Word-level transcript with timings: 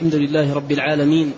الحمد 0.00 0.14
لله 0.14 0.54
رب 0.54 0.72
العالمين 0.72 1.32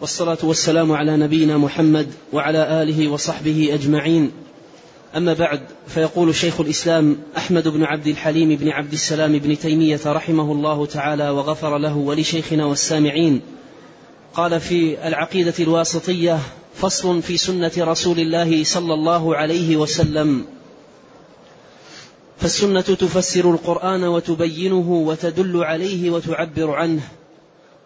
والصلاة 0.00 0.38
والسلام 0.42 0.92
على 0.92 1.16
نبينا 1.16 1.58
محمد 1.58 2.06
وعلى 2.32 2.82
آله 2.82 3.08
وصحبه 3.08 3.74
أجمعين. 3.74 4.30
أما 5.16 5.32
بعد 5.32 5.60
فيقول 5.86 6.34
شيخ 6.34 6.60
الإسلام 6.60 7.16
أحمد 7.36 7.68
بن 7.68 7.84
عبد 7.84 8.06
الحليم 8.06 8.56
بن 8.56 8.68
عبد 8.68 8.92
السلام 8.92 9.38
بن 9.38 9.58
تيمية 9.58 10.00
رحمه 10.06 10.52
الله 10.52 10.86
تعالى 10.86 11.30
وغفر 11.30 11.78
له 11.78 11.96
ولشيخنا 11.96 12.64
والسامعين. 12.64 13.40
قال 14.34 14.60
في 14.60 15.08
العقيدة 15.08 15.54
الواسطية 15.60 16.38
فصل 16.74 17.22
في 17.22 17.36
سنة 17.36 17.72
رسول 17.78 18.20
الله 18.20 18.64
صلى 18.64 18.94
الله 18.94 19.36
عليه 19.36 19.76
وسلم. 19.76 20.44
فالسنة 22.38 22.80
تفسر 22.80 23.50
القرآن 23.50 24.04
وتبينه 24.04 24.90
وتدل 24.90 25.64
عليه 25.64 26.10
وتعبر 26.10 26.70
عنه. 26.70 27.02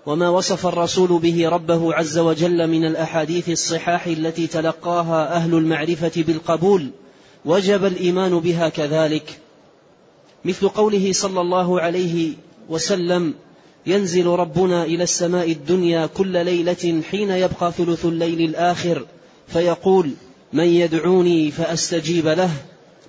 وما 0.06 0.28
وصف 0.28 0.66
الرسول 0.66 1.18
به 1.18 1.48
ربه 1.48 1.94
عز 1.94 2.18
وجل 2.18 2.66
من 2.66 2.84
الأحاديث 2.84 3.48
الصحاح 3.48 4.06
التي 4.06 4.46
تلقاها 4.46 5.36
أهل 5.36 5.54
المعرفة 5.54 6.12
بالقبول 6.16 6.90
وجب 7.44 7.84
الإيمان 7.84 8.38
بها 8.38 8.68
كذلك. 8.68 9.38
مثل 10.44 10.68
قوله 10.68 11.12
صلى 11.12 11.40
الله 11.40 11.80
عليه 11.80 12.32
وسلم 12.68 13.34
ينزل 13.86 14.26
ربنا 14.26 14.84
إلى 14.84 15.02
السماء 15.02 15.52
الدنيا 15.52 16.06
كل 16.06 16.44
ليلة 16.44 17.02
حين 17.10 17.30
يبقى 17.30 17.72
ثلث 17.72 18.04
الليل 18.04 18.40
الآخر 18.40 19.06
فيقول 19.48 20.10
من 20.52 20.64
يدعوني 20.64 21.50
فأستجيب 21.50 22.26
له 22.26 22.50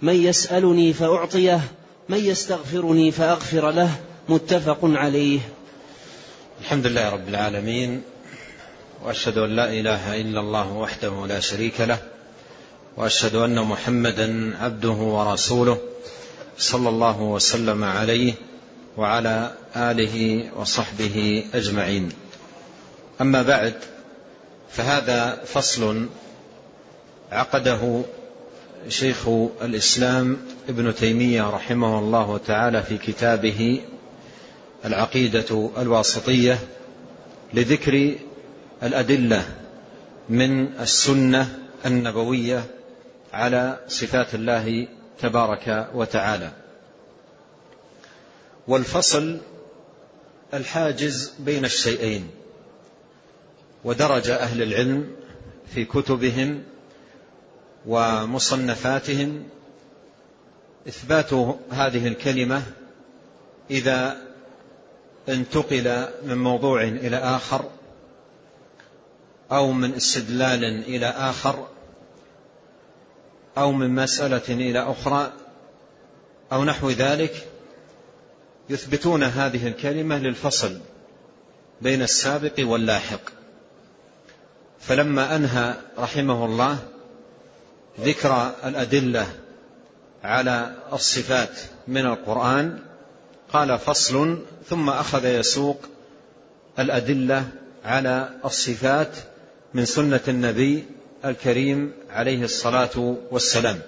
من 0.01 0.15
يسألني 0.15 0.93
فأعطيه 0.93 1.61
من 2.09 2.17
يستغفرني 2.17 3.11
فأغفر 3.11 3.71
له. 3.71 3.89
متفق 4.29 4.79
عليه. 4.83 5.39
الحمد 6.61 6.87
لله 6.87 7.09
رب 7.09 7.29
العالمين 7.29 8.01
وأشهد 9.03 9.37
أن 9.37 9.55
لا 9.55 9.69
إله 9.69 10.21
إلا 10.21 10.39
الله 10.39 10.71
وحده 10.71 11.25
لا 11.27 11.39
شريك 11.39 11.81
له 11.81 11.97
وأشهد 12.97 13.35
أن 13.35 13.59
محمدا 13.61 14.57
عبده 14.57 14.89
ورسوله 14.89 15.77
صلى 16.57 16.89
الله 16.89 17.21
وسلم 17.21 17.83
عليه 17.83 18.33
وعلى 18.97 19.51
آله 19.75 20.49
وصحبه 20.55 21.45
أجمعين. 21.53 22.09
أما 23.21 23.41
بعد 23.41 23.73
فهذا 24.71 25.41
فصل 25.45 26.09
عقده 27.31 28.01
شيخ 28.89 29.27
الإسلام 29.61 30.37
ابن 30.69 30.95
تيمية 30.95 31.49
رحمه 31.49 31.99
الله 31.99 32.37
تعالى 32.47 32.83
في 32.83 32.97
كتابه 32.97 33.81
العقيدة 34.85 35.71
الواسطية 35.77 36.59
لذكر 37.53 38.15
الأدلة 38.83 39.45
من 40.29 40.79
السنة 40.79 41.59
النبوية 41.85 42.63
على 43.33 43.79
صفات 43.87 44.35
الله 44.35 44.87
تبارك 45.19 45.89
وتعالى. 45.93 46.51
والفصل 48.67 49.37
الحاجز 50.53 51.33
بين 51.39 51.65
الشيئين 51.65 52.29
ودرج 53.83 54.29
أهل 54.29 54.61
العلم 54.61 55.15
في 55.73 55.85
كتبهم 55.85 56.63
ومصنفاتهم 57.85 59.43
إثبات 60.87 61.33
هذه 61.71 62.07
الكلمة 62.07 62.63
إذا 63.71 64.28
انتقل 65.33 66.07
من 66.23 66.37
موضوع 66.37 66.83
إلى 66.83 67.17
آخر 67.17 67.69
أو 69.51 69.71
من 69.71 69.93
استدلال 69.93 70.63
إلى 70.63 71.05
آخر 71.05 71.67
أو 73.57 73.71
من 73.71 73.95
مسألة 73.95 74.41
إلى 74.49 74.79
أخرى 74.79 75.31
أو 76.51 76.63
نحو 76.63 76.89
ذلك 76.89 77.47
يثبتون 78.69 79.23
هذه 79.23 79.67
الكلمة 79.67 80.17
للفصل 80.17 80.79
بين 81.81 82.01
السابق 82.01 82.53
واللاحق. 82.59 83.21
فلما 84.79 85.35
أنهى 85.35 85.75
رحمه 85.97 86.45
الله 86.45 86.77
ذكر 87.99 88.51
الأدلة 88.65 89.27
على 90.23 90.75
الصفات 90.93 91.59
من 91.87 92.05
القرآن 92.05 92.79
قال 93.53 93.79
فصل 93.79 94.43
ثم 94.69 94.89
أخذ 94.89 95.25
يسوق 95.25 95.85
الأدلة 96.79 97.47
على 97.85 98.29
الصفات 98.45 99.15
من 99.73 99.85
سنة 99.85 100.19
النبي 100.27 100.85
الكريم 101.25 101.93
عليه 102.09 102.43
الصلاة 102.43 103.15
والسلام. 103.31 103.79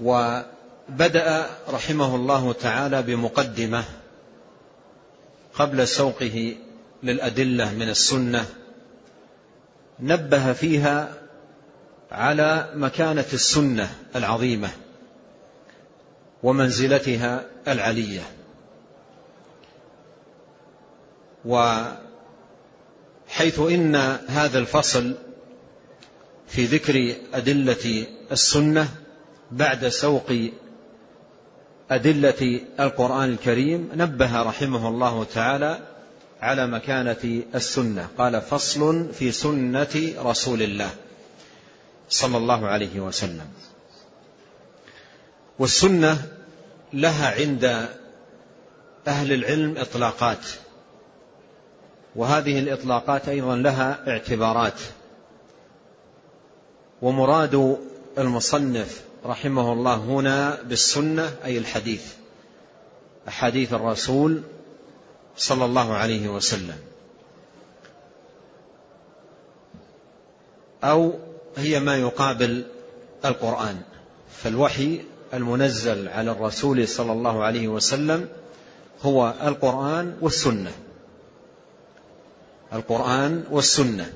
وبدأ 0.00 1.50
رحمه 1.68 2.16
الله 2.16 2.52
تعالى 2.52 3.02
بمقدمة 3.02 3.84
قبل 5.54 5.88
سوقه 5.88 6.56
للأدلة 7.02 7.74
من 7.74 7.88
السنة 7.88 8.46
نبه 10.00 10.52
فيها 10.52 11.14
على 12.12 12.68
مكانة 12.74 13.26
السنة 13.32 13.94
العظيمة. 14.16 14.70
ومنزلتها 16.42 17.44
العلية. 17.68 18.22
وحيث 21.44 21.98
إن 23.60 23.96
هذا 24.28 24.58
الفصل 24.58 25.14
في 26.48 26.64
ذكر 26.64 27.14
أدلة 27.34 28.06
السنة 28.32 28.88
بعد 29.52 29.88
سوق 29.88 30.32
أدلة 31.90 32.60
القرآن 32.80 33.30
الكريم 33.32 33.90
نبه 33.94 34.42
رحمه 34.42 34.88
الله 34.88 35.24
تعالى 35.24 35.78
على 36.40 36.66
مكانة 36.66 37.42
السنة. 37.54 38.08
قال 38.18 38.40
فصل 38.40 39.12
في 39.12 39.32
سنة 39.32 40.12
رسول 40.18 40.62
الله 40.62 40.90
صلى 42.08 42.36
الله 42.36 42.66
عليه 42.66 43.00
وسلم. 43.00 43.46
والسنة 45.58 46.28
لها 46.92 47.30
عند 47.40 47.88
أهل 49.08 49.32
العلم 49.32 49.78
إطلاقات 49.78 50.46
وهذه 52.16 52.58
الإطلاقات 52.58 53.28
أيضا 53.28 53.56
لها 53.56 54.04
اعتبارات. 54.08 54.80
ومراد 57.02 57.78
المصنف 58.18 59.02
رحمه 59.24 59.72
الله 59.72 59.94
هنا 59.94 60.62
بالسنة 60.62 61.36
أي 61.44 61.58
الحديث 61.58 62.12
أحاديث 63.28 63.72
الرسول 63.74 64.42
صلى 65.36 65.64
الله 65.64 65.94
عليه 65.94 66.28
وسلم. 66.28 66.78
أو 70.84 71.18
هي 71.56 71.80
ما 71.80 71.96
يقابل 71.96 72.64
القرآن 73.24 73.80
فالوحي 74.30 75.00
المنزل 75.34 76.08
على 76.08 76.30
الرسول 76.30 76.88
صلى 76.88 77.12
الله 77.12 77.44
عليه 77.44 77.68
وسلم 77.68 78.28
هو 79.02 79.34
القرآن 79.42 80.16
والسنة. 80.20 80.72
القرآن 82.72 83.44
والسنة. 83.50 84.12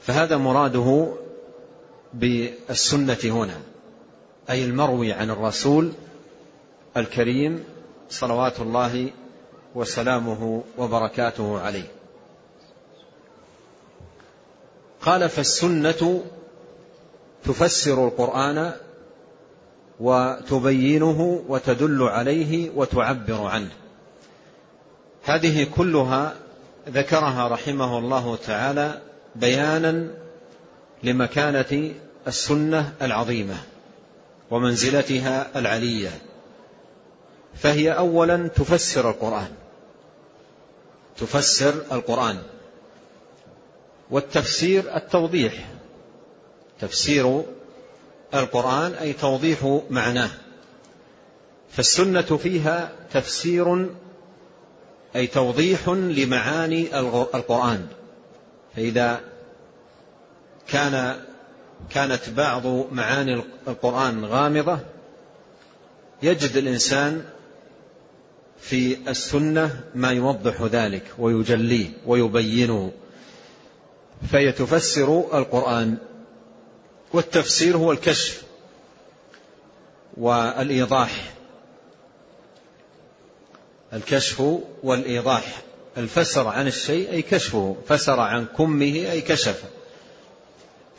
فهذا 0.00 0.36
مراده 0.36 1.12
بالسنة 2.14 3.18
هنا 3.24 3.60
أي 4.50 4.64
المروي 4.64 5.12
عن 5.12 5.30
الرسول 5.30 5.92
الكريم 6.96 7.64
صلوات 8.10 8.60
الله 8.60 9.10
وسلامه 9.74 10.62
وبركاته 10.78 11.60
عليه. 11.60 11.90
قال 15.00 15.28
فالسنة 15.28 16.22
تفسر 17.44 18.08
القرآن 18.08 18.72
وتبينه 20.00 21.44
وتدل 21.48 22.02
عليه 22.02 22.70
وتعبر 22.70 23.46
عنه. 23.46 23.70
هذه 25.24 25.66
كلها 25.76 26.34
ذكرها 26.88 27.48
رحمه 27.48 27.98
الله 27.98 28.36
تعالى 28.36 29.00
بيانا 29.36 30.10
لمكانة 31.02 31.92
السنة 32.26 32.92
العظيمة 33.02 33.56
ومنزلتها 34.50 35.46
العلية. 35.56 36.10
فهي 37.54 37.90
اولا 37.90 38.48
تفسر 38.48 39.10
القرآن. 39.10 39.50
تفسر 41.16 41.74
القرآن. 41.92 42.38
والتفسير 44.10 44.96
التوضيح. 44.96 45.68
تفسير 46.80 47.42
القرآن 48.34 48.92
أي 48.92 49.12
توضيح 49.12 49.80
معناه. 49.90 50.30
فالسنة 51.70 52.22
فيها 52.22 52.92
تفسير 53.12 53.88
أي 55.16 55.26
توضيح 55.26 55.88
لمعاني 55.88 56.98
القرآن. 56.98 57.86
فإذا 58.76 59.20
كان 60.68 61.16
كانت 61.90 62.30
بعض 62.36 62.66
معاني 62.92 63.42
القرآن 63.68 64.24
غامضة 64.24 64.78
يجد 66.22 66.56
الإنسان 66.56 67.24
في 68.60 68.96
السنة 69.08 69.80
ما 69.94 70.12
يوضح 70.12 70.62
ذلك 70.62 71.02
ويجليه 71.18 71.88
ويبينه 72.06 72.92
فيتفسر 74.30 75.38
القرآن 75.38 75.96
والتفسير 77.14 77.76
هو 77.76 77.92
الكشف 77.92 78.42
والإيضاح. 80.16 81.32
الكشف 83.92 84.58
والإيضاح. 84.82 85.62
الفسر 85.98 86.48
عن 86.48 86.66
الشيء 86.66 87.10
أي 87.10 87.22
كشفه. 87.22 87.76
فسر 87.88 88.20
عن 88.20 88.46
كمه 88.58 89.10
أي 89.10 89.20
كشفه. 89.20 89.68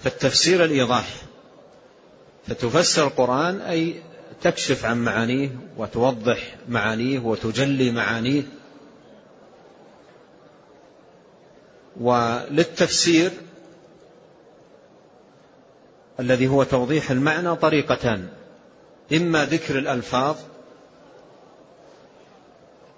فالتفسير 0.03 0.65
الإيضاح. 0.65 1.07
فتفسر 2.47 3.07
القرآن 3.07 3.61
أي 3.61 4.01
تكشف 4.41 4.85
عن 4.85 4.97
معانيه 4.97 5.50
وتوضح 5.77 6.56
معانيه 6.69 7.19
وتجلي 7.19 7.91
معانيه. 7.91 8.44
وللتفسير 12.00 13.31
الذي 16.19 16.47
هو 16.47 16.63
توضيح 16.63 17.12
المعنى 17.12 17.56
طريقتان. 17.56 18.29
إما 19.13 19.45
ذكر 19.45 19.77
الألفاظ 19.79 20.38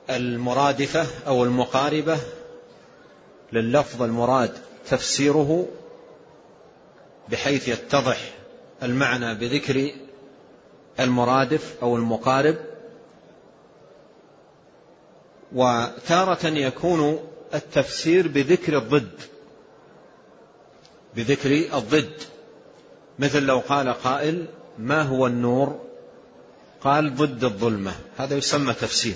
المرادفة 0.10 1.08
أو 1.28 1.44
المقاربة 1.44 2.18
لللفظ 3.54 4.02
المراد 4.02 4.52
تفسيره 4.90 5.68
بحيث 7.30 7.68
يتضح 7.68 8.34
المعنى 8.84 9.36
بذكر 9.36 9.92
المرادف 11.00 11.76
أو 11.82 11.96
المقارب. 11.96 12.56
وتارة 15.56 16.48
يكون 16.48 17.20
التفسير 17.54 18.28
بذكر 18.28 18.78
الضد 18.78 19.20
بذكر 21.16 21.52
الضد. 21.78 22.22
مثل 23.20 23.44
لو 23.44 23.60
قال 23.60 23.90
قائل 23.90 24.46
ما 24.80 25.02
هو 25.02 25.28
النور؟ 25.28 25.80
قال 26.82 27.16
ضد 27.16 27.44
الظلمة. 27.44 27.92
هذا 28.18 28.36
يسمى 28.36 28.74
تفسير. 28.74 29.16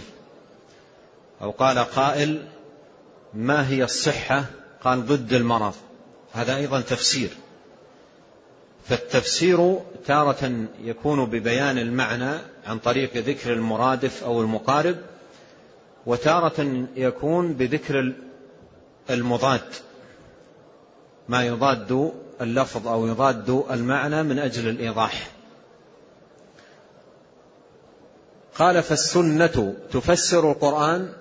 أو 1.41 1.51
قال 1.51 1.79
قائل 1.79 2.47
ما 3.33 3.69
هي 3.69 3.83
الصحة؟ 3.83 4.45
قال 4.83 5.05
ضد 5.05 5.33
المرض. 5.33 5.73
هذا 6.33 6.55
أيضا 6.55 6.81
تفسير. 6.81 7.29
فالتفسير 8.89 9.79
تارة 10.05 10.67
يكون 10.83 11.25
ببيان 11.25 11.77
المعنى 11.77 12.39
عن 12.65 12.79
طريق 12.79 13.17
ذكر 13.17 13.53
المرادف 13.53 14.23
أو 14.23 14.41
المقارب 14.41 14.95
وتارة 16.05 16.87
يكون 16.95 17.53
بذكر 17.53 18.13
المضاد 19.09 19.61
ما 21.29 21.45
يضاد 21.45 22.11
اللفظ 22.41 22.87
أو 22.87 23.07
يضاد 23.07 23.49
المعنى 23.71 24.23
من 24.23 24.39
أجل 24.39 24.69
الإيضاح. 24.69 25.31
قال 28.55 28.83
فالسنة 28.83 29.75
تفسر 29.91 30.51
القرآن 30.51 31.13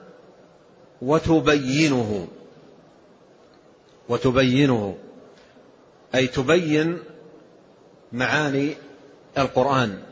وتبينه. 1.03 2.29
وتبينه. 4.09 4.97
أي 6.15 6.27
تبين 6.27 6.99
معاني 8.13 8.77
القرآن 9.39 10.03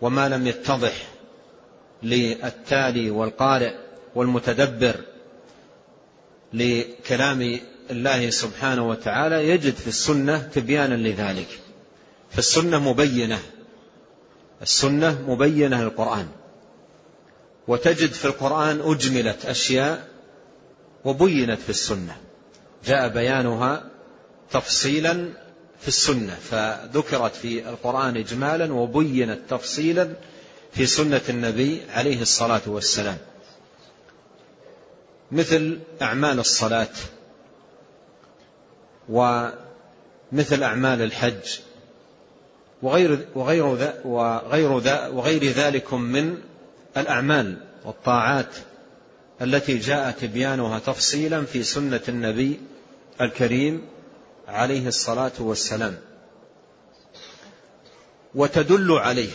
وما 0.00 0.28
لم 0.28 0.46
يتضح 0.46 1.08
للتالي 2.02 3.10
والقارئ 3.10 3.74
والمتدبر 4.14 4.94
لكلام 6.52 7.60
الله 7.90 8.30
سبحانه 8.30 8.88
وتعالى 8.88 9.48
يجد 9.48 9.74
في 9.74 9.88
السنة 9.88 10.38
تبيانا 10.38 10.94
لذلك. 10.94 11.48
فالسنة 12.30 12.78
مبينة. 12.90 13.38
السنة 14.62 15.22
مبينة 15.28 15.82
للقرآن. 15.82 16.26
وتجد 17.68 18.10
في 18.12 18.24
القرآن 18.24 18.80
أجملت 18.80 19.46
أشياء 19.46 20.08
وبينت 21.04 21.60
في 21.60 21.70
السنة. 21.70 22.16
جاء 22.86 23.08
بيانها 23.08 23.84
تفصيلا 24.50 25.28
في 25.80 25.88
السنة 25.88 26.34
فذكرت 26.50 27.34
في 27.34 27.68
القرآن 27.68 28.16
إجمالا 28.16 28.72
وبينت 28.72 29.38
تفصيلا 29.48 30.12
في 30.72 30.86
سنة 30.86 31.20
النبي 31.28 31.82
عليه 31.90 32.22
الصلاة 32.22 32.62
والسلام. 32.66 33.18
مثل 35.32 35.78
أعمال 36.02 36.38
الصلاة. 36.38 36.88
ومثل 39.10 40.62
أعمال 40.62 41.02
الحج 41.02 41.60
وغير 42.82 43.26
وغير 43.34 43.64
وغير 44.04 44.72
وغير 45.12 45.44
ذلك 45.44 45.94
من 45.94 46.38
الأعمال 46.96 47.56
والطاعات 47.84 48.54
التي 49.42 49.78
جاء 49.78 50.10
تبيانها 50.10 50.78
تفصيلا 50.78 51.44
في 51.44 51.62
سنة 51.62 52.00
النبي 52.08 52.60
الكريم 53.20 53.82
عليه 54.48 54.88
الصلاة 54.88 55.32
والسلام. 55.38 55.98
وتدل 58.34 58.92
عليه 58.92 59.30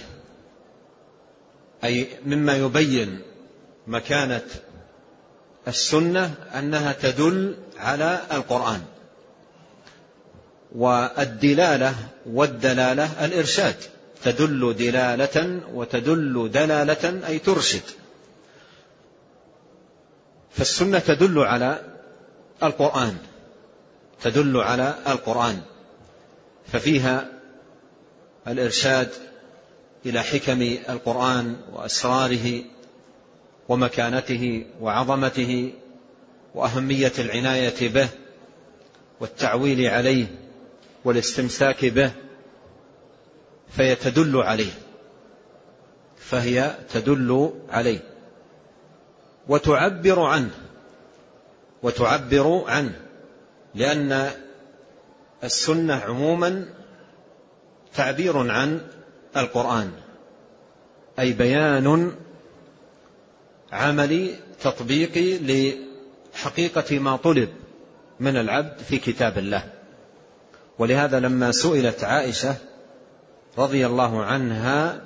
أي 1.83 2.07
مما 2.25 2.55
يبين 2.57 3.21
مكانة 3.87 4.45
السنة 5.67 6.33
أنها 6.59 6.93
تدل 6.93 7.57
على 7.77 8.21
القرآن. 8.31 8.81
والدلالة 10.75 11.95
والدلالة 12.25 13.25
الإرشاد. 13.25 13.75
تدل 14.23 14.75
دلالة 14.79 15.61
وتدل 15.73 16.49
دلالة 16.53 17.27
أي 17.27 17.39
ترشد. 17.39 17.83
فالسنة 20.51 20.99
تدل 20.99 21.39
على 21.39 21.81
القرآن. 22.63 23.17
تدل 24.21 24.57
على 24.57 24.95
القرآن. 25.07 25.61
ففيها 26.67 27.27
الإرشاد 28.47 29.09
إلى 30.05 30.23
حكم 30.23 30.61
القرآن 30.89 31.55
وأسراره 31.73 32.63
ومكانته 33.69 34.65
وعظمته 34.81 35.73
وأهمية 36.55 37.11
العناية 37.19 37.89
به 37.89 38.07
والتعويل 39.19 39.87
عليه 39.87 40.44
والاستمساك 41.05 41.85
به 41.85 42.11
فهي 43.69 43.95
تدل 43.95 44.37
عليه 44.37 44.71
فهي 46.17 46.75
تدل 46.93 47.53
عليه 47.69 47.99
وتعبر 49.47 50.19
عنه 50.19 50.51
وتعبر 51.83 52.63
عنه 52.67 52.99
لأن 53.75 54.31
السنة 55.43 55.93
عموما 55.93 56.65
تعبير 57.95 58.51
عن 58.51 58.81
القرآن 59.37 59.91
أي 61.19 61.33
بيان 61.33 62.11
عملي 63.71 64.35
تطبيقي 64.61 65.37
لحقيقة 66.33 66.99
ما 66.99 67.15
طلب 67.15 67.49
من 68.19 68.37
العبد 68.37 68.79
في 68.79 68.97
كتاب 68.97 69.37
الله. 69.37 69.74
ولهذا 70.79 71.19
لما 71.19 71.51
سئلت 71.51 72.03
عائشة 72.03 72.55
رضي 73.57 73.85
الله 73.85 74.23
عنها 74.23 75.01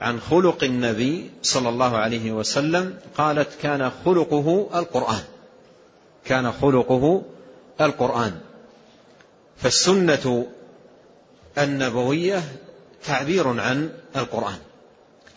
عن 0.00 0.20
خلق 0.20 0.64
النبي 0.64 1.30
صلى 1.42 1.68
الله 1.68 1.96
عليه 1.96 2.32
وسلم 2.32 2.98
قالت 3.16 3.48
كان 3.62 3.90
خلقه 4.04 4.68
القرآن. 4.74 5.22
كان 6.24 6.52
خلقه 6.52 7.22
القرآن. 7.80 8.40
فالسنة 9.56 10.46
النبوية 11.58 12.42
تعبير 13.04 13.60
عن 13.60 13.90
القرآن. 14.16 14.58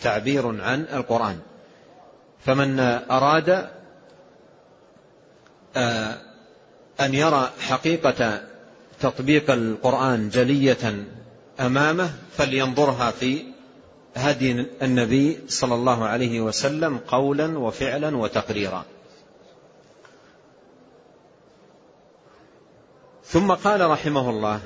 تعبير 0.01 0.61
عن 0.61 0.85
القرآن. 0.93 1.39
فمن 2.45 2.79
أراد 3.09 3.69
آه، 5.75 6.17
أن 6.99 7.13
يرى 7.13 7.49
حقيقة 7.59 8.41
تطبيق 9.01 9.51
القرآن 9.51 10.29
جلية 10.29 11.05
أمامه 11.59 12.09
فلينظرها 12.37 13.11
في 13.11 13.43
هدي 14.15 14.65
النبي 14.81 15.39
صلى 15.47 15.75
الله 15.75 16.05
عليه 16.05 16.41
وسلم 16.41 16.97
قولا 17.07 17.59
وفعلا 17.59 18.17
وتقريرا. 18.17 18.85
ثم 23.25 23.51
قال 23.51 23.89
رحمه 23.89 24.29
الله 24.29 24.59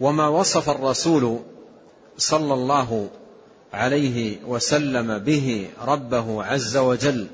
وما 0.00 0.28
وصف 0.28 0.70
الرسول 0.70 1.40
صلى 2.18 2.54
الله 2.54 3.08
عليه 3.72 4.44
وسلم 4.44 5.18
به 5.18 5.70
ربه 5.82 6.44
عز 6.44 6.76
وجل 6.76 7.26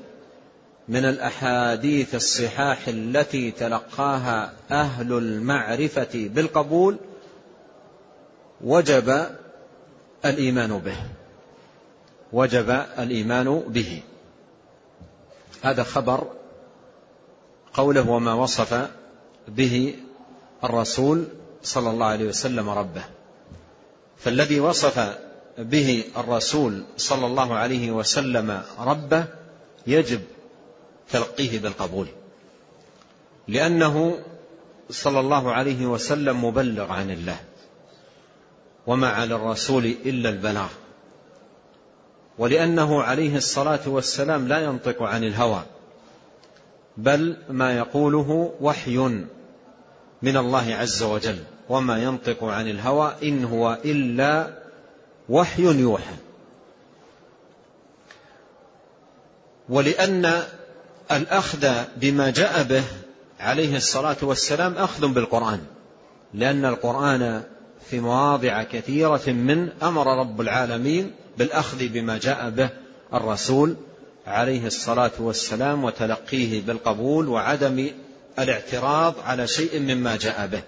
من 0.87 1.05
الأحاديث 1.05 2.15
الصحاح 2.15 2.87
التي 2.87 3.51
تلقاها 3.51 4.53
أهل 4.71 5.13
المعرفة 5.13 6.09
بالقبول 6.13 6.97
وجب 8.61 9.25
الإيمان 10.25 10.77
به. 10.77 10.97
وجب 12.33 12.69
الإيمان 12.99 13.63
به. 13.67 14.01
هذا 15.61 15.83
خبر 15.83 16.27
قوله 17.73 18.09
وما 18.09 18.33
وصف 18.33 18.89
به 19.47 19.95
الرسول 20.63 21.25
صلى 21.63 21.89
الله 21.89 22.05
عليه 22.05 22.25
وسلم 22.25 22.69
ربه. 22.69 23.03
فالذي 24.17 24.59
وصف 24.59 25.17
به 25.57 26.03
الرسول 26.17 26.83
صلى 26.97 27.25
الله 27.25 27.55
عليه 27.55 27.91
وسلم 27.91 28.61
ربه 28.79 29.25
يجب 29.87 30.21
تلقيه 31.11 31.59
بالقبول. 31.59 32.07
لأنه 33.47 34.19
صلى 34.89 35.19
الله 35.19 35.51
عليه 35.51 35.85
وسلم 35.85 36.45
مبلغ 36.45 36.91
عن 36.91 37.11
الله. 37.11 37.37
وما 38.87 39.09
على 39.09 39.35
الرسول 39.35 39.85
إلا 39.85 40.29
البلاغ. 40.29 40.69
ولأنه 42.37 43.01
عليه 43.03 43.37
الصلاة 43.37 43.79
والسلام 43.85 44.47
لا 44.47 44.59
ينطق 44.59 45.03
عن 45.03 45.23
الهوى. 45.23 45.63
بل 46.97 47.37
ما 47.49 47.77
يقوله 47.77 48.53
وحي 48.61 48.97
من 50.21 50.37
الله 50.37 50.75
عز 50.75 51.03
وجل. 51.03 51.43
وما 51.69 52.03
ينطق 52.03 52.43
عن 52.43 52.67
الهوى 52.69 53.15
إن 53.23 53.45
هو 53.45 53.77
إلا 53.85 54.57
وحي 55.29 55.63
يوحى. 55.63 56.15
ولأن 59.69 60.43
الأخذ 61.15 61.67
بما 61.97 62.29
جاء 62.29 62.63
به 62.63 62.83
عليه 63.39 63.77
الصلاة 63.77 64.17
والسلام 64.21 64.73
أخذ 64.73 65.07
بالقرآن 65.07 65.59
لأن 66.33 66.65
القرآن 66.65 67.43
في 67.89 67.99
مواضع 67.99 68.63
كثيرة 68.63 69.27
من 69.27 69.69
أمر 69.83 70.19
رب 70.19 70.41
العالمين 70.41 71.11
بالأخذ 71.37 71.87
بما 71.87 72.17
جاء 72.17 72.49
به 72.49 72.69
الرسول 73.13 73.75
عليه 74.27 74.67
الصلاة 74.67 75.11
والسلام 75.19 75.83
وتلقيه 75.83 76.61
بالقبول 76.61 77.27
وعدم 77.27 77.89
الاعتراض 78.39 79.13
على 79.25 79.47
شيء 79.47 79.79
مما 79.79 80.15
جاء 80.15 80.47
به. 80.47 80.61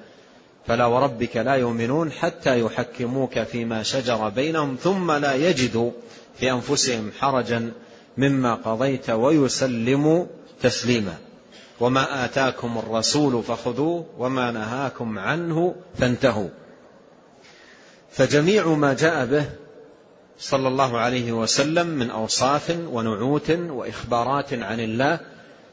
فلا 0.67 0.85
وربك 0.85 1.38
لا 1.38 1.53
يؤمنون 1.53 2.12
حتى 2.12 2.59
يحكموك 2.59 3.39
فيما 3.39 3.83
شجر 3.83 4.29
بينهم 4.29 4.77
ثم 4.83 5.12
لا 5.12 5.35
يجدوا 5.35 5.91
في 6.39 6.51
أنفسهم 6.51 7.12
حرجا 7.19 7.71
مما 8.17 8.55
قضيت 8.55 9.10
ويسلموا 9.10 10.25
تسليما. 10.62 11.15
وما 11.79 12.25
آتاكم 12.25 12.77
الرسول 12.77 13.43
فخذوه 13.43 14.05
وما 14.17 14.51
نهاكم 14.51 15.20
عنه 15.20 15.75
فانتهوا. 15.98 16.50
فجميع 18.12 18.67
ما 18.67 18.93
جاء 18.93 19.25
به 19.25 19.46
صلى 20.39 20.67
الله 20.67 21.00
عليه 21.00 21.32
وسلم 21.32 21.88
من 21.88 22.10
أوصاف 22.10 22.77
ونعوت 22.91 23.51
وإخبارات 23.51 24.53
عن 24.53 24.79
الله 24.79 25.20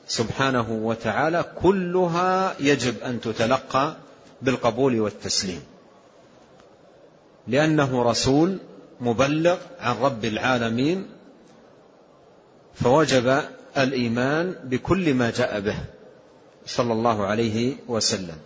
سبحانه 0.06 0.70
وتعالى 0.70 1.44
كلها 1.62 2.54
يجب 2.60 2.94
أن 3.02 3.20
تتلقى 3.20 3.96
بالقبول 4.42 5.00
والتسليم. 5.00 5.62
لأنه 7.48 8.02
رسول 8.02 8.58
مبلغ 9.00 9.56
عن 9.80 9.96
رب 9.96 10.24
العالمين 10.24 11.06
فوجب 12.74 13.42
الإيمان 13.78 14.56
بكل 14.64 15.14
ما 15.14 15.30
جاء 15.30 15.60
به 15.60 15.76
صلى 16.66 16.92
الله 16.92 17.26
عليه 17.26 17.76
وسلم. 17.88 18.36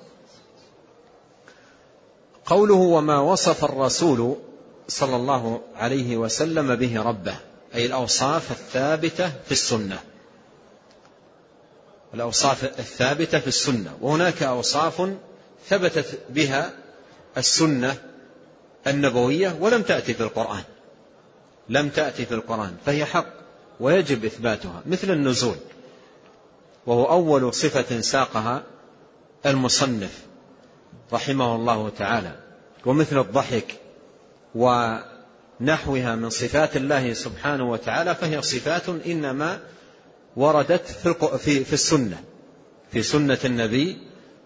قوله 2.47 2.75
وما 2.75 3.21
وصف 3.21 3.65
الرسول 3.65 4.37
صلى 4.89 5.17
الله 5.17 5.61
عليه 5.77 6.17
وسلم 6.17 6.75
به 6.75 7.03
ربه 7.03 7.37
أي 7.75 7.87
الأوصاف 7.87 8.51
الثابتة 8.51 9.29
في 9.29 9.53
السنة. 9.53 9.99
الأوصاف 12.15 12.65
الثابتة 12.65 13.39
في 13.39 13.47
السنة 13.47 13.99
وهناك 14.01 14.43
أوصاف 14.43 15.11
ثبتت 15.69 16.19
بها 16.31 16.73
السنة 17.37 17.97
النبوية 18.87 19.57
ولم 19.61 19.83
تأتي 19.83 20.15
في 20.15 20.21
القرآن. 20.21 20.63
لم 21.69 21.89
تأتي 21.89 22.27
في 22.27 22.35
القرآن 22.35 22.77
فهي 22.87 23.05
حق. 23.05 23.44
ويجب 23.81 24.25
إثباتها 24.25 24.83
مثل 24.87 25.11
النزول 25.11 25.57
وهو 26.87 27.05
أول 27.05 27.55
صفة 27.55 28.01
ساقها 28.01 28.63
المصنف 29.47 30.19
رحمه 31.13 31.57
الله 31.57 31.89
تعالى 31.89 32.37
ومثل 32.87 33.19
الضحك 33.19 33.75
ونحوها 34.55 36.15
من 36.15 36.31
صفات 36.31 36.77
الله 36.77 37.13
سبحانه 37.13 37.71
وتعالى 37.71 38.15
فهي 38.15 38.43
صفات 38.43 38.89
إنما 38.89 39.61
وردت 40.37 40.87
في 41.39 41.73
السنة 41.73 42.25
في 42.93 43.03
سنة 43.03 43.39
النبي 43.45 43.99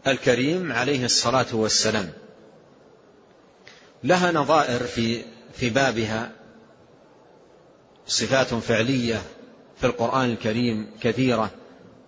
الكريم 0.06 0.72
عليه 0.72 1.04
الصلاة 1.04 1.46
والسلام. 1.52 2.10
لها 4.04 4.32
نظائر 4.32 4.80
في 4.80 5.22
في 5.54 5.70
بابها 5.70 6.37
صفات 8.08 8.54
فعلية 8.54 9.22
في 9.80 9.86
القرآن 9.86 10.30
الكريم 10.30 10.86
كثيرة 11.00 11.50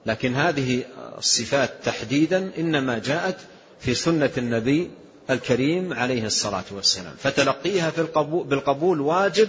لكن 0.06 0.34
هذه 0.34 0.84
الصفات 1.18 1.70
تحديدا 1.84 2.50
إنما 2.58 2.98
جاءت 2.98 3.36
في 3.80 3.94
سنة 3.94 4.30
النبي 4.38 4.90
الكريم 5.30 5.92
عليه 5.92 6.26
الصلاة 6.26 6.64
والسلام. 6.70 7.14
فتلقيها 7.18 7.90
في 7.90 8.00
القبول 8.00 8.46
بالقبول 8.46 9.00
واجب 9.00 9.48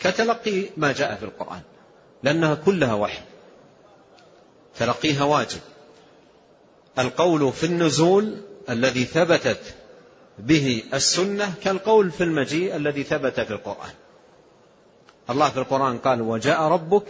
كتلقي 0.00 0.64
ما 0.76 0.92
جاء 0.92 1.14
في 1.16 1.22
القرآن 1.24 1.60
لأنها 2.22 2.54
كلها 2.54 2.94
وحي. 2.94 3.22
تلقيها 4.78 5.24
واجب. 5.24 5.60
القول 6.98 7.52
في 7.52 7.66
النزول 7.66 8.36
الذي 8.70 9.04
ثبتت 9.04 9.60
به 10.38 10.82
السنة 10.94 11.54
كالقول 11.64 12.10
في 12.10 12.24
المجيء 12.24 12.76
الذي 12.76 13.02
ثبت 13.02 13.40
في 13.40 13.50
القرآن. 13.50 13.90
الله 15.30 15.48
في 15.48 15.56
القرآن 15.56 15.98
قال 15.98 16.22
وجاء 16.22 16.62
ربك 16.62 17.04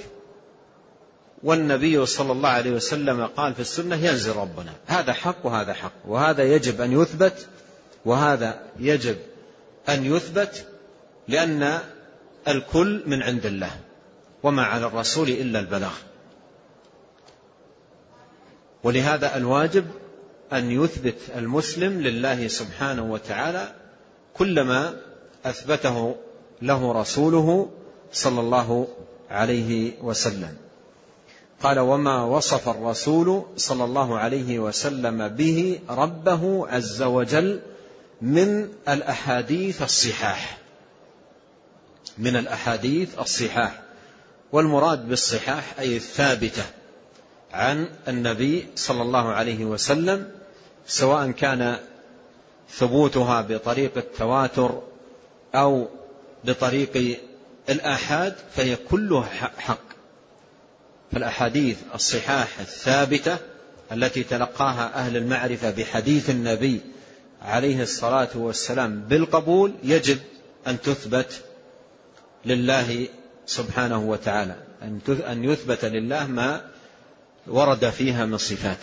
والنبي 1.42 2.06
صلى 2.06 2.32
الله 2.32 2.48
عليه 2.48 2.70
وسلم 2.70 3.26
قال 3.26 3.54
في 3.54 3.60
السنة 3.60 3.96
ينزل 3.96 4.36
ربنا. 4.36 4.72
هذا 4.86 5.12
حق 5.12 5.36
وهذا 5.46 5.72
حق. 5.72 5.92
وهذا 6.08 6.42
يجب 6.42 6.80
أن 6.80 6.92
يثبت 7.00 7.46
وهذا 8.04 8.60
يجب 8.78 9.16
أن 9.88 10.04
يثبت 10.04 10.66
لأن 11.28 11.78
الكل 12.48 13.02
من 13.06 13.22
عند 13.22 13.46
الله 13.46 13.70
وما 14.42 14.62
على 14.62 14.86
الرسول 14.86 15.28
إلا 15.28 15.60
البلاغ. 15.60 15.94
ولهذا 18.84 19.36
الواجب 19.36 19.84
أن 20.52 20.70
يثبت 20.70 21.18
المسلم 21.36 22.00
لله 22.00 22.48
سبحانه 22.48 23.12
وتعالى 23.12 23.74
كلما 24.34 24.96
أثبته 25.44 26.16
له 26.62 26.92
رسوله 26.92 27.70
صلى 28.12 28.40
الله 28.40 28.88
عليه 29.30 29.92
وسلم. 30.02 30.56
قال 31.62 31.78
وما 31.78 32.24
وصف 32.24 32.68
الرسول 32.68 33.42
صلى 33.56 33.84
الله 33.84 34.18
عليه 34.18 34.58
وسلم 34.58 35.28
به 35.28 35.80
ربه 35.90 36.68
عز 36.68 37.02
وجل 37.02 37.60
من 38.22 38.68
الأحاديث 38.88 39.82
الصحاح. 39.82 40.58
من 42.18 42.36
الأحاديث 42.36 43.18
الصحاح. 43.18 43.82
والمراد 44.52 45.08
بالصحاح 45.08 45.78
أي 45.78 45.96
الثابتة 45.96 46.62
عن 47.52 47.88
النبي 48.08 48.66
صلى 48.76 49.02
الله 49.02 49.28
عليه 49.28 49.64
وسلم 49.64 50.30
سواء 50.86 51.30
كان 51.30 51.76
ثبوتها 52.70 53.40
بطريق 53.40 53.92
التواتر 53.96 54.82
أو 55.54 55.88
بطريق 56.44 57.18
الآحاد 57.68 58.34
فهي 58.56 58.76
كلها 58.76 59.50
حق. 59.58 59.92
فالأحاديث 61.12 61.78
الصحاح 61.94 62.60
الثابتة 62.60 63.38
التي 63.92 64.22
تلقاها 64.22 64.94
أهل 64.94 65.16
المعرفة 65.16 65.70
بحديث 65.70 66.30
النبي 66.30 66.80
عليه 67.42 67.82
الصلاة 67.82 68.28
والسلام 68.34 69.00
بالقبول 69.00 69.74
يجب 69.82 70.18
أن 70.66 70.80
تثبت 70.80 71.40
لله 72.44 73.08
سبحانه 73.46 73.98
وتعالى. 73.98 74.56
أن 75.08 75.44
يثبت 75.44 75.84
لله 75.84 76.26
ما 76.26 76.70
ورد 77.46 77.90
فيها 77.90 78.26
من 78.26 78.38
صفات. 78.38 78.78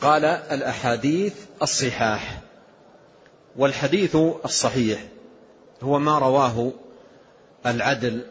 قال 0.00 0.24
الأحاديث 0.24 1.34
الصحاح 1.62 2.40
والحديث 3.56 4.16
الصحيح. 4.44 5.04
هو 5.84 5.98
ما 5.98 6.18
رواه 6.18 6.72
العدل 7.66 8.24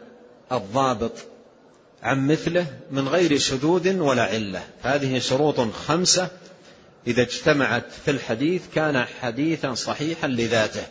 الضابط 0.52 1.12
عن 2.02 2.26
مثله 2.26 2.66
من 2.90 3.08
غير 3.08 3.38
شذوذ 3.38 3.98
ولا 3.98 4.22
علة. 4.22 4.62
هذه 4.82 5.18
شروط 5.18 5.60
خمسة. 5.60 6.28
إذا 7.06 7.22
اجتمعت 7.22 7.92
في 8.04 8.10
الحديث 8.10 8.62
كان 8.74 9.04
حديثا 9.20 9.74
صحيحا 9.74 10.28
لذاته. 10.28 10.86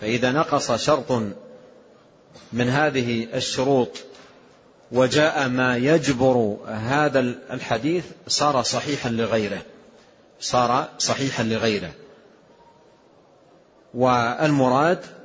فإذا 0.00 0.32
نقص 0.32 0.72
شرط 0.72 1.12
من 2.52 2.68
هذه 2.68 3.28
الشروط 3.34 3.90
وجاء 4.92 5.48
ما 5.48 5.76
يجبر 5.76 6.56
هذا 6.66 7.20
الحديث 7.50 8.04
صار 8.28 8.62
صحيحا 8.62 9.08
لغيره. 9.10 9.62
صار 10.40 10.88
صحيحا 10.98 11.42
لغيره. 11.42 11.92
والمراد 13.94 15.19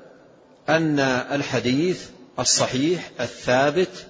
أن 0.69 0.99
الحديث 0.99 2.05
الصحيح 2.39 3.09
الثابت 3.19 4.07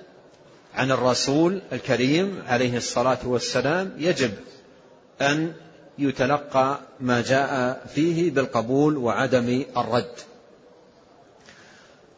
عن 0.75 0.91
الرسول 0.91 1.61
الكريم 1.73 2.43
عليه 2.47 2.77
الصلاة 2.77 3.17
والسلام 3.23 3.91
يجب 3.97 4.31
أن 5.21 5.53
يتلقى 5.99 6.79
ما 6.99 7.21
جاء 7.21 7.81
فيه 7.95 8.31
بالقبول 8.31 8.97
وعدم 8.97 9.65
الرد. 9.77 10.15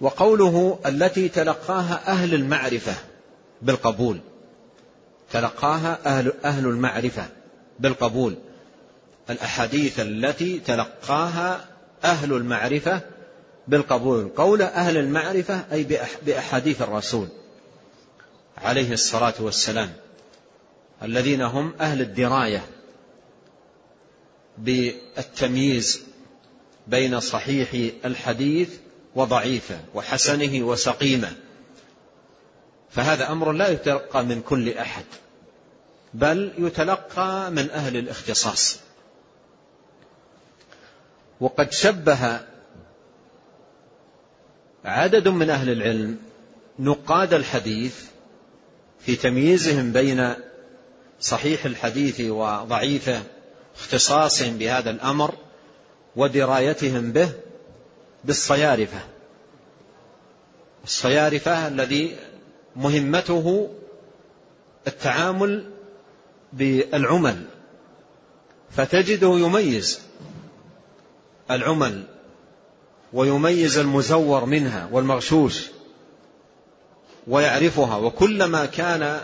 وقوله 0.01 0.79
التي 0.85 1.29
تلقاها 1.29 2.01
أهل 2.07 2.33
المعرفة 2.33 2.95
بالقبول 3.61 4.19
تلقاها 5.31 5.99
أهل, 6.05 6.33
أهل 6.45 6.65
المعرفة 6.65 7.25
بالقبول 7.79 8.35
الأحاديث 9.29 9.99
التي 9.99 10.59
تلقاها 10.59 11.65
أهل 12.03 12.33
المعرفة 12.33 13.01
بالقبول 13.67 14.29
قول 14.29 14.61
أهل 14.61 14.97
المعرفة 14.97 15.65
أي 15.71 15.87
بأحاديث 16.25 16.81
الرسول 16.81 17.27
عليه 18.57 18.93
الصلاة 18.93 19.33
والسلام 19.39 19.93
الذين 21.03 21.41
هم 21.41 21.73
أهل 21.81 22.01
الدراية 22.01 22.65
بالتمييز 24.57 26.01
بين 26.87 27.19
صحيح 27.19 27.91
الحديث 28.05 28.69
وضعيفه 29.15 29.79
وحسنه 29.93 30.65
وسقيمه. 30.65 31.31
فهذا 32.89 33.31
أمر 33.31 33.51
لا 33.51 33.69
يتلقى 33.69 34.25
من 34.25 34.41
كل 34.41 34.69
أحد 34.69 35.05
بل 36.13 36.53
يتلقى 36.57 37.51
من 37.51 37.69
أهل 37.69 37.97
الاختصاص. 37.97 38.79
وقد 41.41 41.71
شبه 41.71 42.39
عدد 44.85 45.27
من 45.27 45.49
أهل 45.49 45.69
العلم 45.69 46.17
نقاد 46.79 47.33
الحديث 47.33 47.95
في 48.99 49.15
تمييزهم 49.15 49.91
بين 49.91 50.33
صحيح 51.19 51.65
الحديث 51.65 52.21
وضعيفه 52.21 53.21
اختصاصهم 53.75 54.57
بهذا 54.57 54.89
الأمر 54.89 55.35
ودرايتهم 56.15 57.11
به 57.11 57.29
بالصيارفة. 58.23 58.99
الصيارفة 60.83 61.67
الذي 61.67 62.15
مهمته 62.75 63.69
التعامل 64.87 65.71
بالعمل. 66.53 67.45
فتجده 68.71 69.37
يميز 69.37 69.99
العمل 71.51 72.03
ويميز 73.13 73.77
المزور 73.77 74.45
منها 74.45 74.89
والمغشوش 74.91 75.61
ويعرفها 77.27 77.97
وكلما 77.97 78.65
كان 78.65 79.21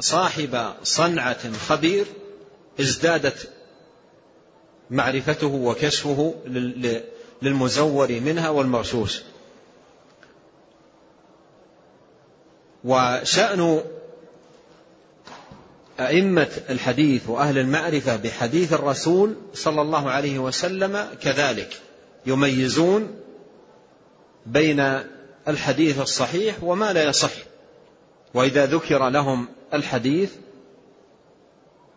صاحب 0.00 0.72
صنعة 0.82 1.52
خبير 1.52 2.06
ازدادت 2.80 3.48
معرفته 4.90 5.46
وكشفه 5.46 6.34
للمزور 7.42 8.20
منها 8.20 8.48
والمغشوش. 8.48 9.20
وشأن 12.84 13.80
أئمة 16.00 16.48
الحديث 16.70 17.28
وأهل 17.28 17.58
المعرفة 17.58 18.16
بحديث 18.16 18.72
الرسول 18.72 19.36
صلى 19.54 19.82
الله 19.82 20.10
عليه 20.10 20.38
وسلم 20.38 21.08
كذلك. 21.22 21.80
يميزون 22.26 23.20
بين 24.46 25.00
الحديث 25.48 26.00
الصحيح 26.00 26.62
وما 26.62 26.92
لا 26.92 27.04
يصح. 27.04 27.32
وإذا 28.34 28.66
ذكر 28.66 29.08
لهم 29.08 29.48
الحديث 29.74 30.32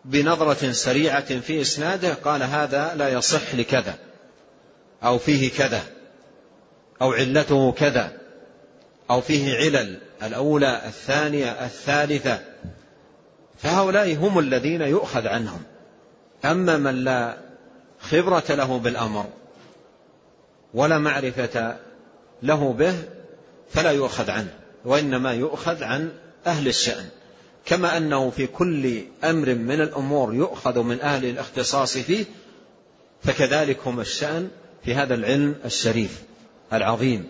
بنظرة 0.04 0.72
سريعة 0.72 1.40
في 1.40 1.60
إسناده 1.60 2.14
قال 2.14 2.42
هذا 2.42 2.94
لا 2.94 3.08
يصح 3.08 3.54
لكذا 3.54 3.98
أو 5.02 5.18
فيه 5.18 5.50
كذا 5.50 5.82
أو 7.02 7.12
علته 7.12 7.72
كذا 7.72 8.12
أو 9.10 9.20
فيه 9.20 9.56
علل 9.56 10.00
الأولى 10.22 10.82
الثانية 10.86 11.50
الثالثة. 11.50 12.40
فهؤلاء 13.58 14.14
هم 14.14 14.38
الذين 14.38 14.80
يؤخذ 14.80 15.26
عنهم. 15.26 15.62
أما 16.44 16.76
من 16.76 17.04
لا 17.04 17.36
خبرة 18.00 18.44
له 18.48 18.78
بالأمر 18.78 19.26
ولا 20.74 20.98
معرفة 20.98 21.76
له 22.42 22.72
به 22.72 22.94
فلا 23.70 23.90
يؤخذ 23.90 24.30
عنه 24.30 24.54
وإنما 24.84 25.32
يؤخذ 25.32 25.82
عن 25.82 26.12
أهل 26.46 26.68
الشأن. 26.68 27.04
كما 27.66 27.96
أنه 27.96 28.30
في 28.30 28.46
كل 28.46 29.02
أمر 29.24 29.54
من 29.54 29.80
الأمور 29.80 30.34
يؤخذ 30.34 30.82
من 30.82 31.00
أهل 31.00 31.24
الاختصاص 31.24 31.98
فيه 31.98 32.24
فكذلك 33.22 33.78
هم 33.86 34.00
الشأن 34.00 34.48
في 34.84 34.94
هذا 34.94 35.14
العلم 35.14 35.54
الشريف 35.64 36.22
العظيم. 36.72 37.26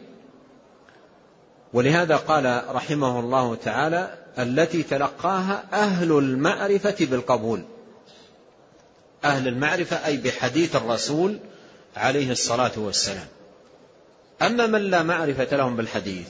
ولهذا 1.73 2.17
قال 2.17 2.63
رحمه 2.69 3.21
الله 3.21 3.55
تعالى 3.55 4.15
التي 4.39 4.83
تلقاها 4.83 5.65
أهل 5.73 6.13
المعرفة 6.13 6.97
بالقبول. 7.01 7.65
أهل 9.25 9.49
المعرفة 9.49 10.07
أي 10.07 10.17
بحديث 10.17 10.77
الرسول 10.77 11.39
عليه 11.97 12.31
الصلاة 12.31 12.73
والسلام. 12.77 13.27
أما 14.43 14.67
من 14.67 14.91
لا 14.91 15.03
معرفة 15.03 15.57
لهم 15.57 15.77
بالحديث 15.77 16.29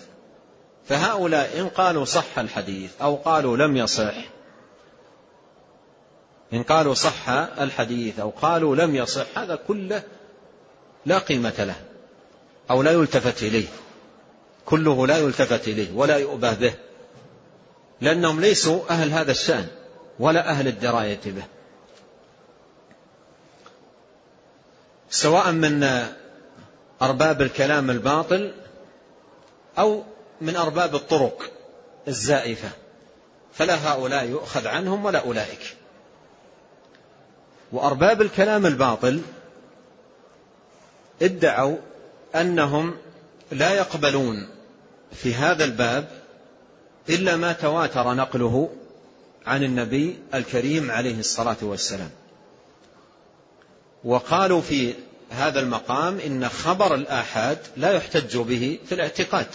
فهؤلاء 0.88 1.60
إن 1.60 1.68
قالوا 1.68 2.04
صح 2.04 2.38
الحديث 2.38 2.90
أو 3.02 3.16
قالوا 3.16 3.56
لم 3.56 3.76
يصح 3.76 4.14
إن 6.52 6.62
قالوا 6.62 6.94
صح 6.94 7.28
الحديث 7.28 8.20
أو 8.20 8.30
قالوا 8.30 8.76
لم 8.76 8.94
يصح 8.94 9.38
هذا 9.38 9.56
كله 9.68 10.02
لا 11.06 11.18
قيمة 11.18 11.54
له 11.58 11.76
أو 12.70 12.82
لا 12.82 12.90
يلتفت 12.90 13.42
إليه. 13.42 13.66
كله 14.66 15.06
لا 15.06 15.18
يلتفت 15.18 15.68
إليه 15.68 15.92
ولا 15.92 16.16
يؤبه 16.16 16.54
به 16.54 16.74
لأنهم 18.00 18.40
ليسوا 18.40 18.80
أهل 18.90 19.10
هذا 19.10 19.30
الشأن 19.30 19.66
ولا 20.18 20.50
أهل 20.50 20.68
الدراية 20.68 21.20
به. 21.26 21.44
سواء 25.14 25.52
من 25.52 26.06
أرباب 27.02 27.42
الكلام 27.42 27.90
الباطل 27.90 28.52
أو 29.78 30.02
من 30.40 30.56
أرباب 30.56 30.94
الطرق 30.94 31.50
الزائفة. 32.08 32.68
فلا 33.52 33.92
هؤلاء 33.92 34.24
يؤخذ 34.24 34.66
عنهم 34.66 35.04
ولا 35.04 35.18
أولئك. 35.18 35.76
وأرباب 37.72 38.22
الكلام 38.22 38.66
الباطل 38.66 39.20
ادعوا 41.22 41.76
أنهم 42.34 42.96
لا 43.52 43.74
يقبلون 43.74 44.48
في 45.12 45.34
هذا 45.34 45.64
الباب 45.64 46.08
إلا 47.08 47.36
ما 47.36 47.52
تواتر 47.52 48.14
نقله 48.14 48.70
عن 49.46 49.64
النبي 49.64 50.18
الكريم 50.34 50.90
عليه 50.90 51.18
الصلاة 51.20 51.56
والسلام. 51.62 52.10
وقالوا 54.04 54.60
في 54.60 54.94
هذا 55.30 55.60
المقام 55.60 56.18
إن 56.18 56.48
خبر 56.48 56.94
الآحاد 56.94 57.58
لا 57.76 57.92
يحتج 57.92 58.36
به 58.38 58.78
في 58.86 58.94
الاعتقاد. 58.94 59.46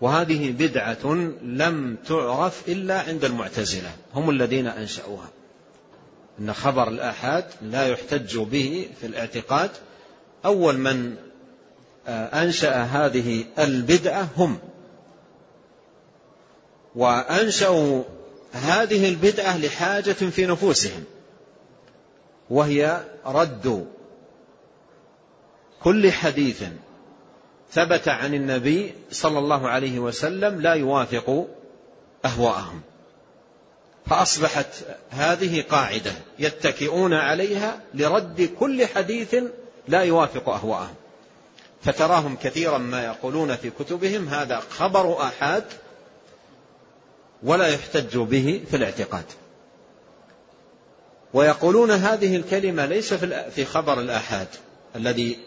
وهذه 0.00 0.50
بدعة 0.50 1.14
لم 1.42 1.96
تعرف 2.08 2.68
إلا 2.68 3.00
عند 3.00 3.24
المعتزلة 3.24 3.90
هم 4.14 4.30
الذين 4.30 4.66
أنشأوها. 4.66 5.28
أن 6.40 6.52
خبر 6.52 6.88
الآحاد 6.88 7.44
لا 7.62 7.88
يحتج 7.88 8.38
به 8.38 8.88
في 9.00 9.06
الاعتقاد. 9.06 9.70
أول 10.44 10.78
من 10.78 11.16
أنشأ 12.08 12.82
هذه 12.82 13.44
البدعة 13.58 14.28
هم. 14.36 14.58
وأنشأوا 16.94 18.02
هذه 18.52 19.08
البدعة 19.08 19.58
لحاجة 19.58 20.12
في 20.12 20.46
نفوسهم. 20.46 21.04
وهي 22.50 23.04
رد 23.26 23.86
كل 25.82 26.12
حديث 26.12 26.64
ثبت 27.72 28.08
عن 28.08 28.34
النبي 28.34 28.94
صلى 29.10 29.38
الله 29.38 29.68
عليه 29.68 29.98
وسلم 29.98 30.60
لا 30.60 30.74
يوافق 30.74 31.46
أهواءهم. 32.24 32.80
فأصبحت 34.06 34.66
هذه 35.10 35.62
قاعدة 35.70 36.12
يتكئون 36.38 37.14
عليها 37.14 37.80
لرد 37.94 38.50
كل 38.60 38.86
حديث 38.86 39.36
لا 39.88 40.02
يوافق 40.02 40.48
أهواءهم. 40.48 40.94
فتراهم 41.82 42.36
كثيرا 42.36 42.78
ما 42.78 43.04
يقولون 43.04 43.56
في 43.56 43.70
كتبهم 43.70 44.28
هذا 44.28 44.62
خبر 44.70 45.22
آحاد 45.22 45.64
ولا 47.42 47.66
يحتج 47.66 48.18
به 48.18 48.64
في 48.70 48.76
الاعتقاد. 48.76 49.24
ويقولون 51.34 51.90
هذه 51.90 52.36
الكلمة 52.36 52.86
ليس 52.86 53.14
في 53.54 53.64
خبر 53.64 54.00
الآحاد 54.00 54.48
الذي 54.96 55.38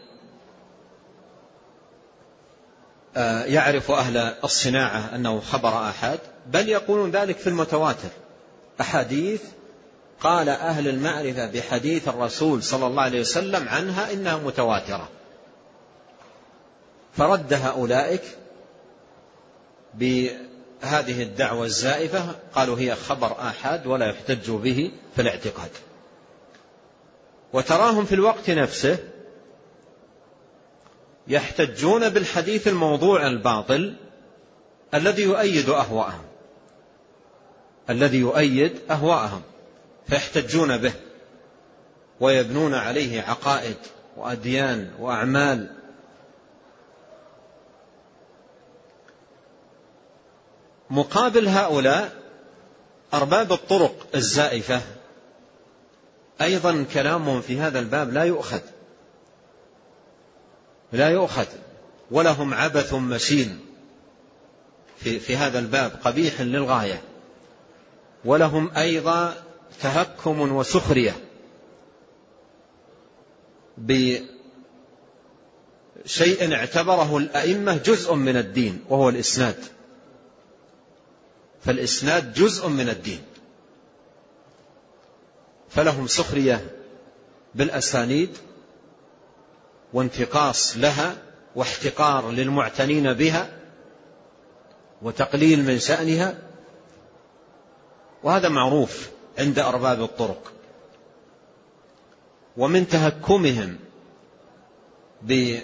آه، 3.17 3.43
يعرف 3.43 3.91
أهل 3.91 4.17
الصناعة 4.43 5.15
أنه 5.15 5.39
خبر 5.39 5.89
آحاد 5.89 6.19
بل 6.47 6.69
يقولون 6.69 7.11
ذلك 7.11 7.37
في 7.37 7.47
المتواتر. 7.47 8.09
أحاديث 8.81 9.41
قال 10.19 10.49
أهل 10.49 10.87
المعرفة 10.87 11.45
بحديث 11.45 12.07
الرسول 12.07 12.63
صلى 12.63 12.87
الله 12.87 13.01
عليه 13.01 13.19
وسلم 13.19 13.69
عنها 13.69 14.13
إنها 14.13 14.37
متواترة. 14.37 15.09
فرد 17.13 17.53
هؤلاء 17.53 18.19
بهذه 20.81 21.23
الدعوة 21.23 21.65
الزائفة 21.65 22.35
قالوا 22.55 22.79
هي 22.79 22.95
خبر 22.95 23.31
آحاد 23.31 23.87
ولا 23.87 24.05
يحتج 24.05 24.51
به 24.51 24.91
في 25.15 25.21
الاعتقاد. 25.21 25.69
وتراهم 27.53 28.05
في 28.05 28.15
الوقت 28.15 28.49
نفسه 28.49 28.97
يحتجون 31.27 32.09
بالحديث 32.09 32.67
الموضوع 32.67 33.27
الباطل 33.27 33.95
الذي 34.93 35.23
يؤيد 35.23 35.69
أهواءهم. 35.69 36.23
الذي 37.89 38.17
يؤيد 38.17 38.79
أهواءهم. 38.91 39.41
فيحتجون 40.07 40.77
به 40.77 40.93
ويبنون 42.19 42.73
عليه 42.73 43.21
عقائد 43.21 43.75
وأديان 44.17 44.91
وأعمال 44.99 45.76
مقابل 50.89 51.47
هؤلاء 51.47 52.11
أرباب 53.13 53.51
الطرق 53.51 54.07
الزائفة. 54.15 54.81
أيضا 56.41 56.85
كلامهم 56.93 57.41
في 57.41 57.59
هذا 57.59 57.79
الباب 57.79 58.13
لا 58.13 58.23
يؤخذ. 58.23 58.59
لا 60.91 61.09
يؤخذ. 61.09 61.45
ولهم 62.11 62.53
عبث 62.53 62.93
مشين 62.93 63.59
في, 64.97 65.19
في 65.19 65.37
هذا 65.37 65.59
الباب 65.59 65.91
قبيح 66.03 66.41
للغاية. 66.41 67.01
ولهم 68.25 68.71
أيضا 68.77 69.33
تهكم 69.81 70.55
وسخرية 70.55 71.15
بشيء 73.77 74.27
اعتبره 76.53 77.17
الأئمة 77.17 77.77
جزء 77.77 78.13
من 78.13 78.37
الدين 78.37 78.83
وهو 78.89 79.09
الإسناد. 79.09 79.76
فالإسناد 81.61 82.33
جزء 82.33 82.67
من 82.67 82.89
الدين. 82.89 83.21
فلهم 85.69 86.07
سخرية 86.07 86.65
بالأسانيد 87.55 88.37
وانتقاص 89.93 90.77
لها 90.77 91.17
واحتقار 91.55 92.31
للمعتنين 92.31 93.13
بها 93.13 93.57
وتقليل 95.01 95.63
من 95.63 95.79
شأنها 95.79 96.37
وهذا 98.23 98.49
معروف 98.49 99.09
عند 99.39 99.59
أرباب 99.59 100.01
الطرق. 100.01 100.53
ومن 102.57 102.87
تهكمهم 102.87 103.79
بأهل 105.21 105.63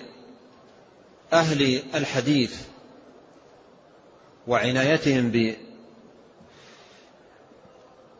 الحديث 1.95 2.62
وعنايتهم 4.47 5.32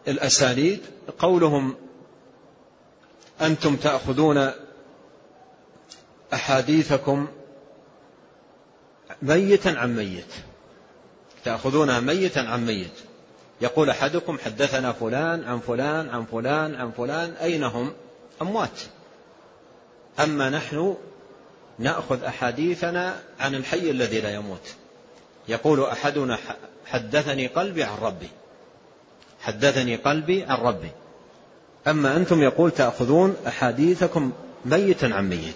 بالأسانيد 0.06 0.80
قولهم 1.20 1.76
أنتم 3.42 3.76
تأخذون 3.76 4.52
أحاديثكم 6.34 7.28
ميتا 9.22 9.70
عن 9.70 9.96
ميت. 9.96 10.34
تأخذونها 11.46 12.00
ميتا 12.00 12.39
عن 12.39 12.66
ميت. 12.66 12.92
يقول 13.62 13.89
أحدكم 13.89 14.38
حدثنا 14.38 14.92
فلان 14.92 15.44
عن 15.44 15.60
فلان 15.60 16.10
عن 16.10 16.26
فلان 16.26 16.76
عن 16.76 16.92
فلان 16.92 17.32
أين 17.32 17.63
هم؟ 17.63 17.94
أموات. 18.42 18.80
أما 20.20 20.50
نحن 20.50 20.98
نأخذ 21.80 22.24
أحاديثنا 22.24 23.20
عن 23.39 23.56
الحي 23.56 23.89
الذي 23.89 24.22
لا 24.22 24.34
يموت. 24.34 24.74
يقول 25.48 25.84
أحدنا 25.84 26.38
حدثني 26.86 27.48
قلبي 27.48 27.84
عن 27.84 27.98
ربي. 27.98 28.30
حدثني 29.43 29.95
قلبي 29.95 30.43
عن 30.43 30.58
ربي. 30.58 30.91
أما 31.88 32.17
أنتم 32.17 32.41
يقول 32.41 32.71
تأخذون 32.71 33.36
أحاديثكم 33.47 34.32
ميتا 34.65 35.06
عن 35.06 35.29
ميت. 35.29 35.56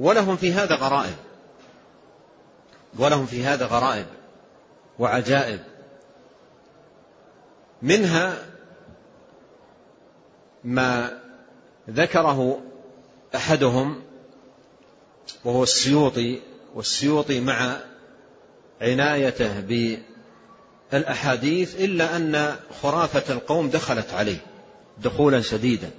ولهم 0.00 0.36
في 0.36 0.52
هذا 0.52 0.74
غرائب. 0.74 1.16
ولهم 2.98 3.26
في 3.26 3.44
هذا 3.44 3.66
غرائب 3.66 4.06
وعجائب. 4.98 5.60
منها 7.82 8.44
ما 10.64 11.18
ذكره 11.90 12.60
أحدهم 13.34 14.02
وهو 15.44 15.62
السيوطي 15.62 16.40
والسيوطي 16.74 17.40
مع 17.40 17.76
عنايته 18.82 19.60
بالاحاديث 20.92 21.80
إلا 21.80 22.16
أن 22.16 22.56
خرافة 22.82 23.32
القوم 23.34 23.70
دخلت 23.70 24.12
عليه 24.12 24.38
دخولا 24.98 25.40
شديدا 25.40 25.90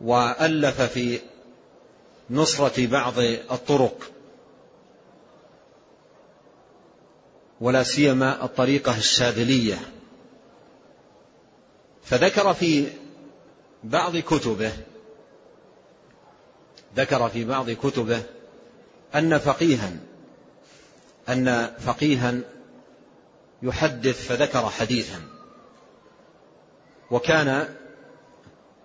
وألف 0.00 0.82
في 0.82 1.20
نصرة 2.30 2.86
بعض 2.86 3.18
الطرق 3.18 4.10
ولا 7.60 7.82
سيما 7.82 8.44
الطريقة 8.44 8.96
الشاذلية. 8.96 9.78
فذكر 12.04 12.54
في 12.54 12.86
بعض 13.84 14.16
كتبه 14.16 14.72
ذكر 16.96 17.28
في 17.28 17.44
بعض 17.44 17.70
كتبه 17.70 18.22
أن 19.14 19.38
فقيها 19.38 19.92
أن 21.28 21.74
فقيها 21.78 22.34
يحدث 23.62 24.26
فذكر 24.28 24.68
حديثا. 24.68 25.22
وكان 27.10 27.74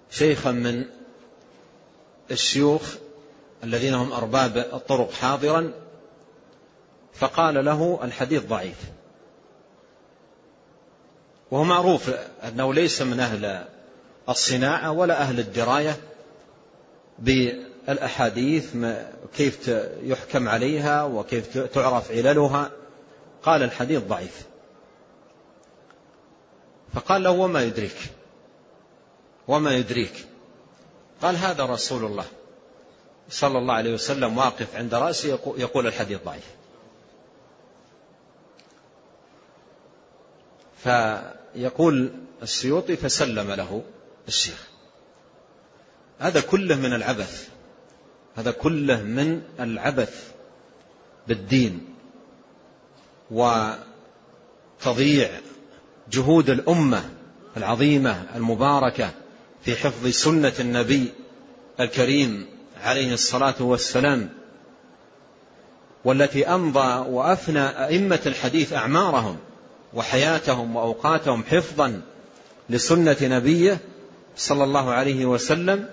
شيخا 0.10 0.52
من 0.52 0.86
الشيوخ 2.32 2.82
الذين 3.64 3.94
هم 3.94 4.12
أرباب 4.12 4.58
الطرق 4.58 5.12
حاضرا 5.12 5.72
فقال 7.14 7.66
له 7.66 8.00
الحديث 8.04 8.46
ضعيف. 8.46 8.78
وهو 11.52 11.64
معروف 11.64 12.10
أنه 12.44 12.74
ليس 12.74 13.02
من 13.02 13.20
أهل 13.20 13.66
الصناعة 14.30 14.92
ولا 14.92 15.22
أهل 15.22 15.40
الدراية 15.40 15.98
بالأحاديث 17.20 18.76
كيف 19.36 19.72
يحكم 20.04 20.50
عليها 20.50 21.04
وكيف 21.04 21.58
تعرف 21.58 22.12
عللها. 22.12 22.72
قال 23.44 23.64
الحديث 23.64 24.02
ضعيف. 24.02 24.51
فقال 26.94 27.24
له 27.24 27.32
وما 27.32 27.64
يدريك؟ 27.64 28.12
وما 29.48 29.76
يدريك؟ 29.76 30.26
قال 31.22 31.36
هذا 31.36 31.66
رسول 31.66 32.06
الله 32.06 32.26
صلى 33.30 33.58
الله 33.58 33.74
عليه 33.74 33.94
وسلم 33.94 34.38
واقف 34.38 34.76
عند 34.76 34.94
رأسه 34.94 35.40
يقول 35.58 35.88
الحديث 35.88 36.20
ضعيف. 36.26 36.48
فيقول 40.84 42.12
السيوطي 42.42 42.96
فسلم 42.96 43.52
له 43.52 43.84
الشيخ. 44.28 44.68
هذا 46.20 46.42
كله 46.42 46.76
من 46.76 46.94
العبث. 46.94 47.50
هذا 48.36 48.52
كله 48.52 49.02
من 49.02 49.42
العبث 49.60 50.32
بالدين 51.28 51.96
وتضييع 53.32 55.42
جهود 56.12 56.50
الأمة 56.50 57.04
العظيمة 57.58 58.24
المباركة 58.36 59.10
في 59.66 59.76
حفظ 59.76 60.08
سنة 60.08 60.54
النبي 60.60 61.12
الكريم 61.80 62.46
عليه 62.84 63.14
الصلاة 63.14 63.56
والسلام 63.60 64.30
والتي 66.06 66.48
أمضى 66.48 67.10
وأفنى 67.10 67.86
أئمة 67.86 68.20
الحديث 68.26 68.74
أعمارهم 68.74 69.38
وحياتهم 69.94 70.76
وأوقاتهم 70.76 71.44
حفظا 71.44 72.02
لسنة 72.70 73.18
نبيه 73.22 73.78
صلى 74.36 74.64
الله 74.64 74.92
عليه 74.92 75.26
وسلم 75.26 75.90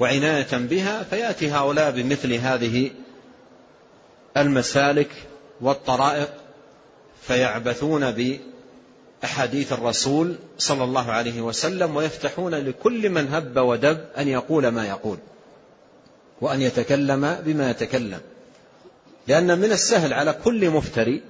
وعناية 0.00 0.48
بها 0.52 1.02
فيأتي 1.02 1.50
هؤلاء 1.50 1.90
بمثل 1.90 2.32
هذه 2.32 2.90
المسالك 4.36 5.10
والطرائق 5.60 6.30
فيعبثون 7.22 8.10
باحاديث 9.22 9.72
الرسول 9.72 10.36
صلى 10.58 10.84
الله 10.84 11.12
عليه 11.12 11.40
وسلم 11.40 11.96
ويفتحون 11.96 12.54
لكل 12.54 13.10
من 13.10 13.34
هب 13.34 13.56
ودب 13.56 14.04
أن 14.18 14.28
يقول 14.28 14.68
ما 14.68 14.86
يقول 14.86 15.18
وأن 16.40 16.62
يتكلم 16.62 17.38
بما 17.44 17.70
يتكلم. 17.70 18.20
لأن 19.26 19.58
من 19.58 19.72
السهل 19.72 20.12
على 20.12 20.32
كل 20.32 20.70
مفتري 20.70 21.22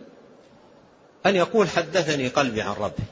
أن 1.27 1.37
يقول 1.37 1.68
حدثني 1.68 2.29
قلبي 2.29 2.62
عن 2.62 2.72
ربي. 2.72 3.03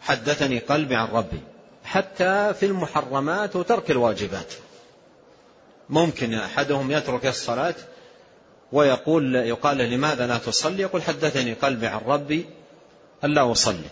حدثني 0.00 0.58
قلبي 0.58 0.96
عن 0.96 1.08
ربي. 1.08 1.40
حتى 1.84 2.54
في 2.54 2.66
المحرمات 2.66 3.56
وترك 3.56 3.90
الواجبات. 3.90 4.52
ممكن 5.88 6.34
أحدهم 6.34 6.90
يترك 6.90 7.26
الصلاة 7.26 7.74
ويقول 8.72 9.34
يقال 9.34 9.78
لماذا 9.78 10.26
لا 10.26 10.38
تصلي؟ 10.38 10.82
يقول 10.82 11.02
حدثني 11.02 11.52
قلبي 11.52 11.86
عن 11.86 12.00
ربي. 12.06 12.46
ألا 13.24 13.52
أصلي. 13.52 13.90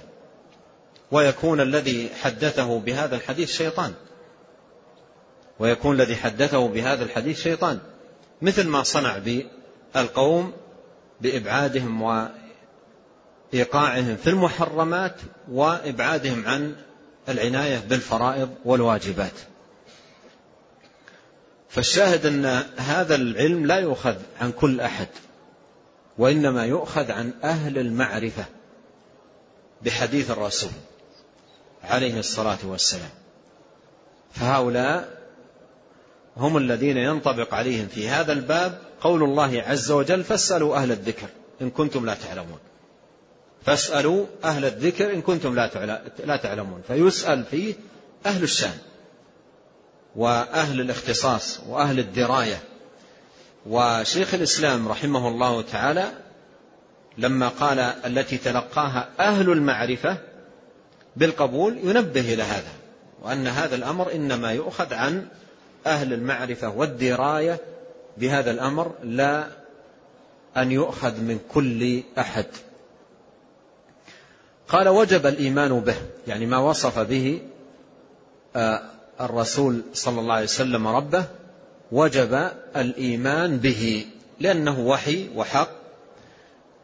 ويكون 1.10 1.60
الذي 1.60 2.10
حدثه 2.22 2.78
بهذا 2.78 3.16
الحديث 3.16 3.52
شيطان. 3.52 3.92
ويكون 5.58 5.96
الذي 6.00 6.16
حدثه 6.16 6.68
بهذا 6.68 7.04
الحديث 7.04 7.40
شيطان. 7.40 7.78
مثل 8.42 8.68
ما 8.68 8.82
صنع 8.82 9.18
بالقوم 9.94 10.52
بإبعادهم 11.20 12.02
وإيقاعهم 13.52 14.16
في 14.16 14.30
المحرمات 14.30 15.16
وإبعادهم 15.48 16.46
عن 16.46 16.74
العناية 17.28 17.78
بالفرائض 17.78 18.50
والواجبات. 18.64 19.32
فالشاهد 21.68 22.26
أن 22.26 22.64
هذا 22.76 23.14
العلم 23.14 23.66
لا 23.66 23.78
يؤخذ 23.78 24.16
عن 24.40 24.52
كل 24.52 24.80
أحد 24.80 25.08
وإنما 26.18 26.64
يؤخذ 26.66 27.12
عن 27.12 27.32
أهل 27.44 27.78
المعرفة. 27.78 28.44
بحديث 29.82 30.30
الرسول 30.30 30.70
عليه 31.82 32.18
الصلاة 32.18 32.58
والسلام. 32.64 33.10
فهؤلاء 34.32 35.20
هم 36.36 36.56
الذين 36.56 36.96
ينطبق 36.96 37.54
عليهم 37.54 37.88
في 37.88 38.08
هذا 38.08 38.32
الباب 38.32 38.78
قول 39.00 39.22
الله 39.22 39.62
عز 39.66 39.90
وجل 39.90 40.24
فاسألوا 40.24 40.76
أهل 40.76 40.92
الذكر 40.92 41.26
إن 41.62 41.70
كنتم 41.70 42.06
لا 42.06 42.14
تعلمون. 42.14 42.58
فاسألوا 43.66 44.26
أهل 44.44 44.64
الذكر 44.64 45.12
إن 45.14 45.22
كنتم 45.22 45.54
لا 46.24 46.36
تعلمون. 46.36 46.82
فيسأل 46.88 47.44
فيه 47.44 47.74
أهل 48.26 48.42
الشأن 48.42 48.78
وأهل 50.16 50.80
الاختصاص 50.80 51.60
وأهل 51.68 51.98
الدراية. 51.98 52.62
وشيخ 53.66 54.34
الإسلام 54.34 54.88
رحمه 54.88 55.28
الله 55.28 55.62
تعالى 55.62 56.12
لما 57.20 57.48
قال 57.48 57.78
التي 57.78 58.38
تلقاها 58.38 59.09
أهل 59.20 59.50
المعرفة 59.50 60.16
بالقبول 61.16 61.78
ينبه 61.78 62.35
إلى 62.35 62.42
هذا 62.42 62.72
وأن 63.22 63.46
هذا 63.46 63.74
الأمر 63.74 64.12
إنما 64.12 64.52
يؤخذ 64.52 64.94
عن 64.94 65.26
أهل 65.87 66.12
المعرفة 66.12 66.68
والدراية 66.68 67.61
بهذا 68.16 68.50
الأمر 68.50 68.92
لا 69.04 69.46
أن 70.56 70.72
يؤخذ 70.72 71.20
من 71.20 71.38
كل 71.48 72.02
أحد. 72.18 72.46
قال 74.68 74.88
وجب 74.88 75.26
الإيمان 75.26 75.80
به 75.80 75.96
يعني 76.26 76.46
ما 76.46 76.59
وصف 76.59 76.98
به 76.98 77.40
آه، 78.56 78.83
الرسول 79.20 79.83
صلى 79.94 80.20
الله 80.20 80.35
عليه 80.35 80.44
وسلم 80.44 80.87
ربه 80.88 81.24
وجب 81.92 82.50
الإيمان 82.76 83.59
به 83.59 84.06
لأنه 84.40 84.80
وحي 84.80 85.28
وحق 85.35 85.79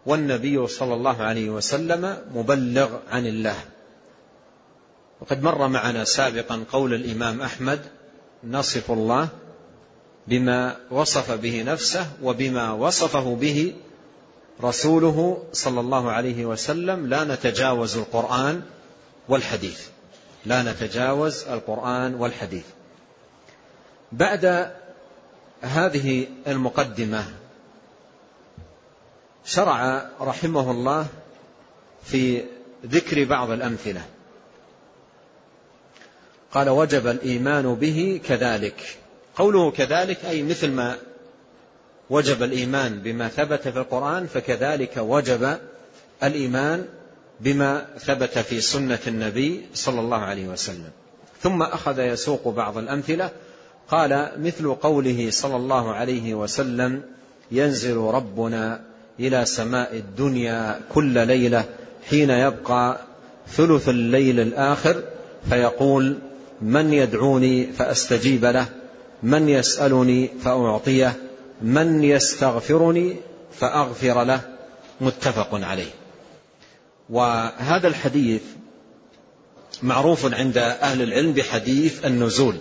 والنبي 0.06 0.66
صلى 0.66 0.94
الله 0.94 1.22
عليه 1.22 1.50
وسلم 1.50 2.18
مبلغ 2.34 2.98
عن 3.10 3.26
الله. 3.26 3.56
وقد 5.20 5.42
مر 5.42 5.68
معنا 5.68 6.04
سابقا 6.04 6.64
قول 6.72 6.94
الإمام 6.94 7.40
أحمد 7.40 7.80
نصف 8.44 8.90
الله 8.90 9.28
بما 10.28 10.76
وصف 10.90 11.30
به 11.30 11.62
نفسه 11.62 12.06
وبما 12.22 12.72
وصفه 12.72 13.34
به 13.34 13.74
رسوله 14.62 15.44
صلى 15.52 15.80
الله 15.80 16.12
عليه 16.12 16.44
وسلم. 16.44 17.06
لا 17.06 17.24
نتجاوز 17.24 17.96
القرآن 17.96 18.62
والحديث. 19.28 19.86
لا 20.46 20.62
نتجاوز 20.62 21.42
القرآن 21.42 22.14
والحديث. 22.14 22.64
بعد 24.12 24.72
هذه 25.60 26.26
المقدمة 26.46 27.24
شرع 29.46 30.06
رحمه 30.20 30.70
الله 30.70 31.06
في 32.04 32.42
ذكر 32.86 33.24
بعض 33.24 33.50
الأمثلة. 33.50 34.02
قال 36.52 36.68
وجب 36.68 37.06
الإيمان 37.06 37.74
به 37.74 38.20
كذلك. 38.28 38.96
قوله 39.36 39.70
كذلك 39.70 40.24
أي 40.24 40.42
مثل 40.42 40.70
ما 40.70 40.96
وجب 42.10 42.42
الإيمان 42.42 42.98
بما 42.98 43.28
ثبت 43.28 43.68
في 43.68 43.78
القرآن 43.78 44.26
فكذلك 44.26 44.96
وجب 44.96 45.58
الإيمان 46.22 46.86
بما 47.40 47.86
ثبت 47.98 48.38
في 48.38 48.60
سنة 48.60 48.98
النبي 49.06 49.66
صلى 49.74 50.00
الله 50.00 50.18
عليه 50.18 50.48
وسلم. 50.48 50.90
ثم 51.40 51.62
أخذ 51.62 51.98
يسوق 51.98 52.48
بعض 52.48 52.78
الأمثلة 52.78 53.30
قال 53.88 54.32
مثل 54.38 54.74
قوله 54.74 55.30
صلى 55.30 55.56
الله 55.56 55.94
عليه 55.94 56.34
وسلم 56.34 57.02
ينزل 57.50 57.96
ربنا 57.96 58.80
إلى 59.20 59.44
سماء 59.44 59.96
الدنيا 59.96 60.80
كل 60.94 61.26
ليلة 61.26 61.64
حين 62.10 62.30
يبقى 62.30 63.00
ثلث 63.48 63.88
الليل 63.88 64.40
الآخر 64.40 65.02
فيقول 65.50 66.18
من 66.62 66.92
يدعوني 66.92 67.72
فأستجيب 67.72 68.44
له 68.44 68.66
من 69.22 69.48
يسألني 69.48 70.30
فأعطيه 70.44 71.16
من 71.62 72.04
يستغفرني 72.04 73.16
فأغفر 73.52 74.24
له. 74.24 74.40
متفق 75.00 75.48
عليه. 75.52 75.90
وهذا 77.10 77.88
الحديث 77.88 78.42
معروف 79.82 80.34
عند 80.34 80.58
أهل 80.58 81.02
العلم 81.02 81.32
بحديث 81.32 82.04
النزول. 82.04 82.56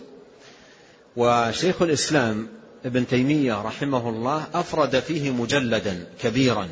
وشيخ 1.16 1.82
الإسلام 1.82 2.48
ابن 2.86 3.08
تيمية 3.08 3.62
رحمه 3.62 4.10
الله 4.10 4.48
أفرد 4.54 5.00
فيه 5.00 5.32
مجلدا 5.32 6.06
كبيرا 6.22 6.70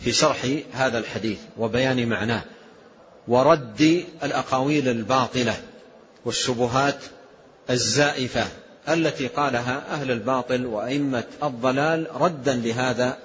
في 0.00 0.12
شرح 0.12 0.48
هذا 0.72 0.98
الحديث 0.98 1.38
وبيان 1.58 2.08
معناه 2.08 2.42
ورد 3.28 4.04
الأقاويل 4.22 4.88
الباطلة 4.88 5.56
والشبهات 6.24 6.98
الزائفة 7.70 8.46
التي 8.88 9.26
قالها 9.26 9.84
أهل 9.90 10.10
الباطل 10.10 10.66
وأئمة 10.66 11.24
الضلال 11.42 12.06
ردا 12.14 12.54
لهذا 12.54 13.18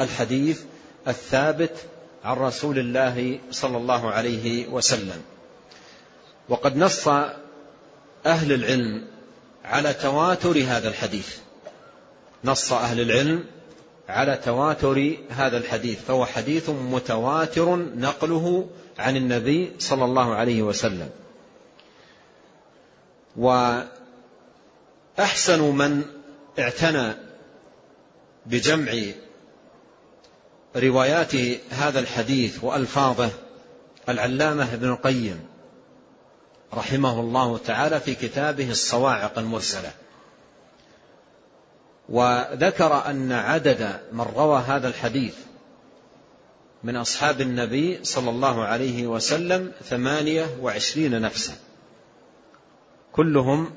الحديث 0.00 0.60
الثابت 1.08 1.76
عن 2.24 2.36
رسول 2.36 2.78
الله 2.78 3.38
صلى 3.50 3.76
الله 3.76 4.10
عليه 4.10 4.68
وسلم. 4.68 5.22
وقد 6.48 6.76
نص 6.76 7.08
أهل 8.26 8.52
العلم 8.52 9.04
على 9.64 9.94
تواتر 9.94 10.62
هذا 10.62 10.88
الحديث 10.88 11.36
نص 12.46 12.72
أهل 12.72 13.00
العلم 13.00 13.44
على 14.08 14.36
تواتر 14.44 15.16
هذا 15.30 15.58
الحديث 15.58 15.98
فهو 16.08 16.26
حديث 16.26 16.70
متواتر 16.70 17.76
نقله 17.76 18.68
عن 18.98 19.16
النبي 19.16 19.72
صلى 19.78 20.04
الله 20.04 20.34
عليه 20.34 20.62
وسلم. 20.62 21.10
وأحسن 23.36 23.86
من 25.62 26.02
اعتنى 26.58 27.12
بجمع 28.46 28.92
روايات 30.76 31.34
هذا 31.70 32.00
الحديث 32.00 32.64
وألفاظه 32.64 33.30
العلامة 34.08 34.74
ابن 34.74 34.88
القيم 34.88 35.40
رحمه 36.74 37.20
الله 37.20 37.58
تعالى 37.58 38.00
في 38.00 38.14
كتابه 38.14 38.70
الصواعق 38.70 39.38
المرسلة. 39.38 39.92
وذكر 42.08 43.06
أن 43.06 43.32
عدد 43.32 44.00
من 44.12 44.20
روى 44.20 44.62
هذا 44.66 44.88
الحديث 44.88 45.34
من 46.84 46.96
أصحاب 46.96 47.40
النبي 47.40 47.98
صلى 48.02 48.30
الله 48.30 48.64
عليه 48.64 49.06
وسلم 49.06 49.72
ثمانية 49.84 50.46
وعشرين 50.62 51.20
نفسا. 51.20 51.52
كلهم 53.12 53.70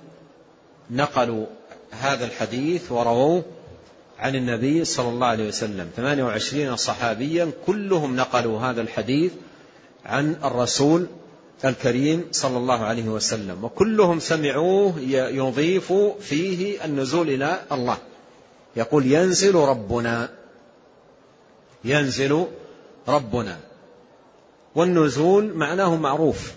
نقلوا 0.91 1.45
هذا 1.91 2.25
الحديث 2.25 2.91
ورووه 2.91 3.43
عن 4.19 4.35
النبي 4.35 4.85
صلى 4.85 5.09
الله 5.09 5.27
عليه 5.27 5.47
وسلم. 5.47 5.89
28 5.95 6.75
صحابيا 6.75 7.51
كلهم 7.65 8.15
نقلوا 8.15 8.59
هذا 8.59 8.81
الحديث 8.81 9.31
عن 10.05 10.35
الرسول 10.43 11.07
الكريم 11.65 12.27
صلى 12.31 12.57
الله 12.57 12.79
عليه 12.79 13.09
وسلم. 13.09 13.63
وكلهم 13.63 14.19
سمعوه 14.19 14.99
يضيف 15.09 15.93
فيه 16.19 16.85
النزول 16.85 17.29
إلى 17.29 17.61
الله. 17.71 17.97
يقول 18.75 19.05
ينزل 19.05 19.55
ربنا. 19.55 20.29
ينزل 21.83 22.47
ربنا. 23.07 23.59
والنزول 24.75 25.53
معناه 25.53 25.95
معروف. 25.95 26.53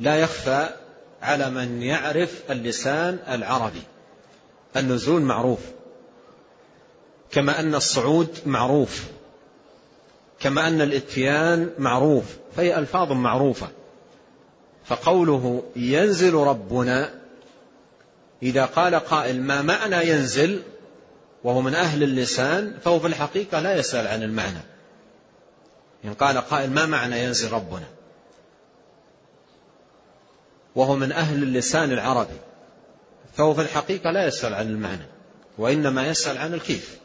لا 0.00 0.16
يخفى 0.16 0.68
على 1.22 1.50
من 1.50 1.82
يعرف 1.82 2.42
اللسان 2.50 3.18
العربي. 3.28 3.82
النزول 4.76 5.22
معروف. 5.22 5.60
كما 7.30 7.60
أن 7.60 7.74
الصعود 7.74 8.38
معروف. 8.46 9.04
كما 10.40 10.68
أن 10.68 10.80
الإتيان 10.80 11.70
معروف. 11.78 12.24
فهي 12.56 12.78
ألفاظ 12.78 13.12
معروفة. 13.12 13.68
فقوله 14.84 15.62
ينزل 15.76 16.34
ربنا 16.34 17.14
إذا 18.42 18.64
قال 18.64 18.94
قائل 18.94 19.42
ما 19.42 19.62
معنى 19.62 20.08
ينزل؟ 20.08 20.62
وهو 21.48 21.60
من 21.60 21.74
أهل 21.74 22.02
اللسان 22.02 22.74
فهو 22.84 23.00
في 23.00 23.06
الحقيقة 23.06 23.60
لا 23.60 23.76
يسأل 23.76 24.06
عن 24.06 24.22
المعنى. 24.22 24.60
إن 26.04 26.14
قال 26.14 26.38
قائل 26.38 26.70
ما 26.70 26.86
معنى 26.86 27.24
ينزل 27.24 27.52
ربنا؟ 27.52 27.86
وهو 30.76 30.96
من 30.96 31.12
أهل 31.12 31.42
اللسان 31.42 31.92
العربي 31.92 32.38
فهو 33.34 33.54
في 33.54 33.60
الحقيقة 33.60 34.10
لا 34.10 34.26
يسأل 34.26 34.54
عن 34.54 34.68
المعنى 34.68 35.06
وإنما 35.58 36.08
يسأل 36.08 36.38
عن 36.38 36.54
الكيف. 36.54 36.98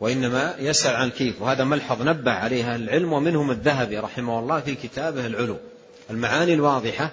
وإنما 0.00 0.54
يسأل 0.58 0.96
عن 0.96 1.10
كيف 1.10 1.42
وهذا 1.42 1.64
ملحظ 1.64 2.02
نبه 2.02 2.30
عليها 2.30 2.76
العلم 2.76 3.12
ومنهم 3.12 3.50
الذهبي 3.50 3.98
رحمه 3.98 4.38
الله 4.38 4.60
في 4.60 4.74
كتابه 4.74 5.26
العلو. 5.26 5.56
المعاني 6.10 6.54
الواضحة 6.54 7.10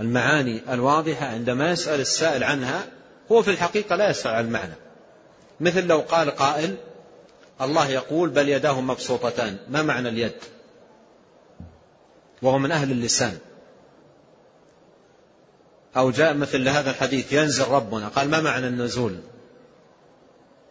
المعاني 0.00 0.62
الواضحة 0.72 1.26
عندما 1.26 1.70
يسأل 1.70 2.00
السائل 2.00 2.44
عنها 2.44 2.86
هو 3.32 3.42
في 3.42 3.50
الحقيقة 3.50 3.96
لا 3.96 4.10
يسأل 4.10 4.30
عن 4.30 4.44
المعنى. 4.44 4.74
مثل 5.60 5.86
لو 5.86 6.00
قال 6.00 6.30
قائل 6.30 6.76
الله 7.60 7.88
يقول 7.88 8.30
بل 8.30 8.48
يداه 8.48 8.80
مبسوطتان 8.80 9.56
ما 9.68 9.82
معنى 9.82 10.08
اليد؟ 10.08 10.34
وهو 12.42 12.58
من 12.58 12.72
أهل 12.72 12.90
اللسان. 12.90 13.38
أو 15.96 16.10
جاء 16.10 16.34
مثل 16.34 16.68
هذا 16.68 16.90
الحديث 16.90 17.32
ينزل 17.32 17.68
ربنا 17.68 18.08
قال 18.08 18.30
ما 18.30 18.40
معنى 18.40 18.66
النزول؟ 18.66 19.16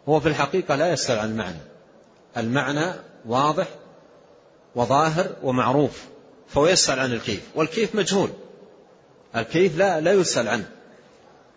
هو 0.08 0.20
في 0.20 0.28
الحقيقة 0.28 0.74
لا 0.74 0.92
يسأل 0.92 1.18
عن 1.18 1.30
المعنى. 1.30 1.60
المعنى 2.36 2.92
واضح 3.26 3.68
وظاهر 4.74 5.26
ومعروف 5.42 6.04
فهو 6.48 6.66
يسأل 6.66 6.98
عن 7.00 7.12
الكيف 7.12 7.42
والكيف 7.54 7.94
مجهول. 7.94 8.30
الكيف 9.36 9.76
لا 9.76 10.00
لا 10.00 10.12
يسأل 10.12 10.48
عنه. 10.48 10.68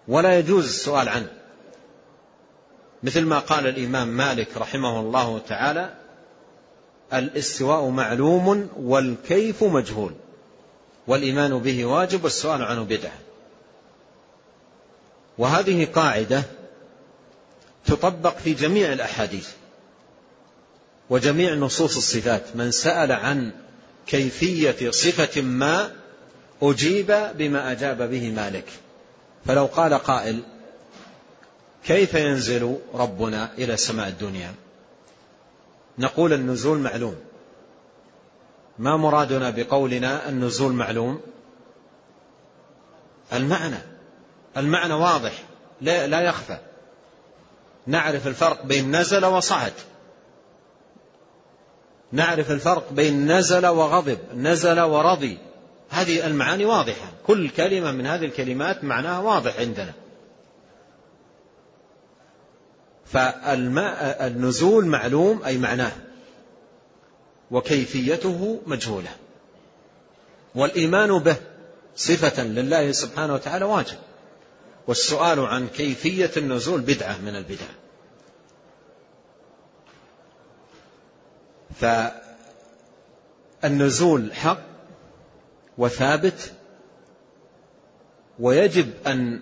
ولا 0.07 0.39
يجوز 0.39 0.65
السؤال 0.65 1.09
عنه. 1.09 1.27
مثل 3.03 3.21
ما 3.21 3.39
قال 3.39 3.67
الإمام 3.67 4.07
مالك 4.07 4.57
رحمه 4.57 4.99
الله 4.99 5.39
تعالى 5.39 5.93
الإستواء 7.13 7.89
معلوم 7.89 8.69
والكيف 8.77 9.63
مجهول 9.63 10.13
والإيمان 11.07 11.59
به 11.59 11.85
واجب 11.85 12.23
والسؤال 12.23 12.63
عنه 12.63 12.83
بدعة. 12.83 13.19
وهذه 15.37 15.85
قاعدة 15.85 16.43
تطبق 17.85 18.37
في 18.37 18.53
جميع 18.53 18.93
الأحاديث 18.93 19.49
وجميع 21.09 21.53
نصوص 21.53 21.97
الصفات. 21.97 22.43
من 22.55 22.71
سأل 22.71 23.11
عن 23.11 23.51
كيفية 24.07 24.91
صفة 24.91 25.41
ما 25.41 25.91
أجيب 26.61 27.31
بما 27.37 27.71
أجاب 27.71 28.09
به 28.09 28.29
مالك. 28.29 28.65
فلو 29.47 29.65
قال 29.65 29.93
قائل 29.93 30.43
كيف 31.85 32.13
ينزل 32.13 32.77
ربنا 32.93 33.53
إلى 33.57 33.77
سماء 33.77 34.07
الدنيا؟ 34.07 34.53
نقول 35.97 36.33
النزول 36.33 36.77
معلوم. 36.77 37.15
ما 38.79 38.97
مرادنا 38.97 39.49
بقولنا 39.49 40.29
النزول 40.29 40.73
معلوم؟ 40.73 41.21
المعنى 43.33 43.77
المعنى 44.57 44.93
واضح 44.93 45.43
لا, 45.81 46.07
لا 46.07 46.21
يخفى. 46.21 46.57
نعرف 47.87 48.27
الفرق 48.27 48.65
بين 48.65 48.95
نزل 48.95 49.25
وصعد. 49.25 49.73
نعرف 52.11 52.51
الفرق 52.51 52.91
بين 52.91 53.31
نزل 53.31 53.67
وغضب 53.67 54.19
نزل 54.35 54.79
ورضي. 54.79 55.37
هذه 55.89 56.27
المعاني 56.27 56.65
واضحة. 56.65 57.11
كل 57.27 57.49
كلمة 57.49 57.91
من 57.91 58.05
هذه 58.05 58.25
الكلمات 58.25 58.83
معناها 58.83 59.19
واضح 59.19 59.59
عندنا. 59.59 59.93
فالماء 63.05 64.27
النزول 64.27 64.85
معلوم 64.85 65.43
أي 65.43 65.57
معناه. 65.57 65.91
وكيفيته 67.51 68.61
مجهولة. 68.65 69.09
والإيمان 70.55 71.19
به 71.19 71.35
صفة 71.95 72.43
لله 72.43 72.91
سبحانه 72.91 73.33
وتعالى 73.33 73.65
واجب. 73.65 73.97
والسؤال 74.87 75.39
عن 75.39 75.67
كيفية 75.67 76.31
النزول 76.37 76.81
بدعة 76.81 77.17
من 77.17 77.35
البدع. 77.35 77.65
فالنزول 83.61 84.33
حق 84.33 84.74
وثابت 85.77 86.51
ويجب 88.39 88.89
أن 89.07 89.39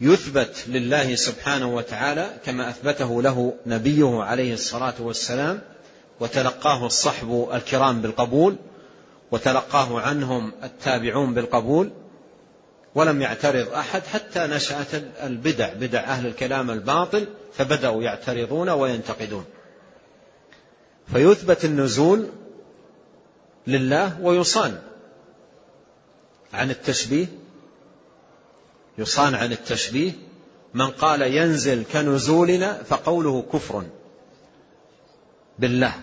يثبت 0.00 0.64
لله 0.68 1.14
سبحانه 1.14 1.74
وتعالى 1.74 2.30
كما 2.44 2.70
أثبته 2.70 3.22
له 3.22 3.54
نبيه 3.66 4.22
عليه 4.22 4.54
الصلاة 4.54 4.94
والسلام 5.00 5.60
وتلقاه 6.20 6.86
الصحب 6.86 7.48
الكرام 7.52 8.00
بالقبول 8.00 8.56
وتلقاه 9.30 10.00
عنهم 10.00 10.52
التابعون 10.64 11.34
بالقبول 11.34 11.90
ولم 12.94 13.22
يعترض 13.22 13.68
أحد 13.72 14.02
حتى 14.02 14.46
نشأت 14.46 14.94
البدع 15.22 15.72
بدع 15.72 16.00
أهل 16.00 16.26
الكلام 16.26 16.70
الباطل 16.70 17.26
فبدأوا 17.52 18.02
يعترضون 18.02 18.68
وينتقدون. 18.68 19.44
فيثبت 21.12 21.64
النزول 21.64 22.26
لله 23.66 24.20
ويصان. 24.20 24.78
عن 26.52 26.70
التشبيه 26.70 27.26
يصان 28.98 29.34
عن 29.34 29.52
التشبيه 29.52 30.12
من 30.74 30.90
قال 30.90 31.22
ينزل 31.22 31.84
كنزولنا 31.92 32.82
فقوله 32.82 33.42
كفر 33.52 33.84
بالله 35.58 35.94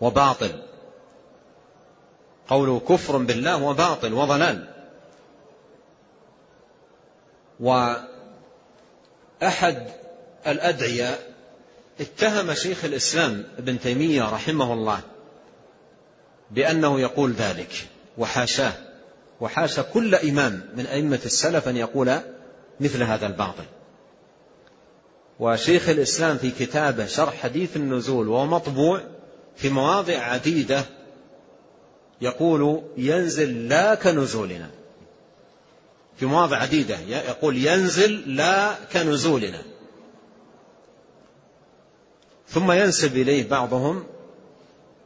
وباطل. 0.00 0.62
قوله 2.48 2.80
كفر 2.80 3.16
بالله 3.16 3.62
وباطل 3.62 4.12
وضلال. 4.14 4.68
وأحد 7.60 8.06
الأدعية 10.46 11.18
اتهم 12.00 12.54
شيخ 12.54 12.84
الإسلام 12.84 13.44
ابن 13.58 13.80
تيمية 13.80 14.22
رحمه 14.22 14.72
الله 14.72 15.00
بأنه 16.50 17.00
يقول 17.00 17.32
ذلك 17.32 17.88
وحاشاه. 18.18 18.72
وحاشا 19.44 19.82
كل 19.82 20.14
إمام 20.14 20.60
من 20.76 20.86
أئمة 20.86 21.20
السلف 21.24 21.68
أن 21.68 21.76
يقول 21.76 22.18
مثل 22.80 23.02
هذا 23.02 23.26
الباطل. 23.26 23.64
وشيخ 25.40 25.88
الإسلام 25.88 26.38
في 26.38 26.50
كتابه 26.50 27.06
شرح 27.06 27.34
حديث 27.34 27.76
النزول 27.76 28.28
وهو 28.28 28.46
مطبوع 28.46 29.00
في 29.56 29.68
مواضع 29.68 30.18
عديدة 30.18 30.84
يقول 32.20 32.82
ينزل 32.96 33.68
لا 33.68 33.94
كنزولنا. 33.94 34.70
في 36.16 36.26
مواضع 36.26 36.56
عديدة 36.56 36.98
يقول 37.08 37.56
ينزل 37.66 38.36
لا 38.36 38.74
كنزولنا. 38.92 39.62
ثم 42.48 42.72
ينسب 42.72 43.16
إليه 43.16 43.48
بعضهم 43.48 44.04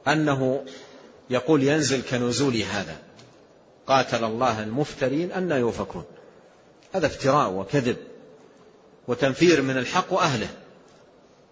أنه 0.09 0.65
يقول 1.31 1.63
ينزل 1.63 2.03
كنزول 2.03 2.57
هذا. 2.57 3.08
قاتل 3.89 4.25
الله 4.25 4.63
المفترين 4.63 5.33
أن 5.33 5.51
يوفكون 5.51 6.05
هذا 6.93 7.07
افتراء 7.07 7.51
وكذب 7.51 7.97
وتنفير 9.09 9.63
من 9.63 9.79
الحق 9.79 10.13
وأهله. 10.13 10.49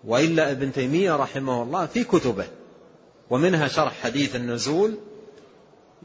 وإلا 0.04 0.50
ابن 0.50 0.72
تيمية 0.72 1.16
رحمه 1.16 1.62
الله 1.62 1.86
في 1.86 2.04
كتبه 2.04 2.46
ومنها 3.30 3.68
شرح 3.68 4.02
حديث 4.02 4.36
النزول 4.36 4.98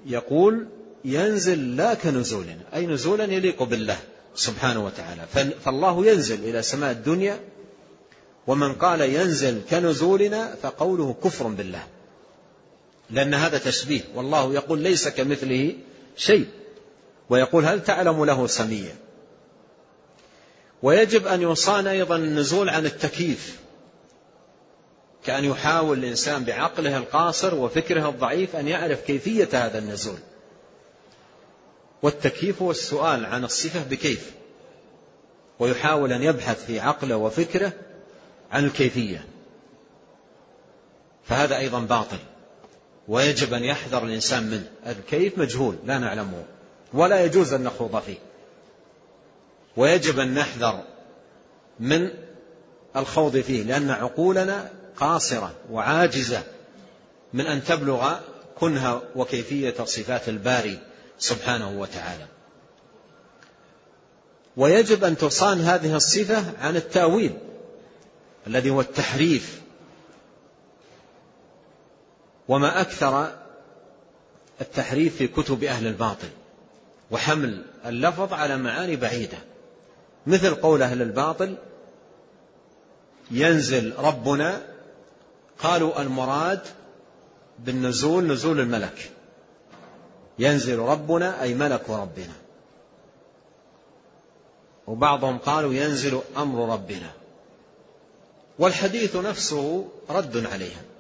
يقول 0.05 0.67
ينزل 1.05 1.75
لا 1.75 1.93
كنزولنا 1.93 2.63
أي 2.73 2.86
نزولا 2.86 3.23
يليق 3.23 3.63
بالله 3.63 3.97
سبحانه 4.36 4.86
وتعالى. 4.86 5.21
فالله 5.65 6.05
ينزل 6.05 6.49
إلى 6.49 6.61
سماء 6.61 6.91
الدنيا 6.91 7.39
ومن 8.47 8.73
قال 8.73 9.01
ينزل 9.01 9.61
كنزولنا 9.69 10.55
فقوله 10.63 11.15
كفر 11.23 11.47
بالله. 11.47 11.84
لأن 13.09 13.34
هذا 13.34 13.57
تشبيه 13.57 14.01
والله 14.15 14.53
يقول 14.53 14.79
ليس 14.79 15.07
كمثله 15.07 15.75
شيء. 16.16 16.47
ويقول 17.30 17.66
هل 17.66 17.84
تعلم 17.84 18.26
له 18.26 18.47
سميا؟ 18.47 18.95
ويجب 20.84 21.28
أن 21.28 21.41
يصان 21.41 21.88
أيضا 21.88 22.16
النزول 22.16 22.70
عن 22.70 22.86
التكييف 22.86 23.59
كأن 25.26 25.45
يحاول 25.45 25.97
الإنسان 25.97 26.43
بعقله 26.43 26.97
القاصر 26.97 27.55
وفكره 27.55 28.09
الضعيف 28.09 28.55
أن 28.55 28.68
يعرف 28.68 29.01
كيفية 29.01 29.49
هذا 29.53 29.78
النزول. 29.78 30.20
والتكييف 32.01 32.62
هو 32.62 32.72
السؤال 32.72 33.26
عن 33.26 33.43
الصفة 33.43 33.84
بكيف 33.84 34.32
ويحاول 35.59 36.14
أن 36.14 36.24
يبحث 36.24 36.66
في 36.66 36.80
عقله 36.80 37.18
وفكره 37.18 37.74
عن 38.51 38.66
الكيفية. 38.66 39.26
فهذا 41.24 41.57
أيضا 41.57 41.80
باطل. 41.80 42.18
ويجب 43.12 43.53
أن 43.53 43.64
يحذر 43.64 44.03
الإنسان 44.03 44.43
منه. 44.43 44.70
الكيف 44.88 45.38
مجهول 45.38 45.76
لا 45.86 45.97
نعلمه. 45.97 46.43
ولا 46.93 47.26
يجوز 47.26 47.53
أن 47.53 47.64
نخوض 47.64 48.01
فيه. 48.01 48.18
ويجب 49.78 50.20
أن 50.20 50.34
نحذر 50.34 50.84
من 51.80 52.09
الخوض 52.95 53.38
فيه 53.38 53.64
لأن 53.64 53.89
عقولنا 53.89 54.72
قاصرة 54.97 55.51
وعاجزة 55.72 56.43
من 57.34 57.45
أن 57.45 57.64
تبلغ 57.64 58.16
كنها 58.59 59.01
وكيفية 59.16 59.76
صفات 59.84 60.30
الباري 60.30 60.80
سبحانه 61.20 61.80
وتعالى. 61.80 62.26
ويجب 64.57 65.03
أن 65.03 65.18
تصان 65.18 65.62
هذه 65.62 65.95
الصفة 65.95 66.43
عن 66.62 66.76
التأويل 66.76 67.38
الذي 68.47 68.70
هو 68.70 68.82
التحريف 68.82 69.61
وما 72.52 72.82
أكثر 72.82 73.32
التحريف 74.62 75.16
في 75.16 75.28
كتب 75.28 75.64
أهل 75.64 75.88
الباطل 75.88 76.30
وحمل 77.12 77.66
اللفظ 77.86 78.34
على 78.34 78.58
معاني 78.58 78.95
بعيدة. 78.95 79.38
مثل 80.28 80.56
قول 80.56 80.82
أهل 80.82 81.02
الباطل 81.02 81.58
ينزل 83.32 83.93
ربنا 83.97 84.62
قالوا 85.60 86.02
المراد 86.02 86.60
بالنزول 87.60 88.28
نزول 88.28 88.60
الملك. 88.60 89.12
ينزل 90.39 90.80
ربنا 90.80 91.41
أي 91.41 91.54
ملك 91.54 91.89
ربنا. 91.89 92.34
وبعضهم 94.88 95.38
قالوا 95.38 95.74
ينزل 95.74 96.22
أمر 96.38 96.74
ربنا. 96.74 97.12
والحديث 98.60 99.16
نفسه 99.16 99.88
رد 100.10 100.45
عليهم 100.45 100.90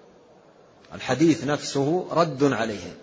الحديث 0.95 1.43
نفسه 1.43 2.07
رد 2.11 2.43
عليهم 2.43 2.93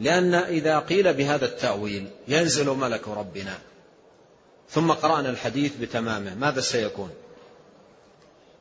لأن 0.00 0.34
إذا 0.34 0.78
قيل 0.78 1.14
بهذا 1.14 1.44
التأويل 1.44 2.06
ينزل 2.28 2.70
ملك 2.70 3.08
ربنا. 3.08 3.58
ثم 4.70 4.92
قرأنا 4.92 5.30
الحديث 5.30 5.72
بتمامه. 5.80 6.34
ماذا 6.34 6.60
سيكون؟ 6.60 7.10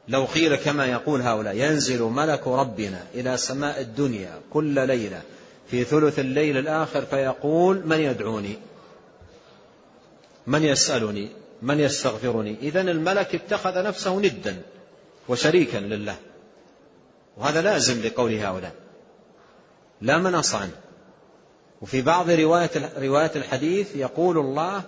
لو 0.08 0.26
قيل 0.26 0.56
كما 0.56 0.86
يقول 0.86 1.22
هؤلاء 1.22 1.56
ينزل 1.56 2.02
ملك 2.02 2.48
ربنا 2.48 3.04
إلى 3.14 3.38
سماء 3.38 3.82
الدنيا 3.82 4.40
كل 4.54 4.88
ليلة 4.88 5.22
في 5.72 5.84
ثلث 5.84 6.20
الليل 6.20 6.58
الآخر 6.58 7.06
فيقول 7.06 7.88
من 7.88 8.00
يدعوني؟ 8.00 8.58
من 10.48 10.64
يسألني؟ 10.64 11.30
من 11.62 11.80
يستغفرني؟ 11.80 12.56
إذا 12.62 12.82
الملك 12.82 13.36
اتخذ 13.36 13.84
نفسه 13.84 14.20
ندا 14.20 14.62
وشريكا 15.30 15.78
لله. 15.78 16.16
وهذا 17.42 17.62
لازم 17.62 18.02
لقول 18.02 18.34
هؤلاء. 18.34 18.72
لا 20.02 20.18
منص 20.18 20.56
عنه. 20.56 20.72
وفي 21.82 22.02
بعض 22.02 22.30
رواية 22.30 22.70
روايات 22.98 23.38
الحديث 23.38 23.96
يقول 23.96 24.38
الله 24.38 24.84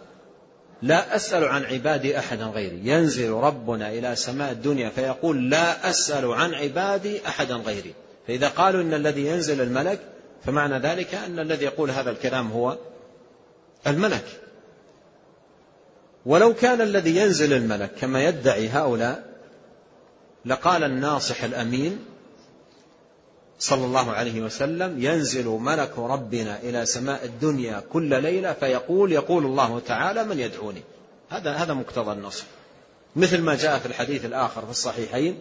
لا 0.82 1.16
أسأل 1.16 1.44
عن 1.44 1.64
عبادي 1.64 2.20
أحدا 2.20 2.46
غيري. 2.46 2.82
ينزل 2.84 3.32
ربنا 3.32 3.90
إلى 3.90 4.16
سماء 4.16 4.52
الدنيا 4.52 4.90
فيقول 4.90 5.50
لا 5.50 5.90
أسأل 5.90 6.34
عن 6.34 6.54
عبادي 6.54 7.28
أحدا 7.28 7.56
غيري. 7.56 7.94
فإذا 8.28 8.48
قالوا 8.48 8.82
إن 8.82 8.94
الذي 8.94 9.28
ينزل 9.28 9.62
الملك 9.62 10.00
فمعنى 10.46 10.80
ذلك 10.80 11.16
أن 11.16 11.40
الذي 11.40 11.66
يقول 11.66 11.92
هذا 11.92 12.12
الكلام 12.12 12.52
هو 12.52 12.78
الملك. 13.88 14.26
ولو 16.26 16.54
كان 16.54 16.82
الذي 16.82 17.18
ينزل 17.18 17.54
الملك 17.54 17.92
كما 18.02 18.24
يدعي 18.24 18.70
هؤلاء 18.70 19.24
لقال 20.46 20.84
الناصح 20.84 21.44
الأمين 21.44 22.13
صلى 23.64 23.86
الله 23.86 24.12
عليه 24.12 24.42
وسلم 24.42 25.04
ينزل 25.04 25.48
ملك 25.48 26.00
ربنا 26.00 26.60
إلى 26.64 26.86
سماء 26.86 27.26
الدنيا 27.26 27.84
كل 27.94 28.22
ليلة 28.22 28.54
فيقول 28.54 29.12
يقول 29.12 29.46
الله 29.46 29.80
تعالى 29.80 30.24
من 30.24 30.40
يدعوني. 30.40 30.82
هذا 31.30 31.52
هذا 31.52 31.74
مقتضى 31.74 32.12
النص 32.12 32.44
مثل 33.16 33.42
ما 33.42 33.56
جاء 33.56 33.80
في 33.80 33.86
الحديث 33.86 34.26
الآخر 34.26 34.66
في 34.66 34.72
الصحيحين 34.72 35.38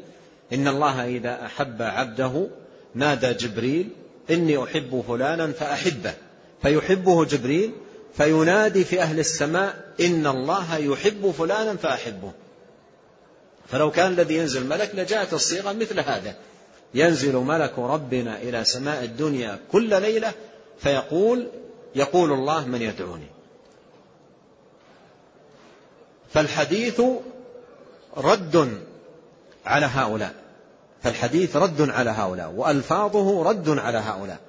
إن 0.53 0.69
الله 0.69 1.07
إذا 1.07 1.47
أحب 1.47 1.83
عبده 1.83 2.49
نادى 2.95 3.33
جبريل 3.33 3.89
إني 4.31 4.65
أحب 4.65 5.05
فلانا 5.09 5.53
فأحبه. 5.53 6.15
فيحبه 6.63 7.25
جبريل 7.25 7.73
فينادي 8.17 8.85
في 8.85 9.03
أهل 9.03 9.19
السماء 9.19 9.93
إن 10.01 10.27
الله 10.27 10.77
يحب 10.77 11.31
فلانا 11.39 11.77
فأحبه. 11.77 12.33
فلو 13.69 13.91
كان 13.91 14.13
الذي 14.13 14.37
ينزل 14.37 14.67
ملك 14.67 14.91
لجاءت 14.95 15.33
الصيغة 15.33 15.73
مثل 15.73 16.01
هذا. 16.01 16.35
ينزل 16.95 17.37
ملك 17.37 17.79
ربنا 17.79 18.43
إلى 18.43 18.65
سماء 18.65 19.05
الدنيا 19.05 19.59
كل 19.73 20.03
ليلة 20.03 20.33
فيقول 20.79 21.49
يقول 21.95 22.33
الله 22.33 22.67
من 22.67 22.83
يدعوني. 22.83 23.27
فالحديث 26.35 27.03
رد 28.17 28.79
على 29.67 29.87
هؤلاء. 29.87 30.35
فالحديث 31.03 31.57
رد 31.57 31.91
على 31.91 32.11
هؤلاء 32.11 32.51
وألفاظه 32.51 33.43
رد 33.43 33.69
على 33.69 33.99
هؤلاء. 33.99 34.41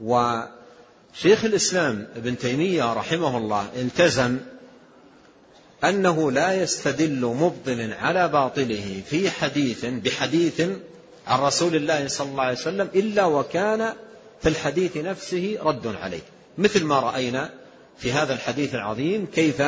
وشيخ 0.00 1.44
الإسلام 1.44 2.08
ابن 2.16 2.38
تيمية 2.38 2.92
رحمه 2.92 3.38
الله 3.38 3.68
التزم 3.76 4.38
أنه 5.84 6.32
لا 6.32 6.52
يستدل 6.52 7.26
مبطل 7.26 7.92
على 7.92 8.28
باطله 8.28 9.02
في 9.06 9.30
حديث 9.30 9.84
بحديث 9.84 10.62
عن 11.30 11.40
رسول 11.40 11.76
الله 11.76 12.08
صلى 12.08 12.28
الله 12.28 12.42
عليه 12.42 12.58
وسلم 12.58 12.88
إلا 12.94 13.24
وكان 13.24 13.92
في 14.40 14.48
الحديث 14.48 14.96
نفسه 14.96 15.58
رد 15.62 15.86
عليه. 15.86 16.22
مثل 16.58 16.84
ما 16.84 17.00
رأينا 17.00 17.50
في 17.98 18.12
هذا 18.12 18.34
الحديث 18.34 18.74
العظيم 18.74 19.26
كيف 19.26 19.62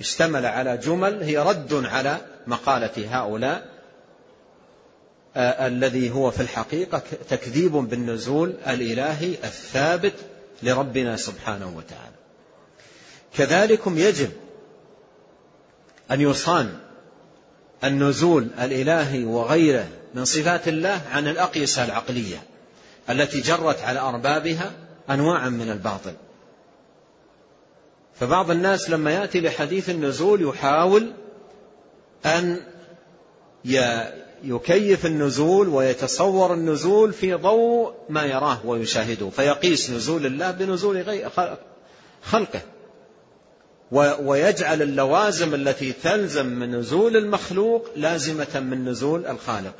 اشتمل 0.00 0.46
على 0.46 0.76
جمل 0.76 1.22
هي 1.22 1.38
رد 1.38 1.84
على 1.84 2.18
مقالة 2.46 3.18
هؤلاء 3.18 3.68
آه 5.36 5.66
الذي 5.66 6.10
هو 6.10 6.30
في 6.30 6.40
الحقيقة 6.40 7.02
تكذيب 7.30 7.72
بالنزول 7.72 8.54
الإلهي 8.66 9.34
الثابت 9.44 10.14
لربنا 10.62 11.16
سبحانه 11.16 11.76
وتعالى. 11.76 12.14
كذلكم 13.36 13.98
يجب 13.98 14.30
أن 16.10 16.20
يصان 16.20 16.78
النزول 17.84 18.48
الإلهي 18.60 19.24
وغيره 19.24 19.88
من 20.14 20.24
صفات 20.24 20.68
الله 20.68 21.00
عن 21.12 21.28
الأقيسة 21.28 21.84
العقلية 21.84 22.42
التي 23.10 23.40
جرت 23.40 23.80
على 23.80 24.00
أربابها 24.00 24.72
أنواعا 25.10 25.48
من 25.48 25.70
الباطل. 25.70 26.12
فبعض 28.20 28.50
الناس 28.50 28.90
لما 28.90 29.10
يأتي 29.10 29.40
لحديث 29.40 29.90
النزول 29.90 30.42
يحاول 30.48 31.12
أن 32.26 32.60
يكيف 34.44 35.06
النزول 35.06 35.68
ويتصور 35.68 36.54
النزول 36.54 37.12
في 37.12 37.34
ضوء 37.34 37.94
ما 38.08 38.22
يراه 38.22 38.66
ويشاهده 38.66 39.30
فيقيس 39.30 39.90
نزول 39.90 40.26
الله 40.26 40.50
بنزول 40.50 41.02
غير 41.02 41.30
خلقه. 42.22 42.60
ويجعل 44.20 44.82
اللوازم 44.82 45.54
التي 45.54 45.92
تلزم 45.92 46.46
من 46.46 46.76
نزول 46.76 47.16
المخلوق 47.16 47.88
لازمة 47.96 48.60
من 48.60 48.84
نزول 48.88 49.26
الخالق. 49.26 49.74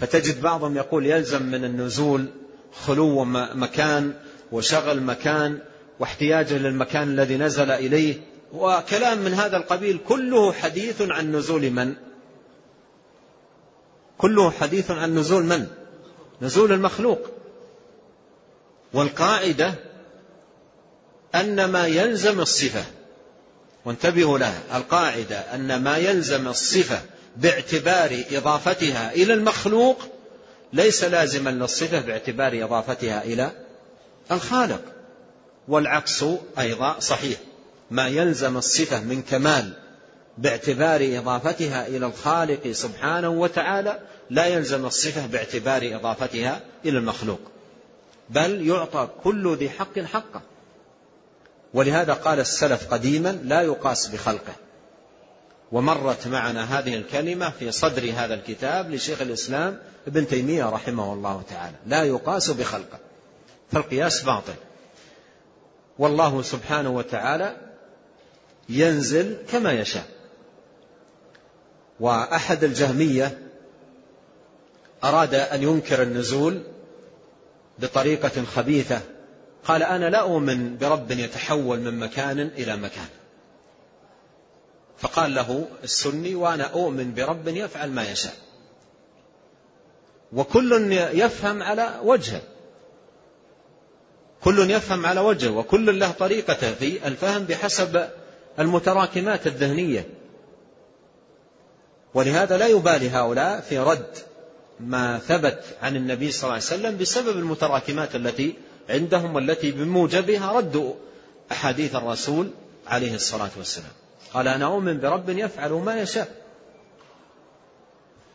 فتجد 0.00 0.42
بعضهم 0.42 0.76
يقول 0.76 1.06
يلزم 1.06 1.42
من 1.42 1.64
النزول 1.64 2.26
خلو 2.72 3.24
مكان 3.54 4.12
وشغل 4.52 5.02
مكان 5.02 5.58
واحتياجه 6.00 6.58
للمكان 6.58 7.08
الذي 7.08 7.36
نزل 7.36 7.70
إليه. 7.70 8.20
وكلام 8.52 9.18
من 9.18 9.34
هذا 9.34 9.56
القبيل 9.56 10.00
كله 10.08 10.52
حديث 10.52 11.02
عن 11.02 11.32
نزول 11.32 11.70
من؟ 11.70 11.94
كله 14.18 14.50
حديث 14.50 14.90
عن 14.90 15.18
نزول 15.18 15.44
من؟ 15.44 15.66
نزول 16.42 16.72
المخلوق. 16.72 17.30
والقاعدة 18.92 19.74
أن 21.34 21.64
ما 21.64 21.86
يلزم 21.86 22.40
الصفة. 22.40 22.84
وانتبهوا 23.84 24.38
لها. 24.38 24.62
القاعدة 24.74 25.36
أن 25.36 25.82
ما 25.82 25.96
يلزم 25.96 26.48
الصفة 26.48 27.02
باعتبار 27.36 28.24
إضافتها 28.32 29.12
إلى 29.12 29.34
المخلوق 29.34 29.98
ليس 30.72 31.04
لازما 31.04 31.50
للصفة 31.50 32.00
باعتبار 32.00 32.64
إضافتها 32.64 33.24
إلى 33.24 33.50
الخالق. 34.30 34.80
والعكس 35.68 36.24
أيضا 36.58 37.00
صحيح. 37.00 37.38
ما 37.90 38.08
يلزم 38.08 38.56
الصفة 38.56 39.00
من 39.00 39.22
كمال 39.22 39.72
باعتبار 40.38 41.00
إضافتها 41.02 41.86
إلى 41.86 42.06
الخالق 42.06 42.72
سبحانه 42.72 43.28
وتعالى 43.28 44.00
لا 44.30 44.46
يلزم 44.46 44.86
الصفة 44.86 45.26
باعتبار 45.26 45.94
إضافتها 45.94 46.60
إلى 46.84 46.98
المخلوق. 46.98 47.40
بل 48.30 48.68
يعطى 48.68 49.08
كل 49.24 49.56
ذي 49.56 49.70
حق 49.70 49.98
حقه. 49.98 50.42
ولهذا 51.74 52.12
قال 52.12 52.40
السلف 52.40 52.94
قديما 52.94 53.38
لا 53.44 53.60
يقاس 53.60 54.06
بخلقه. 54.06 54.54
ومرت 55.72 56.26
معنا 56.28 56.78
هذه 56.78 56.94
الكلمة 56.94 57.50
في 57.50 57.72
صدر 57.72 58.12
هذا 58.16 58.34
الكتاب 58.34 58.90
لشيخ 58.90 59.20
الإسلام 59.20 59.78
ابن 60.06 60.26
تيمية 60.26 60.64
رحمه 60.64 61.12
الله 61.12 61.42
تعالى. 61.50 61.76
لا 61.86 62.04
يقاس 62.04 62.50
بخلقه 62.50 62.98
فالقياس 63.72 64.22
باطل. 64.22 64.54
والله 65.98 66.42
سبحانه 66.42 66.90
وتعالى 66.90 67.56
ينزل 68.68 69.36
كما 69.50 69.72
يشاء. 69.72 70.06
وأحد 72.00 72.64
الجهمية 72.64 73.38
أراد 75.04 75.34
أن 75.34 75.62
ينكر 75.62 76.02
النزول 76.02 76.62
بطريقة 77.78 78.44
خبيثة. 78.44 79.00
قال 79.64 79.82
أنا 79.82 80.10
لا 80.10 80.20
أؤمن 80.20 80.78
برب 80.78 81.10
يتحول 81.10 81.80
من 81.80 81.98
مكان 81.98 82.40
إلى 82.40 82.76
مكان. 82.76 83.08
فقال 85.00 85.34
له 85.34 85.66
السني 85.84 86.34
وأنا 86.34 86.64
أؤمن 86.64 87.14
برب 87.14 87.48
يفعل 87.48 87.90
ما 87.90 88.10
يشاء. 88.10 88.34
وكل 90.32 90.92
يفهم 90.92 91.62
على 91.62 92.00
وجهه. 92.02 92.42
كل 94.44 94.70
يفهم 94.70 95.06
على 95.06 95.20
وجهه. 95.20 95.50
وكل 95.50 95.98
له 95.98 96.10
طريقته 96.10 96.74
في 96.74 97.06
الفهم 97.08 97.44
بحسب 97.44 98.08
المتراكمات 98.58 99.46
الذهنية. 99.46 100.06
ولهذا 102.14 102.58
لا 102.58 102.66
يبالي 102.66 103.10
هؤلاء 103.10 103.60
في 103.60 103.78
رد 103.78 104.16
ما 104.80 105.18
ثبت 105.18 105.64
عن 105.82 105.96
النبي 105.96 106.30
صلى 106.30 106.42
الله 106.42 106.54
عليه 106.54 106.64
وسلم 106.64 106.98
بسبب 106.98 107.38
المتراكمات 107.38 108.14
التي 108.16 108.54
عندهم 108.90 109.34
والتي 109.34 109.70
بموجبها 109.70 110.52
ردوا 110.52 110.94
أحاديث 111.52 111.94
الرسول 111.94 112.50
عليه 112.86 113.14
الصلاة 113.14 113.50
والسلام. 113.56 113.92
قال 114.34 114.48
أنا 114.48 114.66
أؤمن 114.66 115.00
برب 115.00 115.28
يفعل 115.28 115.70
ما 115.70 116.00
يشاء. 116.00 116.28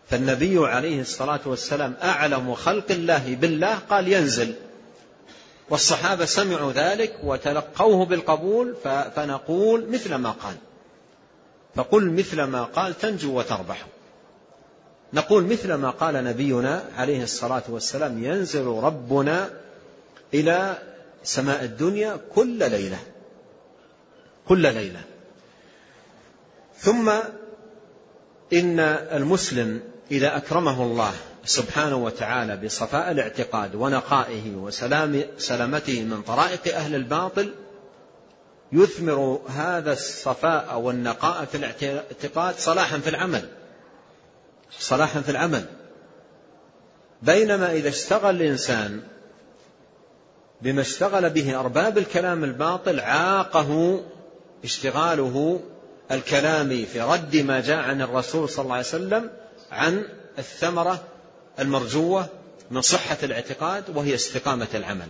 فالنبي 0.08 0.58
عليه 0.58 1.02
الصلاة 1.02 1.39
والسلام 1.46 1.96
أعلم 2.04 2.56
خلق 2.56 2.91
الله 2.91 3.36
بالله 3.36 3.76
قال 3.76 4.08
ينزل. 4.08 4.54
والصحابة 5.70 6.26
سمعوا 6.26 6.72
ذلك 6.72 7.18
وتلقوه 7.24 8.06
بالقبول 8.06 8.76
فنقول 9.16 9.89
مثل 9.89 10.16
ما 10.16 10.32
قال. 10.32 10.56
فقل 11.76 12.12
مثل 12.12 12.43
ما 12.43 12.64
قال 12.64 12.98
تنجو 12.98 13.39
وتربح. 13.39 13.86
نقول 15.14 15.43
مثل 15.43 15.74
ما 15.74 15.89
قال 15.89 16.24
نبينا 16.24 16.84
عليه 16.98 17.24
الصلاة 17.24 17.64
والسلام 17.70 18.24
ينزل 18.24 18.66
ربنا 18.66 19.50
إلى 20.34 20.78
سماء 21.24 21.64
الدنيا 21.64 22.18
كل 22.36 22.58
ليلة. 22.58 23.00
كل 24.48 24.62
ليلة. 24.62 25.02
ثم 26.78 27.09
إن 28.53 28.80
المسلم 29.11 29.82
إذا 30.11 30.38
أكرمه 30.38 30.84
الله 30.84 31.13
سبحانه 31.45 31.95
وتعالى 31.95 32.57
بصفاء 32.57 33.11
الاعتقاد 33.11 33.76
ونقائه 33.76 34.55
وسلام 34.55 35.23
سلامته 35.38 36.03
من 36.03 36.21
طرائق 36.21 36.76
أهل 36.76 36.95
الباطل 36.95 37.53
يثمر 38.71 39.41
هذا 39.47 39.93
الصفاء 39.93 40.80
والنقاء 40.80 41.45
في 41.45 41.57
الاعتقاد 41.57 42.55
صلاحا 42.57 42.97
في 42.99 43.09
العمل. 43.09 43.49
صلاحا 44.80 45.21
في 45.21 45.32
العمل. 45.32 45.65
بينما 47.21 47.71
إذا 47.71 47.89
اشتغل 47.89 48.36
الإنسان 48.36 49.01
بما 50.61 50.82
اشتغل 50.82 51.30
به 51.30 51.59
أرباب 51.59 51.97
الكلام 51.97 52.43
الباطل 52.43 52.99
عاقه 52.99 54.01
اشتغاله 54.63 55.59
الكلام 56.12 56.86
في 56.86 57.01
رد 57.01 57.36
ما 57.36 57.62
جاء 57.62 57.78
عن 57.78 58.01
الرسول 58.01 58.49
صلى 58.49 58.64
الله 58.64 58.76
عليه 58.76 58.86
وسلم 58.86 59.30
عن 59.72 60.08
الثمرة 60.39 61.03
المرجوة 61.60 62.28
من 62.72 62.82
صحة 62.82 63.18
الاعتقاد 63.24 63.97
وهي 63.97 64.16
استقامة 64.16 64.68
العمل. 64.74 65.08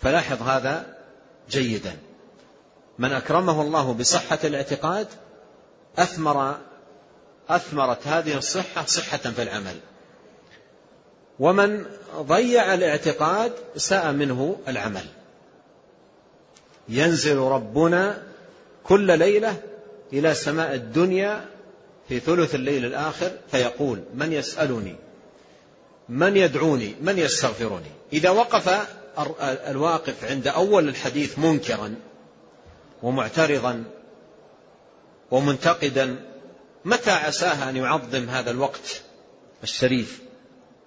فلاحظ 0.00 0.42
هذا 0.42 0.96
جيدا. 1.50 1.96
من 2.98 3.12
أكرمه 3.12 3.62
الله 3.62 3.92
بصحة 3.92 4.38
الاعتقاد 4.44 5.06
أثمر 5.98 6.58
أثمرت 7.48 8.06
هذه 8.06 8.38
الصحة 8.38 8.84
صحة 8.86 9.18
في 9.18 9.42
العمل. 9.42 9.76
ومن 11.38 11.86
ضيع 12.16 12.74
الاعتقاد 12.74 13.52
ساء 13.76 14.12
منه 14.12 14.56
العمل. 14.68 15.04
ينزل 16.88 17.36
ربنا 17.36 18.29
كل 18.84 19.18
ليلة 19.18 19.56
إلى 20.12 20.34
سماء 20.34 20.74
الدنيا 20.74 21.44
في 22.08 22.20
ثلث 22.20 22.54
الليل 22.54 22.84
الآخر 22.84 23.30
فيقول 23.50 24.02
من 24.14 24.32
يسألني؟ 24.32 24.96
من 26.08 26.36
يدعوني؟ 26.36 26.94
من 27.00 27.18
يستغفرني؟ 27.18 27.90
إذا 28.12 28.30
وقف 28.30 28.88
الواقف 29.68 30.24
عند 30.24 30.48
أول 30.48 30.88
الحديث 30.88 31.38
منكرا 31.38 31.94
ومعترضا 33.02 33.84
ومنتقدا 35.30 36.16
متى 36.84 37.10
عساه 37.10 37.70
أن 37.70 37.76
يعظم 37.76 38.28
هذا 38.28 38.50
الوقت 38.50 39.00
الشريف 39.62 40.20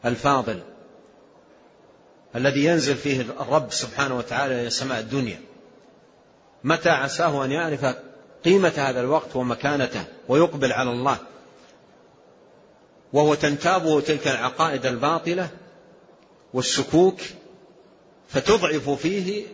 الفاضل 0.06 0.60
الذي 2.36 2.66
ينزل 2.66 2.96
فيه 2.96 3.22
الرب 3.22 3.72
سبحانه 3.72 4.18
وتعالى 4.18 4.62
إلى 4.62 4.70
سماء 4.70 5.00
الدنيا؟ 5.00 5.42
متى 6.64 6.90
عساه 6.90 7.46
أن 7.46 7.52
يعرف 7.52 7.96
قيمة 8.46 8.74
هذا 8.76 9.02
الوقت 9.02 9.36
ومكانته 9.36 10.04
ويقبل 10.28 10.72
على 10.74 10.92
الله؟ 10.92 11.18
وهو 13.14 13.34
تنتابه 13.34 14.02
تلك 14.02 14.28
العقائد 14.28 14.86
الباطلة 14.86 15.50
والشكوك 16.54 17.22
فتضعف 18.30 18.90
فيه 18.90 19.46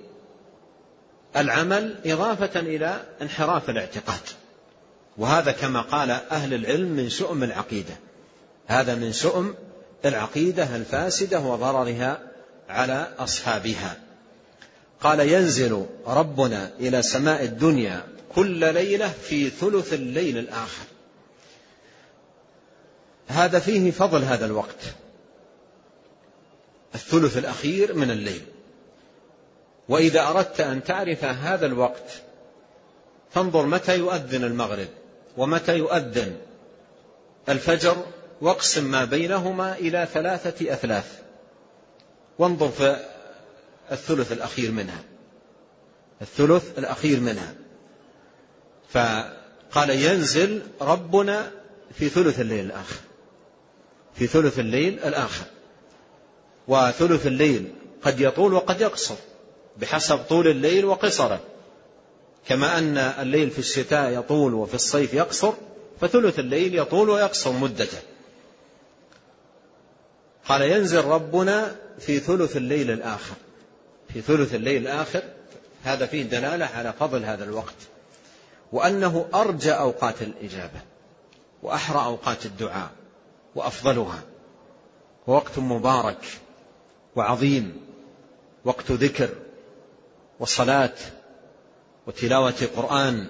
العمل 1.38 1.95
إضافة 2.05 2.60
إلى 2.60 3.01
انحراف 3.22 3.70
الاعتقاد. 3.70 4.22
وهذا 5.18 5.51
كما 5.51 5.82
قال 5.82 6.12
أهل 6.12 6.53
العلم 6.53 6.89
من 6.89 7.10
شؤم 7.10 7.43
العقيدة. 7.43 7.93
هذا 8.68 8.95
من 8.95 9.14
شؤم 9.14 9.55
العقيدة 10.05 10.76
الفاسدة 10.76 11.39
وضررها 11.39 12.20
على 12.70 13.07
أصحابها. 13.20 13.97
قال 15.02 15.20
ينزل 15.20 15.86
ربنا 16.08 16.72
إلى 16.80 17.02
سماء 17.02 17.43
الدنيا 17.43 18.04
كل 18.36 18.74
ليلة 18.74 19.10
في 19.10 19.50
ثلث 19.50 19.93
الليل 19.93 20.38
الآخر. 20.38 20.84
هذا 23.28 23.60
فيه 23.60 23.91
فضل 23.91 24.24
هذا 24.24 24.45
الوقت. 24.45 24.82
الثلث 26.95 27.38
الأخير 27.38 27.93
من 27.93 28.12
الليل. 28.12 28.41
وإذا 29.89 30.28
أردت 30.28 30.62
أن 30.62 30.84
تعرف 30.84 31.24
هذا 31.24 31.66
الوقت 31.66 32.22
فانظر 33.32 33.66
متى 33.66 33.97
يؤذن 33.97 34.43
المغرب 34.43 34.88
ومتى 35.38 35.78
يؤذن 35.78 36.38
الفجر 37.50 38.06
واقسم 38.41 38.84
ما 38.91 39.06
بينهما 39.06 39.74
إلى 39.74 40.08
ثلاثة 40.14 40.74
أثلاث. 40.74 41.20
وانظر 42.39 42.70
في 42.70 43.09
الثلث 43.92 44.32
الأخير 44.32 44.72
منها. 44.72 45.04
الثلث 46.22 46.80
الأخير 46.80 47.20
منها. 47.20 47.54
فقال 48.90 49.90
ينزل 49.90 50.62
ربنا 50.82 51.52
في 51.94 52.10
ثلث 52.10 52.40
الليل 52.40 52.66
الآخر. 52.66 52.96
في 54.16 54.28
ثلث 54.28 54.60
الليل 54.60 55.00
الآخر. 55.00 55.46
وثلث 56.68 57.28
الليل 57.28 57.74
قد 58.02 58.20
يطول 58.20 58.54
وقد 58.54 58.82
يقصر. 58.82 59.16
بحسب 59.78 60.18
طول 60.18 60.48
الليل 60.48 60.86
وقصره. 60.86 61.40
كما 62.48 62.78
أن 62.78 62.98
الليل 62.98 63.50
في 63.50 63.60
الشتاء 63.60 64.20
يطول 64.20 64.54
وفي 64.54 64.74
الصيف 64.74 65.14
يقصر 65.14 65.54
فثلث 66.02 66.40
الليل 66.40 66.80
يطول 66.80 67.10
ويقصر 67.10 67.52
مدته. 67.52 68.00
قال 70.46 70.62
ينزل 70.62 71.06
ربنا 71.06 71.76
في 72.00 72.20
ثلث 72.20 72.58
الليل 72.58 72.92
الآخر. 72.92 73.36
في 74.14 74.22
ثلث 74.22 74.55
الليل 74.55 74.82
الآخر 74.82 75.24
هذا 75.84 76.05
فيه 76.05 76.24
دلالة 76.24 76.66
على 76.66 76.93
فضل 76.99 77.24
هذا 77.24 77.43
الوقت. 77.43 77.76
وأنه 78.72 79.26
أرجى 79.34 79.72
أوقات 79.72 80.22
الإجابة 80.22 80.82
وأحرى 81.64 82.05
أوقات 82.05 82.45
الدعاء 82.45 82.89
وأفضلها. 83.55 84.20
ووقت 85.28 85.60
مبارك 85.60 86.26
وعظيم 87.16 87.82
وقت 88.66 88.91
ذكر 88.91 89.30
وصلاة 90.39 90.95
وتلاوة 92.07 92.68
قرآن 92.76 93.30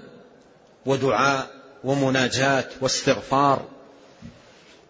ودعاء 0.86 1.48
ومناجاة 1.84 2.70
واستغفار. 2.82 3.66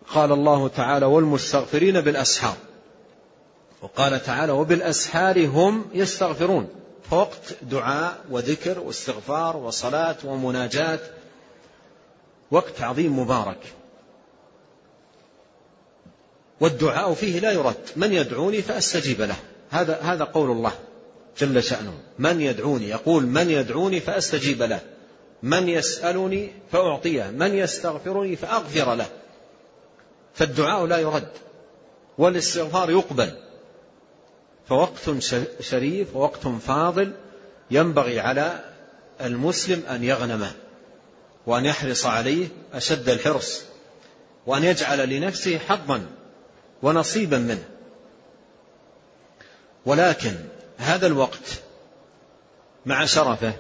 قال 0.07 0.31
الله 0.31 0.67
تعالى 0.67 1.05
والمستغفرين 1.05 2.01
بالأسحار 2.01 2.57
وقال 3.81 4.23
تعالى 4.23 4.51
وبالأسحار 4.51 5.45
هم 5.47 5.85
يستغفرون. 5.93 6.69
فوقت 7.09 7.55
دعاء 7.61 8.17
وذكر 8.29 8.79
واستغفار 8.79 9.57
وصلاة 9.57 10.15
ومناجاة. 10.23 10.99
وقت 12.51 12.81
عظيم 12.81 13.19
مبارك. 13.19 13.59
والدعاء 16.59 17.13
فيه 17.13 17.39
لا 17.39 17.51
يرد. 17.51 17.75
من 17.95 18.13
يدعوني 18.13 18.61
فأستجيب 18.61 19.21
له. 19.21 19.35
هذا 19.69 19.99
هذا 20.01 20.23
قول 20.23 20.51
الله 20.51 20.71
جل 21.37 21.63
شأنه. 21.63 21.93
من 22.19 22.41
يدعوني 22.41 22.89
يقول 22.89 23.25
من 23.25 23.49
يدعوني 23.49 23.99
فأستجيب 23.99 24.61
له. 24.61 24.79
من 25.43 25.69
يسألني 25.69 26.51
فأعطيه. 26.71 27.23
من 27.23 27.55
يستغفرني 27.55 28.35
فأغفر 28.35 28.95
له. 28.95 29.07
فالدعاء 30.33 30.85
لا 30.85 30.97
يرد. 30.97 31.29
والاستغفار 32.17 32.91
يقبل. 32.91 33.48
فوقت 34.69 35.09
شريف 35.59 36.15
ووقت 36.15 36.47
فاضل 36.47 37.13
ينبغي 37.71 38.19
على 38.19 38.59
المسلم 39.21 39.83
أن 39.89 40.03
يغنمه 40.03 40.51
وأن 41.45 41.65
يحرص 41.65 42.05
عليه 42.05 42.47
أشد 42.73 43.09
الحرص 43.09 43.61
وأن 44.45 44.63
يجعل 44.63 45.09
لنفسه 45.09 45.57
حظا 45.57 46.05
ونصيبا 46.83 47.37
منه. 47.37 47.63
ولكن 49.85 50.35
هذا 50.77 51.07
الوقت 51.07 51.61
مع 52.85 53.05
شرفه 53.05 53.53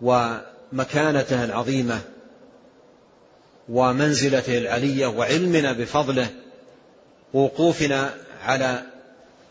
ومكانته 0.00 1.44
العظيمة 1.44 2.00
ومنزلته 3.68 4.58
العلية 4.58 5.06
وعلمنا 5.06 5.72
بفضله 5.72 6.28
ووقوفنا 7.34 8.14
على 8.42 8.91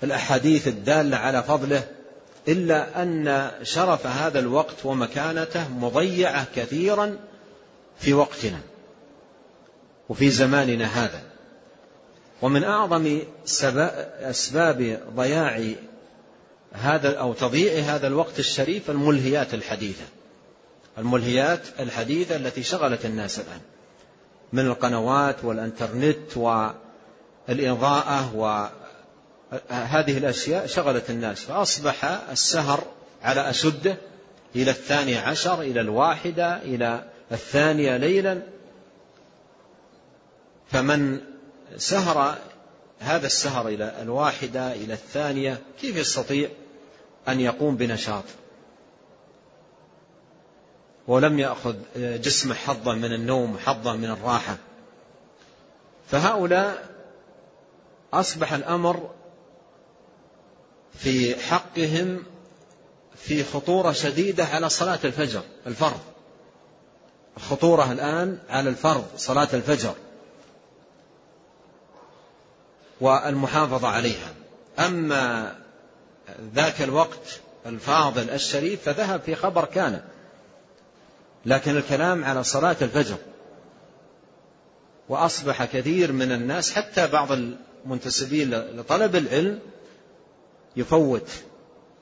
الأحاديث 0.03 0.67
الدالة 0.67 1.17
على 1.17 1.43
فضله 1.43 1.83
إلا 2.47 3.03
أن 3.03 3.51
شرف 3.63 4.07
هذا 4.07 4.39
الوقت 4.39 4.85
ومكانته 4.85 5.69
مضيعة 5.69 6.47
كثيرا 6.55 7.17
في 7.99 8.13
وقتنا 8.13 8.59
وفي 10.09 10.29
زماننا 10.29 10.85
هذا. 10.85 11.21
ومن 12.41 12.63
أعظم 12.63 13.19
أسباب 14.21 14.99
ضياع 15.15 15.61
هذا 16.71 17.17
أو 17.17 17.33
تضييع 17.33 17.95
هذا 17.95 18.07
الوقت 18.07 18.39
الشريف 18.39 18.89
الملهيات 18.89 19.53
الحديثة. 19.53 20.05
الملهيات 20.97 21.61
الحديثة 21.79 22.35
التي 22.35 22.63
شغلت 22.63 23.05
الناس 23.05 23.39
الآن. 23.39 23.61
من 24.53 24.65
القنوات 24.65 25.43
والإنترنت 25.43 26.37
والإضاءة 27.47 28.35
وهذه 29.51 30.17
الأشياء 30.17 30.65
شغلت 30.65 31.09
الناس 31.09 31.43
فأصبح 31.43 32.05
السهر 32.31 32.83
على 33.23 33.49
أشده 33.49 33.97
إلى 34.55 34.71
الثانية 34.71 35.19
عشر 35.19 35.61
إلى 35.61 35.81
الواحدة 35.81 36.57
إلى 36.57 37.03
الثانية 37.31 37.97
ليلا. 37.97 38.41
فمن 40.71 41.21
سهر 41.77 42.37
هذا 42.99 43.25
السهر 43.25 43.67
إلى 43.67 44.01
الواحدة 44.01 44.73
إلى 44.73 44.93
الثانية 44.93 45.61
كيف 45.81 45.95
يستطيع 45.95 46.49
أن 47.27 47.39
يقوم 47.39 47.75
بنشاط؟ 47.75 48.23
ولم 51.07 51.39
يأخذ 51.39 51.75
جسمه 51.95 52.55
حظا 52.55 52.93
من 52.93 53.13
النوم 53.13 53.57
حظا 53.57 53.93
من 53.93 54.09
الراحة. 54.09 54.57
فهؤلاء 56.11 56.89
أصبح 58.13 58.53
الأمر 58.53 59.09
في 60.93 61.35
حقهم 61.35 62.23
في 63.15 63.43
خطورة 63.43 63.91
شديدة 63.91 64.45
على 64.45 64.69
صلاة 64.69 64.99
الفجر 65.03 65.41
الفرض. 65.67 65.99
الخطورة 67.37 67.91
الآن 67.91 68.39
على 68.49 68.69
الفرض 68.69 69.05
صلاة 69.17 69.47
الفجر. 69.53 69.93
والمحافظة 73.01 73.87
عليها. 73.87 74.33
أما 74.79 75.55
ذاك 76.55 76.81
الوقت 76.81 77.39
الفاضل 77.65 78.29
الشريف 78.29 78.81
فذهب 78.83 79.21
في 79.21 79.35
خبر 79.35 79.65
كان. 79.65 80.01
لكن 81.45 81.77
الكلام 81.77 82.23
على 82.23 82.43
صلاة 82.43 82.75
الفجر. 82.81 83.17
وأصبح 85.09 85.65
كثير 85.65 86.11
من 86.11 86.31
الناس 86.31 86.71
حتى 86.71 87.07
بعض 87.07 87.31
المنتسبين 87.31 88.51
لطلب 88.51 89.15
العلم 89.15 89.59
يفوت 90.75 91.29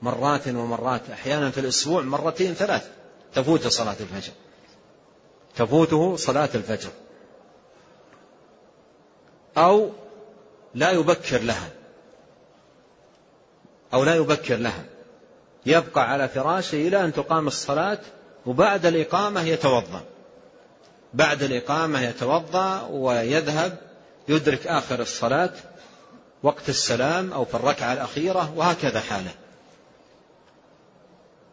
مرات 0.02 0.48
ومرات 0.48 1.10
أحيانا 1.12 1.50
في 1.50 1.60
الأسبوع 1.60 2.02
مرتين 2.02 2.54
ثلاث 2.54 2.88
تفوت 3.34 3.66
صلاة 3.66 3.96
الفجر. 4.00 4.32
تفوته 5.56 6.16
صلاة 6.16 6.48
الفجر. 6.54 6.90
أو 9.56 9.90
لا 10.74 10.90
يبكر 10.90 11.42
لها. 11.42 11.68
أو 13.94 14.04
لا 14.04 14.14
يبكر 14.14 14.56
لها. 14.56 14.84
يبقى 15.66 16.10
على 16.10 16.28
فراشه 16.28 16.76
إلى 16.76 17.04
أن 17.04 17.12
تقام 17.12 17.46
الصلاة 17.46 17.98
وبعد 18.46 18.86
الإقامة 18.86 19.42
يتوضأ. 19.42 20.02
بعد 21.14 21.42
الإقامة 21.42 22.02
يتوضأ 22.02 22.86
ويذهب 22.90 23.78
يدرك 24.28 24.66
آخر 24.66 25.00
الصلاة 25.00 25.52
وقت 26.42 26.68
السلام 26.68 27.32
أو 27.32 27.44
في 27.44 27.54
الركعة 27.54 27.92
الأخيرة 27.92 28.52
وهكذا 28.56 29.00
حاله. 29.00 29.30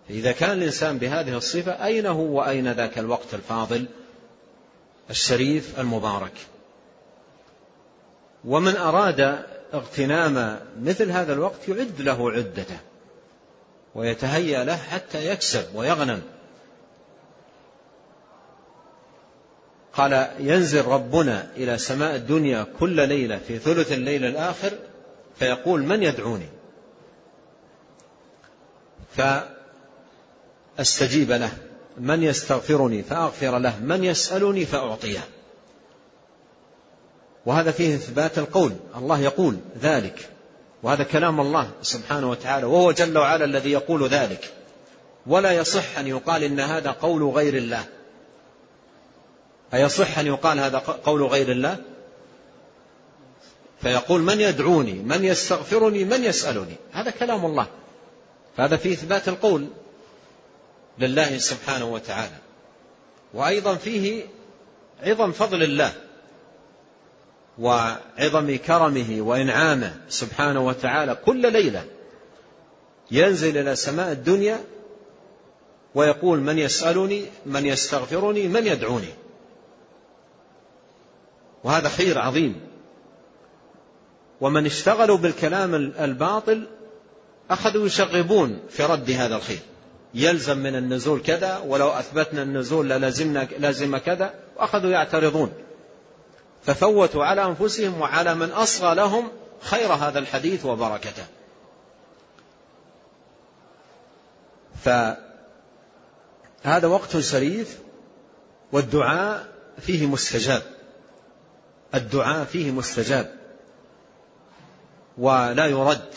إذا 0.10 0.32
كان 0.32 0.58
الإنسان 0.58 0.98
بهذه 0.98 1.38
الصفة 1.38 1.86
أين 1.86 2.06
هو 2.06 2.40
وأين 2.40 2.72
ذاك 2.72 2.98
الوقت 2.98 3.34
الفاضل؟ 3.34 3.86
الشريف 5.10 5.80
المبارك. 5.80 6.34
ومن 8.46 8.76
أراد 8.76 9.44
اغتنام 9.74 10.60
مثل 10.82 11.12
هذا 11.12 11.34
الوقت 11.34 11.68
يعد 11.68 12.02
له 12.02 12.32
عدته 12.32 12.80
ويتهيأ 13.96 14.64
له 14.64 14.76
حتى 14.78 15.28
يكسب 15.28 15.76
ويغنم. 15.76 16.22
قال 19.98 20.30
ينزل 20.40 20.86
ربنا 20.86 21.48
إلى 21.56 21.78
سماء 21.78 22.16
الدنيا 22.16 22.66
كل 22.80 23.08
ليلة 23.08 23.40
في 23.48 23.60
ثلث 23.60 23.92
الليل 23.92 24.26
الآخر 24.26 24.72
فيقول 25.40 25.84
من 25.84 26.04
يدعوني؟ 26.04 26.50
فأستجيب 30.78 31.32
له 31.32 31.52
من 31.98 32.24
يستغفرني 32.24 33.04
فأغفر 33.04 33.58
له 33.58 33.80
من 33.80 34.04
يسألني 34.04 34.66
فأعطيه. 34.66 35.20
وهذا 37.46 37.72
فيه 37.72 37.96
إثبات 37.96 38.38
القول 38.38 38.72
الله 38.96 39.20
يقول 39.20 39.58
ذلك. 39.82 40.30
وهذا 40.84 41.04
كلام 41.04 41.40
الله 41.40 41.72
سبحانه 41.82 42.30
وتعالى 42.30 42.66
وهو 42.66 42.92
جل 42.92 43.18
وعلا 43.18 43.46
الذي 43.46 43.72
يقول 43.72 44.08
ذلك. 44.08 44.54
ولا 45.28 45.52
يصح 45.52 45.98
أن 45.98 46.08
يقال 46.08 46.44
إن 46.44 46.60
هذا 46.60 46.92
قول 46.92 47.24
غير 47.24 47.58
الله. 47.58 47.84
أيصح 49.74 50.20
أن 50.20 50.28
يقال 50.28 50.60
هذا 50.60 50.78
قول 50.78 51.24
غير 51.24 51.52
الله؟ 51.52 51.78
فيقول 53.82 54.22
من 54.22 54.42
يدعوني 54.42 54.94
من 54.94 55.26
يستغفرني 55.26 56.04
من 56.04 56.24
يسألني. 56.24 56.76
هذا 56.92 57.12
كلام 57.12 57.46
الله. 57.46 57.68
فهذا 58.58 58.78
فيه 58.78 58.94
إثبات 58.94 59.28
القول 59.28 59.68
لله 61.00 61.38
سبحانه 61.38 61.86
وتعالى. 61.86 62.36
وأيضا 63.34 63.76
فيه 63.76 64.24
عظم 65.04 65.32
فضل 65.32 65.64
الله 65.64 65.94
وعظم 67.60 68.56
كرمه 68.56 69.18
وإنعامه 69.20 69.96
سبحانه 70.10 70.66
وتعالى 70.66 71.16
كل 71.16 71.54
ليلة 71.54 71.86
ينزل 73.12 73.58
إلى 73.58 73.76
سماء 73.76 74.12
الدنيا 74.12 74.64
ويقول 75.96 76.40
من 76.40 76.60
يسألني 76.60 77.26
من 77.46 77.66
يستغفرني 77.66 78.48
من 78.48 78.68
يدعوني. 78.68 79.14
وهذا 81.64 81.90
خير 81.90 82.20
عظيم. 82.20 82.62
ومن 84.42 84.66
اشتغلوا 84.66 85.18
بالكلام 85.18 85.76
الباطل 85.76 86.68
أخذوا 87.50 87.86
يشغبون 87.86 88.60
في 88.70 88.84
رد 88.84 89.12
هذا 89.12 89.36
الخير. 89.36 89.60
يلزم 90.14 90.58
من 90.58 90.76
النزول 90.76 91.22
كذا 91.22 91.58
ولو 91.58 91.90
أثبتنا 91.90 92.42
النزول 92.42 92.90
للزمنا 92.90 93.48
لازم 93.60 93.98
كذا 93.98 94.34
وأخذوا 94.58 94.92
يعترضون. 94.92 95.54
ففوتوا 96.64 97.26
على 97.26 97.46
أنفسهم 97.46 98.02
وعلى 98.02 98.36
من 98.36 98.52
أصغى 98.52 98.96
لهم 98.96 99.32
خير 99.62 99.94
هذا 99.94 100.20
الحديث 100.20 100.66
وبركته. 100.66 101.26
فهذا 104.84 105.18
وقت 106.88 107.18
شريف 107.18 107.80
والدعاء 108.72 109.48
فيه 109.80 110.06
مستجاب. 110.06 110.62
الدعاء 111.96 112.46
فيه 112.46 112.72
مستجاب 112.72 113.38
ولا 115.18 115.66
يرد 115.66 116.14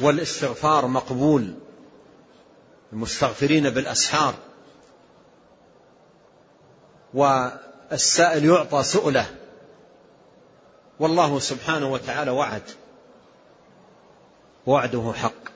والاستغفار 0.00 0.86
مقبول 0.86 1.54
المستغفرين 2.92 3.70
بالأسحار 3.70 4.34
والسائل 7.14 8.44
يعطى 8.44 8.82
سؤله 8.82 9.26
والله 11.00 11.38
سبحانه 11.38 11.92
وتعالى 11.92 12.30
وعد 12.30 12.62
وعده 14.66 15.12
حق 15.16 15.52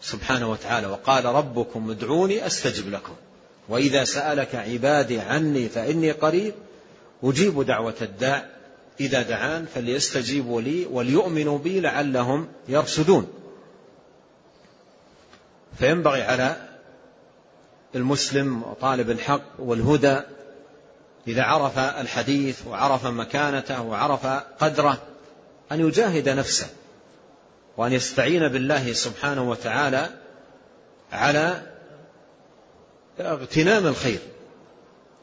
سبحانه 0.00 0.50
وتعالى 0.50 0.86
وقال 0.86 1.24
ربكم 1.24 1.90
ادعوني 1.90 2.46
أستجب 2.46 2.90
لكم 2.90 3.14
وإذا 3.68 4.04
سألك 4.04 4.54
عبادي 4.54 5.20
عني 5.20 5.68
فإني 5.68 6.12
قريب 6.12 6.54
أجيب 7.22 7.62
دعوة 7.62 7.94
الداع 8.02 8.46
إذا 9.00 9.22
دعان 9.22 9.66
فليستجيبوا 9.74 10.60
لي 10.60 10.86
وليؤمنوا 10.86 11.58
بي 11.58 11.80
لعلهم 11.80 12.48
يرشدون. 12.68 13.28
فينبغي 15.78 16.22
على 16.22 16.56
المسلم 17.94 18.62
وطالب 18.62 19.10
الحق 19.10 19.42
والهدى 19.58 20.20
إذا 21.28 21.42
عرف 21.42 21.78
الحديث 21.78 22.66
وعرف 22.66 23.06
مكانته 23.06 23.82
وعرف 23.82 24.26
قدره 24.60 25.02
أن 25.72 25.80
يجاهد 25.80 26.28
نفسه 26.28 26.66
وأن 27.76 27.92
يستعين 27.92 28.48
بالله 28.48 28.92
سبحانه 28.92 29.50
وتعالى 29.50 30.08
على 31.12 31.62
اغتنام 33.20 33.86
الخير 33.86 34.18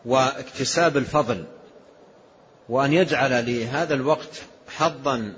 واكتساب 0.06 0.98
الفضل 0.98 1.46
وأن 2.70 2.94
يجعل 2.94 3.46
لهذا 3.46 3.94
الوقت 3.94 4.42
حظا 4.68 5.34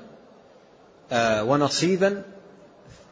آه، 1.11 1.43
ونصيبا 1.43 2.23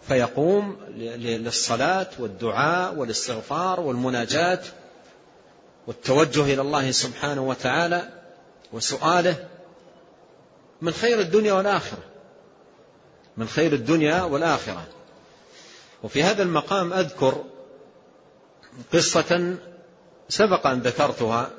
فيقوم 0.07 0.78
للصلاة 0.97 2.07
والدعاء 2.20 2.95
والاستغفار 2.95 3.80
والمناجاة 3.80 4.59
والتوجه 5.88 6.53
إلى 6.53 6.61
الله 6.61 6.91
سبحانه 6.91 7.41
وتعالى 7.41 8.09
وسؤاله 8.74 9.47
من 10.82 10.91
خير 10.91 11.20
الدنيا 11.20 11.53
والآخرة. 11.53 12.03
من 13.38 13.47
خير 13.47 13.74
الدنيا 13.74 14.22
والآخرة. 14.22 14.88
وفي 16.03 16.24
هذا 16.24 16.43
المقام 16.43 16.93
أذكر 16.93 17.43
قصة 18.93 19.55
سبق 20.30 20.68
أن 20.68 20.80
ذكرتها 20.80 21.49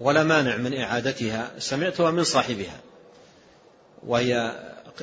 ولا 0.00 0.22
مانع 0.22 0.56
من 0.56 0.80
إعادتها 0.80 1.50
سمعتها 1.58 2.10
من 2.10 2.24
صاحبها. 2.24 2.80
وهي 4.06 4.60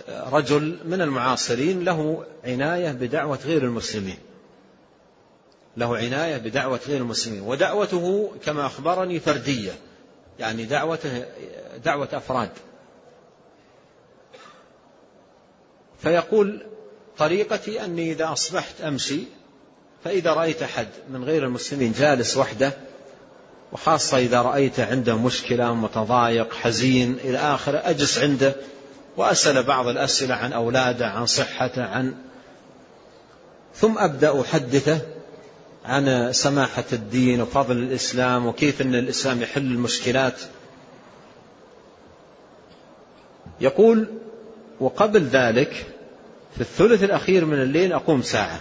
رجل 0.09 0.79
من 0.85 1.01
المعاصرين 1.01 1.83
له 1.83 2.25
عناية 2.45 2.91
بدعوة 2.91 3.39
غير 3.45 3.63
المسلمين. 3.63 4.17
له 5.77 5.97
عناية 5.97 6.37
بدعوة 6.37 6.79
غير 6.87 6.97
المسلمين. 6.97 7.41
ودعوته 7.41 8.31
كما 8.45 8.65
أخبرني 8.65 9.19
فردية 9.19 9.71
يعني 10.39 10.65
دعوته 10.65 11.25
دعوة 11.85 12.09
أفراد. 12.13 12.49
فيقول 16.01 16.65
طريقتي 17.17 17.85
أني 17.85 18.11
إذا 18.11 18.31
أصبحت 18.31 18.81
أمشي 18.81 19.19
فإذا 20.03 20.33
رأيت 20.33 20.63
أحد 20.63 20.87
من 21.09 21.23
غير 21.23 21.43
المسلمين 21.43 21.91
جالس 21.91 22.37
وحده 22.37 22.73
وخاصة 23.71 24.17
إذا 24.17 24.41
رأيت 24.41 24.79
عنده 24.79 25.17
مشكلة 25.17 25.73
متضايق 25.73 26.53
حزين 26.53 27.17
إلى 27.23 27.37
آخره 27.37 27.77
أجلس 27.77 28.19
عنده 28.19 28.55
وأسأل 29.17 29.63
بعض 29.63 29.87
الأسئلة 29.87 30.35
عن 30.35 30.53
أولاده 30.53 31.07
عن 31.07 31.25
صحته 31.25 31.83
عن 31.83 32.13
ثم 33.75 33.97
أبدأ 33.97 34.41
أحدثه 34.41 35.01
عن 35.85 36.33
سماحة 36.33 36.83
الدين 36.93 37.41
وفضل 37.41 37.77
الإسلام 37.77 38.45
وكيف 38.45 38.81
أن 38.81 38.95
الإسلام 38.95 39.41
يحل 39.41 39.61
المشكلات. 39.61 40.41
يقول 43.61 44.07
وقبل 44.79 45.23
ذلك 45.23 45.85
في 46.55 46.61
الثلث 46.61 47.03
الأخير 47.03 47.45
من 47.45 47.61
الليل 47.61 47.93
أقوم 47.93 48.21
ساعة. 48.21 48.59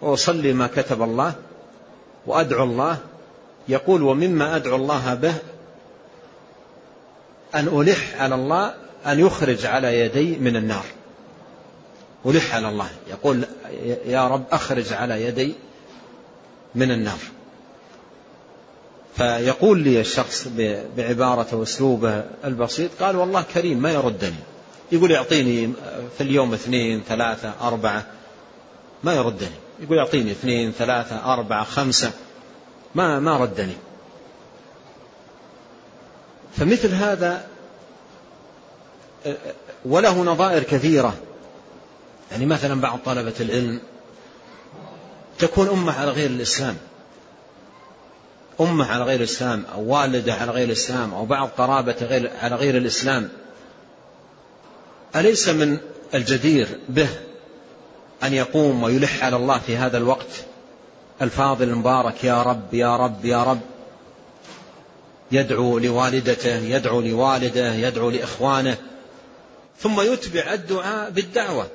وأصلي 0.00 0.52
ما 0.52 0.66
كتب 0.66 1.02
الله 1.02 1.34
وأدعو 2.26 2.64
الله 2.64 2.98
يقول 3.68 4.02
ومما 4.02 4.56
أدعو 4.56 4.76
الله 4.76 5.14
به 5.14 5.34
أن 7.54 7.80
ألح 7.80 8.22
على 8.22 8.34
الله 8.34 8.74
أن 9.06 9.20
يخرج 9.20 9.66
على 9.66 10.00
يدي 10.00 10.36
من 10.36 10.56
النار. 10.56 10.84
ألح 12.26 12.54
على 12.54 12.68
الله 12.68 12.88
يقول 13.10 13.44
يا 14.06 14.28
رب 14.28 14.44
أخرج 14.52 14.92
على 14.92 15.24
يدي 15.24 15.54
من 16.74 16.90
النار. 16.90 17.18
فيقول 19.16 19.78
لي 19.78 20.00
الشخص 20.00 20.48
بعبارته 20.96 21.56
وأسلوبه 21.56 22.24
البسيط 22.44 22.90
قال 23.00 23.16
والله 23.16 23.44
كريم 23.54 23.78
ما 23.78 23.92
يردني. 23.92 24.34
يقول 24.92 25.10
يعطيني 25.10 25.72
في 26.18 26.20
اليوم 26.20 26.54
اثنين 26.54 27.02
ثلاثة 27.08 27.52
أربعة 27.60 28.06
ما 29.04 29.14
يردني. 29.14 29.63
يقول 29.80 29.98
يعطيني 29.98 30.30
اثنين 30.30 30.72
ثلاثة 30.72 31.34
أربعة 31.34 31.64
خمسة. 31.64 32.12
ما 32.94 33.20
ما 33.20 33.36
ردني. 33.36 33.76
فمثل 36.56 36.94
هذا 36.94 37.48
وله 39.84 40.22
نظائر 40.22 40.62
كثيرة. 40.62 41.14
يعني 42.30 42.46
مثلا 42.46 42.80
بعض 42.80 42.98
طلبة 43.04 43.34
العلم 43.40 43.80
تكون 45.38 45.68
أمة 45.68 45.92
على 45.92 46.10
غير 46.10 46.30
الإسلام. 46.30 46.76
أمة 48.60 48.86
على 48.86 49.04
غير 49.04 49.18
الإسلام 49.18 49.64
أو 49.74 49.82
والدة 49.82 50.34
على 50.34 50.50
غير 50.50 50.66
الإسلام 50.66 51.14
أو 51.14 51.24
بعض 51.24 51.48
قرابة 51.48 51.96
غير 52.00 52.30
على 52.42 52.56
غير 52.56 52.76
الإسلام. 52.76 53.28
أليس 55.16 55.48
من 55.48 55.78
الجدير 56.14 56.68
به؟ 56.88 57.08
أن 58.26 58.34
يقوم 58.34 58.82
ويلح 58.82 59.24
على 59.24 59.36
الله 59.36 59.58
في 59.58 59.76
هذا 59.76 59.98
الوقت. 59.98 60.44
الفاضل 61.22 61.68
المبارك 61.68 62.24
يا 62.24 62.42
رب 62.42 62.74
يا 62.74 62.96
رب 62.96 63.24
يا 63.24 63.44
رب. 63.44 63.60
يدعو 65.32 65.78
لوالدته 65.78 66.56
يدعو 66.56 67.00
لوالده 67.00 67.74
يدعو 67.74 68.10
لإخوانه. 68.10 68.76
ثم 69.78 70.00
يتبع 70.00 70.52
الدعاء 70.52 71.10
بالدعوة 71.10 71.66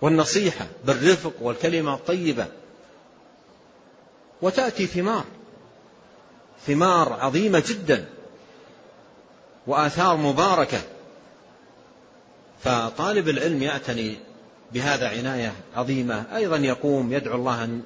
والنصيحة 0.00 0.66
بالرفق 0.84 1.32
والكلمة 1.40 1.94
الطيبة. 1.94 2.46
وتأتي 4.42 4.86
ثمار 4.86 5.24
ثمار 6.66 7.12
عظيمة 7.12 7.62
جدا 7.68 8.04
وآثار 9.66 10.16
مباركة. 10.16 10.80
فطالب 12.64 13.28
العلم 13.28 13.62
يعتني 13.62 14.16
بهذا 14.74 15.08
عناية 15.08 15.52
عظيمة. 15.76 16.24
أيضا 16.36 16.56
يقوم 16.56 17.12
يدعو 17.12 17.34
الله 17.36 17.64
أن 17.64 17.82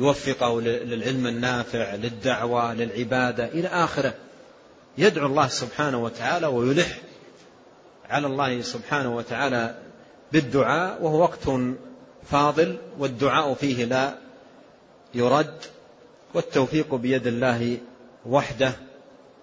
يوفقه 0.00 0.60
للعلم 0.60 1.26
النافع 1.26 1.94
للدعوة 1.94 2.74
للعبادة 2.74 3.44
إلى 3.44 3.68
آخره. 3.68 4.14
يدعو 4.98 5.26
الله 5.26 5.48
سبحانه 5.48 6.04
وتعالى 6.04 6.46
ويلح 6.46 6.98
على 8.10 8.26
الله 8.26 8.62
سبحانه 8.62 9.16
وتعالى 9.16 9.74
بالدعاء 10.32 11.02
وهو 11.02 11.20
وقت 11.20 11.50
فاضل 12.30 12.76
والدعاء 12.98 13.54
فيه 13.54 13.84
لا 13.84 14.14
يرد 15.14 15.54
والتوفيق 16.34 16.94
بيد 16.94 17.26
الله 17.26 17.78
وحده 18.26 18.72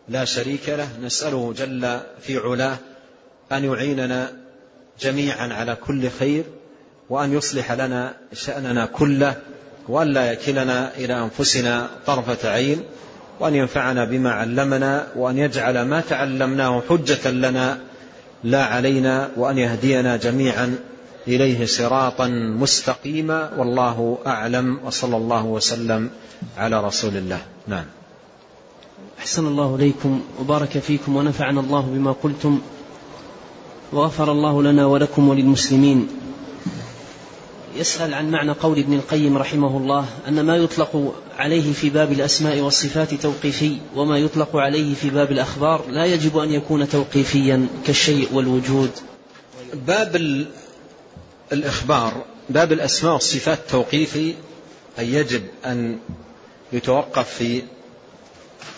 لا 0.10 0.26
شريك 0.26 0.70
له. 0.70 0.90
نسأله 1.02 1.54
جل 1.54 2.00
في 2.22 2.38
علاه 2.38 2.78
أن 3.52 3.64
يعيننا 3.64 4.34
جميعا 5.00 5.54
على 5.54 5.76
كل 5.76 6.10
خير. 6.10 6.44
وأن 7.10 7.34
يصلح 7.34 7.72
لنا 7.72 8.14
شأننا 8.34 8.86
كله 8.86 9.36
وأن 9.88 10.08
لا 10.08 10.32
يكلنا 10.32 10.96
إلى 10.98 11.14
أنفسنا 11.20 11.90
طرفة 12.06 12.50
عين 12.50 12.84
وأن 13.40 13.56
ينفعنا 13.56 14.06
بما 14.06 14.32
علمنا 14.32 15.08
وأن 15.16 15.38
يجعل 15.38 15.82
ما 15.82 16.02
تعلمناه 16.02 16.84
حجة 16.90 17.32
لنا 17.32 17.78
لا 18.44 18.66
علينا 18.66 19.30
وأن 19.38 19.58
يهدينا 19.58 20.18
جميعا 20.18 20.76
إليه 21.28 21.66
صراطا 21.66 22.28
مستقيما. 22.28 23.52
والله 23.58 24.18
أعلم 24.28 24.80
وصلى 24.86 25.18
الله 25.18 25.46
وسلم 25.46 26.10
على 26.58 26.84
رسول 26.84 27.18
الله. 27.18 27.40
نعم. 27.68 27.86
أحسن 29.20 29.48
الله 29.48 29.76
إليكم 29.76 30.22
وبارك 30.40 30.80
فيكم 30.80 31.16
ونفعنا 31.16 31.60
الله 31.60 31.82
بما 31.82 32.12
قلتم 32.12 32.62
وغفر 33.94 34.32
الله 34.32 34.64
لنا 34.64 34.86
ولكم 34.86 35.30
وللمسلمين. 35.30 36.08
يسأل 37.76 38.14
عن 38.14 38.32
معنى 38.32 38.52
قول 38.52 38.80
ابن 38.80 38.94
القيم 38.94 39.38
رحمه 39.38 39.78
الله 39.78 40.06
أن 40.28 40.46
ما 40.46 40.58
يطلق 40.58 41.16
عليه 41.38 41.74
في 41.74 41.90
باب 41.90 42.12
الأسماء 42.12 42.60
والصفات 42.60 43.14
توقيفي 43.14 43.78
وما 43.96 44.18
يطلق 44.18 44.56
عليه 44.56 44.96
في 44.96 45.10
باب 45.10 45.32
الأخبار 45.32 45.86
لا 45.90 46.06
يجب 46.06 46.38
أن 46.38 46.52
يكون 46.52 46.90
توقيفيا 46.90 47.68
كالشيء 47.86 48.34
والوجود. 48.34 48.92
باب 49.74 50.46
الإخبار 51.52 52.26
باب 52.50 52.72
الأسماء 52.72 53.14
والصفات 53.14 53.60
توقيفي 53.70 54.34
أي 55.00 55.14
يجب 55.14 55.44
أن 55.66 56.00
يتوقف 56.74 57.30
في 57.30 57.64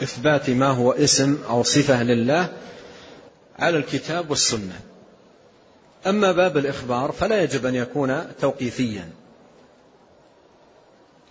إثبات 0.04 0.50
ما 0.50 0.68
هو 0.68 0.92
اسم 0.92 1.38
أو 1.50 1.64
صفة 1.64 2.04
لله 2.04 2.50
على 3.60 3.78
الكتاب 3.78 4.30
والسنة. 4.30 4.80
أما 6.08 6.32
باب 6.32 6.58
الإخبار 6.58 7.12
فلا 7.12 7.44
يجب 7.44 7.66
أن 7.66 7.76
يكون 7.76 8.36
توقيفيا 8.42 9.10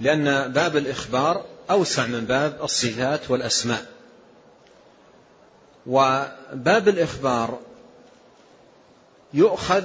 لأن 0.01 0.53
باب 0.53 0.77
الإخبار 0.77 1.45
أوسع 1.71 2.07
من 2.07 2.25
باب 2.25 2.59
الصفات 2.63 3.31
والأسماء. 3.31 3.87
وباب 5.87 6.89
الإخبار 6.89 7.59
يؤخذ 9.35 9.85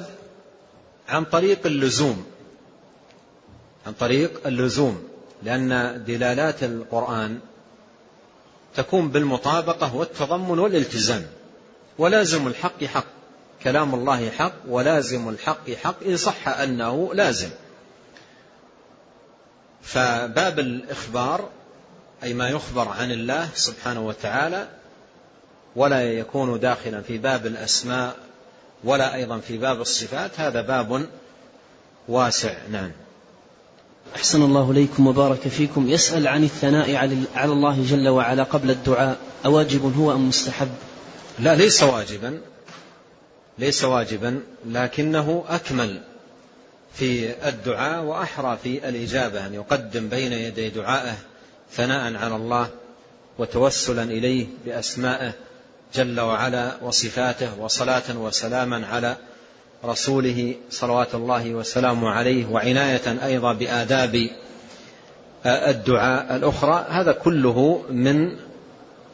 عن 1.10 1.26
طريق 1.26 1.66
اللزوم 1.66 2.26
عن 3.88 3.94
طريق 3.94 4.48
اللزوم 4.48 5.08
لأن 5.44 6.04
دلالات 6.08 6.64
القرآن 6.64 7.40
تكون 8.76 9.10
بالمطابقة 9.10 9.96
والتضمن 9.96 10.60
والالتزام 10.60 11.26
ولازم 11.98 12.48
الحق 12.48 12.84
حق. 12.84 13.21
كلام 13.64 13.96
الله 13.96 14.30
حق 14.30 14.54
ولازم 14.68 15.30
الحق 15.30 15.72
حق 15.84 16.04
إن 16.04 16.18
صح 16.18 16.48
أنه 16.48 17.12
لازم. 17.14 17.50
فباب 19.82 20.60
الإخبار 20.60 21.50
أي 22.24 22.34
ما 22.34 22.50
يخبر 22.50 22.88
عن 22.88 23.12
الله 23.12 23.50
سبحانه 23.56 24.08
وتعالى 24.08 24.68
ولا 25.76 26.14
يكون 26.14 26.60
داخلا 26.60 27.02
في 27.02 27.18
باب 27.18 27.46
الأسماء 27.46 28.16
ولا 28.84 29.16
أيضا 29.16 29.38
في 29.38 29.58
باب 29.58 29.82
الصفات 29.82 30.40
هذا 30.40 30.62
باب 30.62 31.06
واسع. 32.08 32.54
نعم. 32.72 32.92
أحسن 34.16 34.42
الله 34.42 34.72
إليكم 34.72 35.08
وبارك 35.08 35.48
فيكم. 35.48 35.90
يسأل 35.90 36.28
عن 36.28 36.44
الثناء 36.44 36.96
على 37.36 37.52
الله 37.54 37.86
جل 37.90 38.08
وعلا 38.08 38.44
قبل 38.44 38.72
الدعاء 38.72 39.18
أواجب 39.46 39.98
هو 39.98 40.12
أم 40.12 40.30
مستحب؟ 40.30 40.70
لا 41.40 41.56
ليس 41.56 41.84
واجبا. 41.84 42.42
ليس 43.62 43.84
واجبا 43.84 44.42
لكنه 44.66 45.44
أكمل 45.50 46.02
في 46.94 47.34
الدعاء 47.50 48.04
وأحرى 48.04 48.58
في 48.64 48.90
الإجابة 48.90 49.46
أن 49.46 49.54
يقدم 49.54 50.10
بين 50.10 50.34
يدي 50.34 50.70
دعائه 50.70 51.16
ثناء 51.72 52.16
على 52.16 52.36
الله 52.36 52.70
وتوسلا 53.40 54.04
إليه 54.04 54.48
بأسمائه 54.66 55.34
جل 55.96 56.20
وعلا 56.20 56.72
وصفاته 56.82 57.60
وصلاة 57.60 58.18
وسلاما 58.18 58.88
على 58.88 59.18
رسوله 59.86 60.56
صلوات 60.70 61.16
الله 61.16 61.54
وسلامه 61.54 62.10
عليه 62.10 62.46
وعناية 62.46 63.26
أيضا 63.26 63.54
بآداب 63.54 64.30
الدعاء 65.46 66.36
الأخرى. 66.36 66.86
هذا 66.90 67.12
كله 67.12 67.86
من 67.90 68.38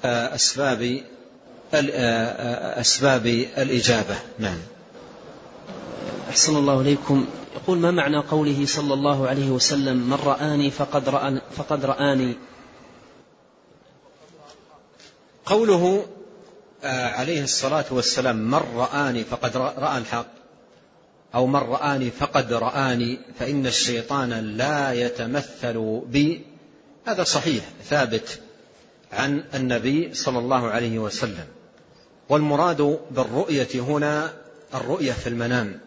أسباب 0.05 1.01
أسباب 1.74 3.26
الإجابة. 3.57 4.15
نعم. 4.39 4.57
أحسن 6.30 6.55
الله 6.55 6.82
إليكم. 6.82 7.28
يقول 7.55 7.78
ما 7.78 7.91
معنى 7.91 8.18
قوله 8.18 8.65
صلى 8.65 8.93
الله 8.93 9.28
عليه 9.28 9.49
وسلم 9.49 9.97
من 9.97 10.13
رآني 10.13 10.72
فقد, 10.72 11.09
رأى 11.09 11.41
فقد 11.57 11.86
رآني؟ 11.86 12.36
قوله 15.45 16.05
عليه 16.84 17.43
الصلاة 17.43 17.86
والسلام 17.91 18.36
من 18.36 18.61
رآني 18.76 19.24
فقد 19.24 19.57
رأى 19.57 19.97
الحق. 19.97 20.28
أو 21.36 21.47
من 21.47 21.59
رآني 21.59 22.11
فقد 22.11 22.53
رآني 22.53 23.20
فإن 23.39 23.68
الشيطان 23.68 24.57
لا 24.57 24.93
يتمثل 24.93 26.01
بي. 26.07 26.45
هذا 27.05 27.24
صحيح 27.24 27.63
ثابت 27.89 28.39
عن 29.11 29.43
النبي 29.53 30.13
صلى 30.13 30.39
الله 30.39 30.68
عليه 30.68 30.99
وسلم. 30.99 31.47
والمراد 32.30 32.99
بالرؤية 33.11 33.67
هنا 33.75 34.34
الرؤية 34.73 35.11
في 35.11 35.30
المنام. 35.30 35.80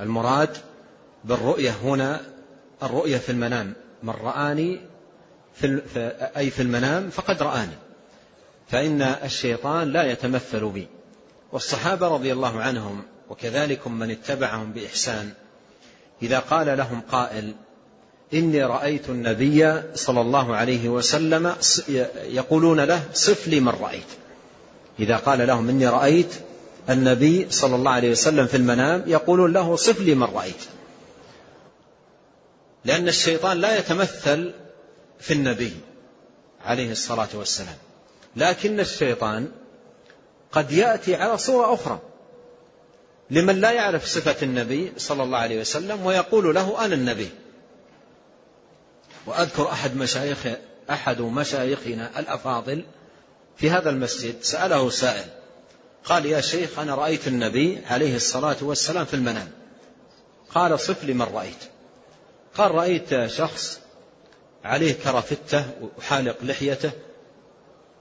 المراد 0.00 0.56
بالرؤية 1.24 1.70
هنا 1.70 2.20
الرؤية 2.82 3.18
في 3.18 3.32
المنام. 3.32 3.72
من 4.02 4.10
رآني 4.10 4.80
في 5.54 5.80
أي 6.36 6.50
في 6.50 6.62
المنام 6.62 7.10
فقد 7.10 7.42
رآني. 7.42 7.76
فإن 8.68 9.02
الشيطان 9.02 9.92
لا 9.92 10.12
يتمثل 10.12 10.68
بي. 10.68 10.88
والصحابة 11.52 12.08
رضي 12.08 12.32
الله 12.32 12.62
عنهم 12.62 13.02
وكذلك 13.30 13.88
من 13.88 14.10
اتبعهم 14.10 14.72
بإحسان 14.72 15.32
إذا 16.22 16.38
قال 16.38 16.78
لهم 16.78 17.00
قائل 17.00 17.54
إني 18.34 18.64
رأيت 18.64 19.08
النبي 19.08 19.82
صلى 19.94 20.20
الله 20.20 20.56
عليه 20.56 20.88
وسلم 20.88 21.54
يقولون 22.16 22.80
له 22.80 23.02
صف 23.12 23.48
لي 23.48 23.60
من 23.60 23.68
رأيت. 23.68 24.19
إذا 24.98 25.16
قال 25.16 25.46
لهم 25.46 25.68
إني 25.68 25.88
رأيت 25.88 26.34
النبي 26.90 27.50
صلى 27.50 27.74
الله 27.76 27.90
عليه 27.90 28.10
وسلم 28.10 28.46
في 28.46 28.56
المنام 28.56 29.04
يقولون 29.06 29.52
له 29.52 29.76
صف 29.76 30.00
لي 30.00 30.14
من 30.14 30.22
رأيت. 30.22 30.64
لأن 32.84 33.08
الشيطان 33.08 33.56
لا 33.56 33.78
يتمثل 33.78 34.52
في 35.20 35.32
النبي 35.32 35.72
عليه 36.64 36.92
الصلاة 36.92 37.28
والسلام. 37.34 37.76
لكن 38.36 38.80
الشيطان 38.80 39.48
قد 40.52 40.72
يأتي 40.72 41.14
على 41.14 41.38
صورة 41.38 41.74
أخرى. 41.74 41.98
لمن 43.30 43.60
لا 43.60 43.70
يعرف 43.70 44.04
صفة 44.04 44.36
النبي 44.42 44.92
صلى 44.96 45.22
الله 45.22 45.38
عليه 45.38 45.60
وسلم 45.60 46.06
ويقول 46.06 46.54
له 46.54 46.84
أنا 46.84 46.94
النبي. 46.94 47.30
وأذكر 49.26 49.68
أحد 49.68 49.96
مشايخ 49.96 50.38
أحد 50.90 51.20
مشايخنا 51.20 52.18
الأفاضل 52.18 52.84
في 53.60 53.70
هذا 53.70 53.90
المسجد 53.90 54.42
سأله 54.42 54.90
سائل 54.90 55.24
قال 56.04 56.26
يا 56.26 56.40
شيخ 56.40 56.78
أنا 56.78 56.94
رأيت 56.94 57.28
النبي 57.28 57.78
عليه 57.90 58.16
الصلاة 58.16 58.56
والسلام 58.60 59.04
في 59.04 59.14
المنام. 59.14 59.48
قال 60.54 60.80
صف 60.80 61.04
لي 61.04 61.14
من 61.14 61.22
رأيت. 61.22 61.64
قال 62.54 62.70
رأيت 62.70 63.26
شخص 63.26 63.80
عليه 64.64 64.92
كرافتة 64.92 65.64
وحالق 65.98 66.36
لحيته 66.42 66.90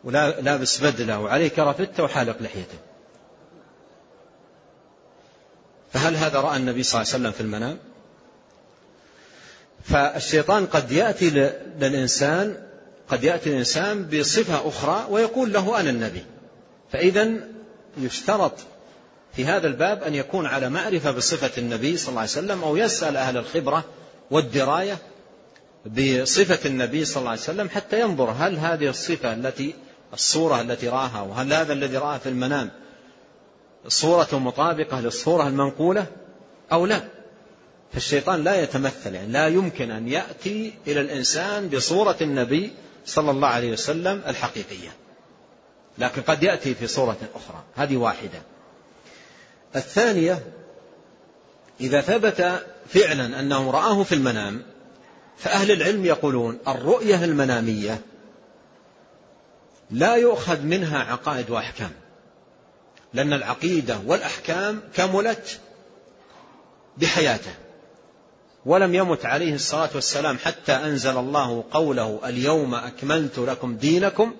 ولابس 0.03 0.79
بدلة 0.79 1.19
وعليه 1.19 1.47
كرافتة 1.47 2.03
وحالق 2.03 2.41
لحيته. 2.41 2.77
فهل 5.93 6.15
هذا 6.15 6.39
رأى 6.39 6.57
النبي 6.57 6.83
صلى 6.83 7.01
الله 7.01 7.13
عليه 7.13 7.23
وسلم 7.23 7.31
في 7.31 7.41
المنام؟ 7.41 7.77
فالشيطان 9.83 10.65
قد 10.65 10.91
يأتي 10.91 11.29
للإنسان 11.79 12.68
قد 13.09 13.23
يأتي 13.23 13.49
الإنسان 13.49 14.05
بصفة 14.05 14.67
أخرى 14.67 15.07
ويقول 15.09 15.53
له 15.53 15.79
أنا 15.79 15.89
النبي. 15.89 16.23
فإذا 16.91 17.29
يشترط 17.97 18.53
في 19.35 19.45
هذا 19.45 19.67
الباب 19.67 20.03
أن 20.03 20.15
يكون 20.15 20.45
على 20.45 20.69
معرفة 20.69 21.11
بصفة 21.11 21.51
النبي 21.57 21.97
صلى 21.97 22.09
الله 22.09 22.21
عليه 22.21 22.31
وسلم 22.31 22.63
أو 22.63 22.77
يسأل 22.77 23.17
أهل 23.17 23.37
الخبرة 23.37 23.83
والدراية 24.31 24.97
بصفة 25.85 26.69
النبي 26.69 27.05
صلى 27.05 27.17
الله 27.17 27.31
عليه 27.31 27.41
وسلم 27.41 27.69
حتى 27.69 28.01
ينظر 28.01 28.29
هل 28.29 28.57
هذه 28.57 28.89
الصفة 28.89 29.33
التي 29.33 29.75
الصورة 30.13 30.61
التي 30.61 30.87
رآها 30.87 31.21
وهل 31.21 31.53
هذا 31.53 31.73
الذي 31.73 31.97
رآه 31.97 32.17
في 32.17 32.29
المنام 32.29 32.69
صورة 33.87 34.27
مطابقة 34.33 35.01
للصورة 35.01 35.47
المنقولة 35.47 36.05
أو 36.71 36.85
لا. 36.85 37.03
فالشيطان 37.93 38.43
لا 38.43 38.61
يتمثل 38.63 39.15
يعني 39.15 39.31
لا 39.31 39.47
يمكن 39.47 39.91
أن 39.91 40.07
يأتي 40.07 40.73
إلى 40.87 41.01
الإنسان 41.01 41.69
بصورة 41.69 42.17
النبي 42.21 42.71
صلى 43.09 43.31
الله 43.31 43.47
عليه 43.47 43.71
وسلم 43.71 44.21
الحقيقية. 44.27 44.89
لكن 45.97 46.21
قد 46.21 46.43
يأتي 46.43 46.75
في 46.75 46.87
صورة 46.87 47.17
أخرى. 47.35 47.63
هذه 47.75 47.97
واحدة. 47.97 48.41
الثانية 49.75 50.45
إذا 51.81 52.01
ثبت 52.01 52.65
فعلا 52.87 53.39
أنه 53.39 53.71
رآه 53.71 54.03
في 54.03 54.15
المنام 54.15 54.61
فأهل 55.37 55.71
العلم 55.71 56.05
يقولون 56.05 56.59
الرؤية 56.67 57.23
المنامية 57.23 58.01
لا 59.91 60.15
يؤخذ 60.15 60.61
منها 60.61 60.99
عقائد 61.03 61.49
وأحكام. 61.49 61.91
لأن 63.13 63.33
العقيدة 63.33 63.99
والأحكام 64.05 64.81
كملت 64.95 65.59
بحياته. 66.97 67.53
ولم 68.69 68.95
يمت 68.95 69.25
عليه 69.25 69.55
الصلاة 69.55 69.89
والسلام 69.95 70.37
حتى 70.37 70.71
أنزل 70.71 71.17
الله 71.17 71.63
قوله 71.71 72.19
اليوم 72.25 72.75
أكملت 72.75 73.39
لكم 73.39 73.75
دينكم 73.75 74.33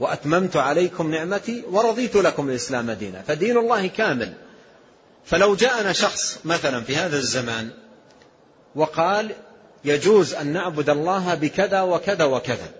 وأتممت 0.00 0.56
عليكم 0.56 1.10
نعمتي 1.10 1.62
ورضيت 1.70 2.16
لكم 2.16 2.50
الإسلام 2.50 2.90
دينا. 2.90 3.22
فدين 3.22 3.56
الله 3.56 3.86
كامل. 3.86 4.34
فلو 5.24 5.54
جاءنا 5.54 5.92
شخص 5.92 6.38
مثلا 6.44 6.80
في 6.80 6.96
هذا 6.96 7.16
الزمان 7.16 7.70
وقال 8.74 9.32
يجوز 9.84 10.34
أن 10.34 10.46
نعبد 10.46 10.90
الله 10.90 11.34
بكذا 11.34 11.82
وكذا 11.82 12.24
وكذا. 12.24 12.70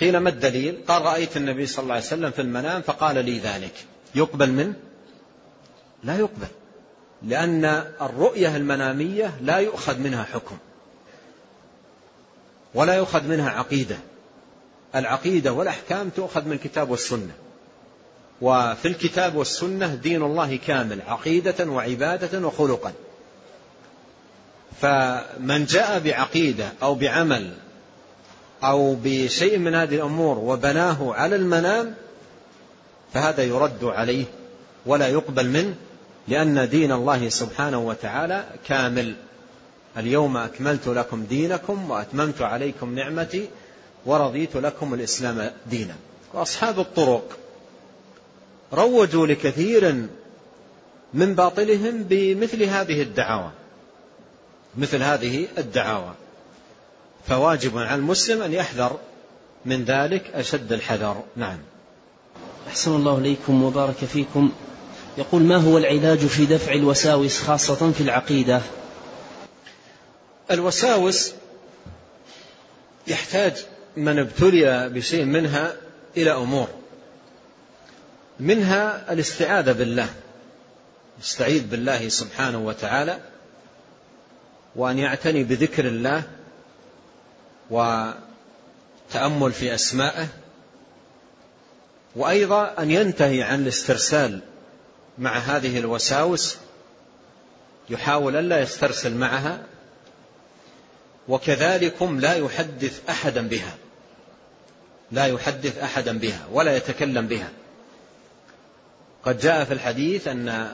قيل 0.00 0.16
ما 0.16 0.28
الدليل؟ 0.28 0.80
قال 0.88 1.02
رأيت 1.02 1.36
النبي 1.36 1.66
صلى 1.66 1.82
الله 1.82 1.94
عليه 1.94 2.04
وسلم 2.04 2.30
في 2.30 2.42
المنام 2.42 2.82
فقال 2.82 3.24
لي 3.24 3.38
ذلك. 3.38 3.74
يقبل 4.14 4.50
منه؟ 4.50 4.74
لا 6.04 6.18
يقبل. 6.18 6.48
لأن 7.24 7.84
الرؤية 8.00 8.56
المنامية 8.56 9.34
لا 9.40 9.56
يؤخذ 9.56 9.98
منها 9.98 10.24
حكم 10.24 10.56
ولا 12.74 12.94
يؤخذ 12.94 13.24
منها 13.24 13.50
عقيدة. 13.50 13.96
العقيدة 14.94 15.52
والأحكام 15.52 16.08
تؤخذ 16.08 16.44
من 16.44 16.52
الكتاب 16.52 16.90
والسنة. 16.90 17.32
وفي 18.40 18.88
الكتاب 18.88 19.34
والسنة 19.34 19.94
دين 19.94 20.22
الله 20.22 20.56
كامل 20.56 21.02
عقيدة 21.06 21.70
وعبادة 21.70 22.46
وخلقا. 22.46 22.92
فمن 24.80 25.64
جاء 25.64 25.98
بعقيدة 25.98 26.68
أو 26.82 26.94
بعمل 26.94 27.54
أو 28.64 28.96
بشيء 29.02 29.58
من 29.58 29.74
هذه 29.74 29.94
الأمور 29.94 30.38
وبناه 30.38 31.14
على 31.14 31.36
المنام 31.36 31.94
فهذا 33.14 33.42
يرد 33.42 33.84
عليه 33.84 34.24
ولا 34.86 35.08
يقبل 35.08 35.48
منه. 35.48 35.74
لأن 36.28 36.68
دين 36.68 36.92
الله 36.92 37.28
سبحانه 37.28 37.78
وتعالى 37.78 38.44
كامل. 38.68 39.14
اليوم 39.96 40.36
أكملت 40.36 40.88
لكم 40.88 41.24
دينكم 41.24 41.90
وأتممت 41.90 42.42
عليكم 42.42 42.94
نعمتي 42.94 43.48
ورضيت 44.06 44.56
لكم 44.56 44.94
الإسلام 44.94 45.50
دينا. 45.66 45.94
وأصحاب 46.34 46.80
الطرق. 46.80 47.38
روجوا 48.72 49.26
لكثير 49.26 50.06
من 51.14 51.34
باطلهم 51.34 52.02
بمثل 52.02 52.62
هذه 52.62 53.02
الدعاوى. 53.02 53.50
مثل 54.78 55.02
هذه 55.02 55.48
الدعاوى. 55.58 56.14
فواجب 57.28 57.78
على 57.78 57.94
المسلم 57.94 58.42
أن 58.42 58.52
يحذر 58.52 58.98
من 59.66 59.84
ذلك 59.84 60.30
أشد 60.34 60.72
الحذر. 60.72 61.22
نعم. 61.36 61.58
أحسن 62.68 62.96
الله 62.96 63.18
إليكم 63.18 63.62
وبارك 63.62 63.94
فيكم. 63.94 64.52
يقول 65.18 65.42
ما 65.42 65.56
هو 65.56 65.78
العلاج 65.78 66.18
في 66.18 66.46
دفع 66.46 66.72
الوساوس 66.72 67.38
خاصة 67.38 67.92
في 67.92 68.00
العقيدة؟ 68.00 68.60
الوساوس 70.50 71.32
يحتاج 73.06 73.66
من 73.96 74.18
ابتلي 74.18 74.88
بشيء 74.88 75.24
منها 75.24 75.76
إلى 76.16 76.32
أمور. 76.32 76.68
منها 78.40 79.12
الاستعاذة 79.12 79.72
بالله 79.72 80.08
يستعيذ 81.20 81.66
بالله 81.66 82.08
سبحانه 82.08 82.58
وتعالى 82.58 83.18
وأن 84.76 84.98
يعتني 84.98 85.44
بذكر 85.44 85.86
الله 85.86 86.22
وتأمل 87.70 89.52
في 89.52 89.74
أسمائه 89.74 90.26
وأيضا 92.16 92.74
أن 92.78 92.90
ينتهي 92.90 93.42
عن 93.42 93.62
الاسترسال 93.62 94.40
مع 95.18 95.38
هذه 95.38 95.78
الوساوس 95.78 96.56
يحاول 97.90 98.36
ألا 98.36 98.60
يسترسل 98.60 99.14
معها 99.14 99.62
وكذلكم 101.28 102.20
لا 102.20 102.34
يحدث 102.34 103.00
أحدا 103.08 103.48
بها 103.48 103.74
لا 105.12 105.26
يحدث 105.26 105.78
أحدا 105.78 106.18
بها 106.18 106.46
ولا 106.52 106.76
يتكلم 106.76 107.26
بها. 107.26 107.50
قد 109.24 109.38
جاء 109.38 109.64
في 109.64 109.72
الحديث 109.74 110.28
أن 110.28 110.72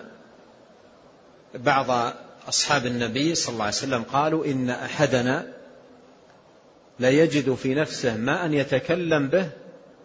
بعض 1.55 2.13
أصحاب 2.49 2.87
النبي 2.87 3.35
صلى 3.35 3.53
الله 3.53 3.65
عليه 3.65 3.75
وسلم 3.75 4.03
قالوا 4.03 4.47
إن 4.47 4.71
أحدنا 4.71 5.47
لا 6.99 7.11
يجد 7.11 7.55
في 7.55 7.75
نفسه 7.75 8.17
ما 8.17 8.45
أن 8.45 8.55
يتكلم 8.55 9.29
به 9.29 9.51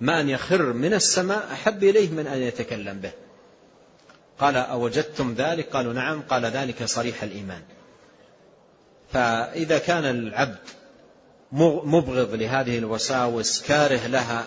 ما 0.01 0.19
أن 0.19 0.29
يخر 0.29 0.73
من 0.73 0.93
السماء 0.93 1.47
أحب 1.53 1.83
إليه 1.83 2.09
من 2.09 2.27
أن 2.27 2.41
يتكلم 2.41 2.99
به. 2.99 3.11
قال 4.39 4.55
أوجدتم 4.57 5.35
ذلك؟ 5.37 5.69
قالوا 5.69 5.93
نعم. 5.93 6.21
قال 6.21 6.45
ذلك 6.45 6.85
صريح 6.85 7.23
الإيمان. 7.23 7.61
فإذا 9.13 9.77
كان 9.77 10.05
العبد 10.05 10.57
مبغض 11.83 12.33
لهذه 12.33 12.77
الوساوس 12.77 13.61
كاره 13.61 14.07
لها 14.07 14.45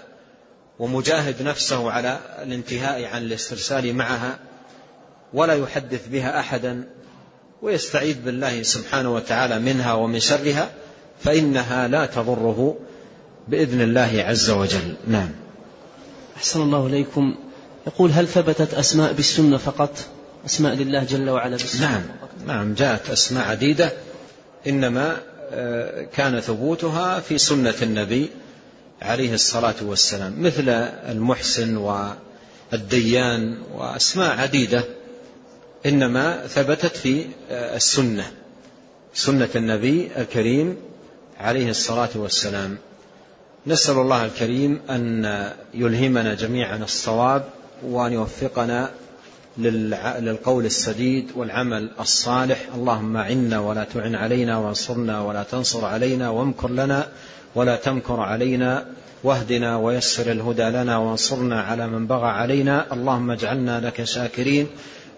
ومجاهد 0.79 1.43
نفسه 1.43 1.91
على 1.91 2.19
الانتهاء 2.43 3.05
عن 3.05 3.23
الاسترسال 3.23 3.95
معها 3.95 4.39
ولا 5.33 5.55
يحدث 5.55 6.09
بها 6.09 6.41
أحدا 6.41 6.89
ويستعيذ 7.63 8.23
بالله 8.23 8.63
سبحانه 8.63 9.15
وتعالى 9.15 9.59
منها 9.59 9.93
ومن 9.93 10.21
شرها 10.21 10.71
فإنها 11.21 11.89
لا 11.89 12.07
تضره 12.07 12.79
بإذن 13.49 13.81
الله 13.81 14.25
عز 14.29 14.51
وجل. 14.51 14.95
نعم. 15.07 15.31
أحسن 16.37 16.63
الله 16.63 16.87
إليكم. 16.87 17.35
يقول 17.87 18.11
هل 18.13 18.29
ثبتت 18.29 18.75
أسماء 18.75 19.13
بالسنة 19.13 19.57
فقط؟ 19.57 19.99
أسماء 20.47 20.75
لله 20.75 21.05
جل 21.05 21.31
وعلا 21.31 21.57
بالسنة 21.57 21.91
نعم 21.91 22.03
فقط؟ 22.03 22.31
نعم 22.47 22.75
جاءت 22.75 23.11
أسماء 23.11 23.49
عديدة. 23.49 23.93
إنما 24.67 25.17
آه، 25.51 26.03
كان 26.03 26.41
ثبوتها 26.41 27.21
في 27.21 27.39
سنة 27.39 27.75
النبي 27.83 28.31
عليه 29.03 29.35
الصلاة 29.35 29.75
والسلام 29.83 30.43
مثل 30.43 30.69
المحسن 31.09 31.77
والديان 32.73 33.59
وأسماء 33.75 34.39
عديدة. 34.39 34.85
إنما 35.87 36.47
ثبتت 36.47 36.97
في 36.97 37.25
آه، 37.51 37.77
السنة 37.77 38.31
سنة 39.15 39.49
النبي 39.57 40.11
الكريم 40.17 40.77
عليه 41.41 41.71
الصلاة 41.71 42.11
والسلام. 42.15 42.79
نسأل 43.67 43.99
الله 43.99 44.25
الكريم 44.25 44.81
أن 44.91 45.25
يلهمنا 45.75 46.35
جميعا 46.35 46.77
الصواب 46.77 47.45
وأن 47.83 48.13
يوفقنا 48.13 48.91
للقول 49.59 50.67
السديد 50.67 51.31
والعمل 51.35 51.91
الصالح. 52.01 52.59
اللهم 52.75 53.17
عنا 53.17 53.61
ولا 53.61 53.85
تعن 53.85 54.15
علينا 54.15 54.59
وانصرنا 54.59 55.21
ولا 55.21 55.43
تنصر 55.43 55.85
علينا 55.85 56.31
وامكر 56.31 56.71
لنا 56.71 57.09
ولا 57.55 57.77
تمكر 57.77 58.21
علينا 58.21 58.85
واهدنا 59.25 59.77
ويسر 59.77 60.33
الهدى 60.33 60.63
لنا 60.63 60.97
وانصرنا 60.99 61.61
على 61.61 61.87
من 61.87 62.07
بغى 62.07 62.29
علينا. 62.29 62.93
اللهم 62.93 63.31
اجعلنا 63.31 63.81
لك 63.81 64.05
شاكرين. 64.05 64.67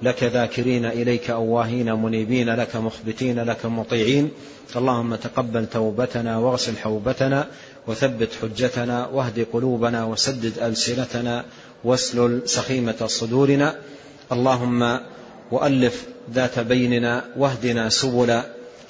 لك 0.03 0.25
ذاكرين 0.25 0.85
إليك 0.85 1.31
أواهين 1.31 1.93
منيبين 1.93 2.55
لك 2.55 2.77
مخبتين 2.77 3.41
لك 3.41 3.67
مطيعين. 3.67 4.31
اللهم 4.77 5.15
تقبل 5.15 5.67
توبتنا 5.67 6.39
واغسل 6.39 6.77
حوبتنا 6.77 7.47
وثبت 7.87 8.29
حجتنا 8.43 9.07
واهد 9.07 9.47
قلوبنا 9.53 10.05
وسدد 10.05 10.59
ألسنتنا 10.59 11.45
واسلل 11.85 12.43
سخيمة 12.45 13.07
صدورنا. 13.07 13.75
اللهم 14.33 15.01
وألف 15.51 16.05
ذات 16.33 16.59
بيننا 16.59 17.25
واهدنا 17.37 17.89
سبل 17.89 18.43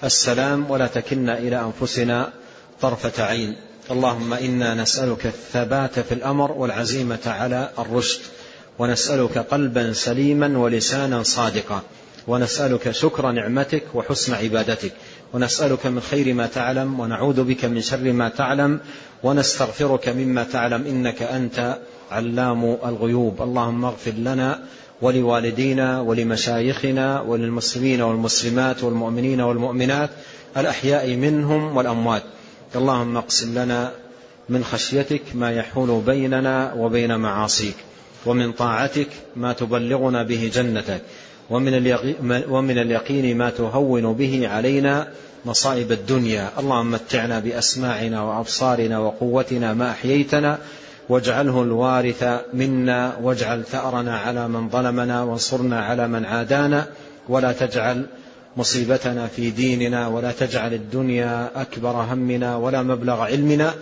السلام 0.04 0.70
ولا 0.70 0.86
تكلنا 0.86 1.38
إلى 1.38 1.60
أنفسنا 1.60 2.32
طرفة 2.80 3.24
عين. 3.24 3.56
اللهم 3.90 4.32
إنا 4.32 4.74
نسألك 4.74 5.26
الثبات 5.26 5.98
في 5.98 6.12
الأمر 6.12 6.52
والعزيمة 6.52 7.18
على 7.26 7.70
الرشد. 7.78 8.20
ونسألك 8.78 9.38
قلبا 9.38 9.92
سليما 9.92 10.58
ولسانا 10.58 11.22
صادقا. 11.22 11.82
ونسألك 12.26 12.90
شكر 12.90 13.30
نعمتك 13.30 13.82
وحسن 13.94 14.34
عبادتك. 14.34 14.92
ونسألك 15.34 15.86
من 15.86 16.00
خير 16.00 16.34
ما 16.34 16.46
تعلم 16.46 17.00
ونعوذ 17.00 17.44
بك 17.44 17.64
من 17.64 17.80
شر 17.80 18.12
ما 18.12 18.28
تعلم. 18.28 18.80
ونستغفرك 19.22 20.08
مما 20.08 20.44
تعلم. 20.44 20.84
إنك 20.86 21.22
أنت 21.22 21.78
علام 22.10 22.64
الغيوب. 22.64 23.42
اللهم 23.42 23.84
اغفر 23.84 24.10
لنا 24.10 24.58
ولوالدينا 25.02 26.00
ولمشايخنا 26.00 27.20
وللمسلمين 27.20 28.02
والمسلمات 28.02 28.84
والمؤمنين 28.84 29.40
والمؤمنات 29.40 30.10
الأحياء 30.56 31.16
منهم 31.16 31.76
والأموات. 31.76 32.22
اللهم 32.76 33.16
اقسم 33.16 33.58
لنا 33.58 33.92
من 34.48 34.64
خشيتك 34.64 35.22
ما 35.34 35.52
يحول 35.52 36.02
بيننا 36.06 36.72
وبين 36.72 37.16
معاصيك. 37.16 37.87
ومن 38.26 38.52
طاعتك 38.52 39.08
ما 39.36 39.52
تبلغنا 39.52 40.22
به 40.22 40.50
جنتك 40.54 41.00
ومن 41.50 42.78
اليقين, 42.78 43.36
ما 43.36 43.50
تهون 43.50 44.12
به 44.12 44.48
علينا 44.48 45.08
مصائب 45.44 45.92
الدنيا. 45.92 46.50
اللهم 46.58 46.90
متعنا 46.90 47.38
بأسماعنا 47.38 48.22
وأبصارنا 48.22 48.98
وقوتنا 48.98 49.74
ما 49.74 49.90
أحييتنا 49.90 50.58
واجعله 51.08 51.62
الوارث 51.62 52.24
منا 52.54 53.16
واجعل 53.22 53.64
ثأرنا 53.64 54.18
على 54.18 54.48
من 54.48 54.68
ظلمنا 54.68 55.22
وانصرنا 55.22 55.84
على 55.84 56.08
من 56.08 56.24
عادانا. 56.24 56.86
ولا 57.28 57.52
تجعل 57.52 58.06
مصيبتنا 58.56 59.26
في 59.26 59.50
ديننا 59.50 60.08
ولا 60.08 60.32
تجعل 60.32 60.74
الدنيا 60.74 61.50
أكبر 61.56 61.90
همنا 61.90 62.56
ولا 62.56 62.82
مبلغ 62.82 63.20
علمنا 63.20 63.74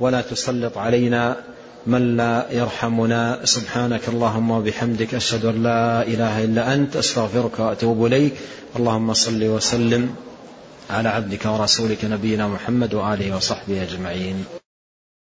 ولا 0.00 0.20
تسلط 0.20 0.78
علينا 0.78 1.36
من 1.86 2.16
لا 2.16 2.46
يرحمنا. 2.50 3.44
سبحانك 3.44 4.08
اللهم 4.08 4.50
وبحمدك 4.50 5.14
أشهد 5.14 5.44
أن 5.44 5.62
لا 5.62 6.02
إله 6.02 6.44
إلا 6.44 6.74
أنت 6.74 6.96
أستغفرك 6.96 7.58
وأتوب 7.58 8.06
إليك. 8.06 8.32
اللهم 8.76 9.12
صل 9.12 9.44
وسلم 9.44 10.14
على 10.90 11.08
عبدك 11.08 11.46
ورسولك 11.46 12.04
نبينا 12.04 12.48
محمد 12.48 12.94
وآله 12.94 13.36
وصحبه 13.36 13.82
أجمعين. 13.82 14.61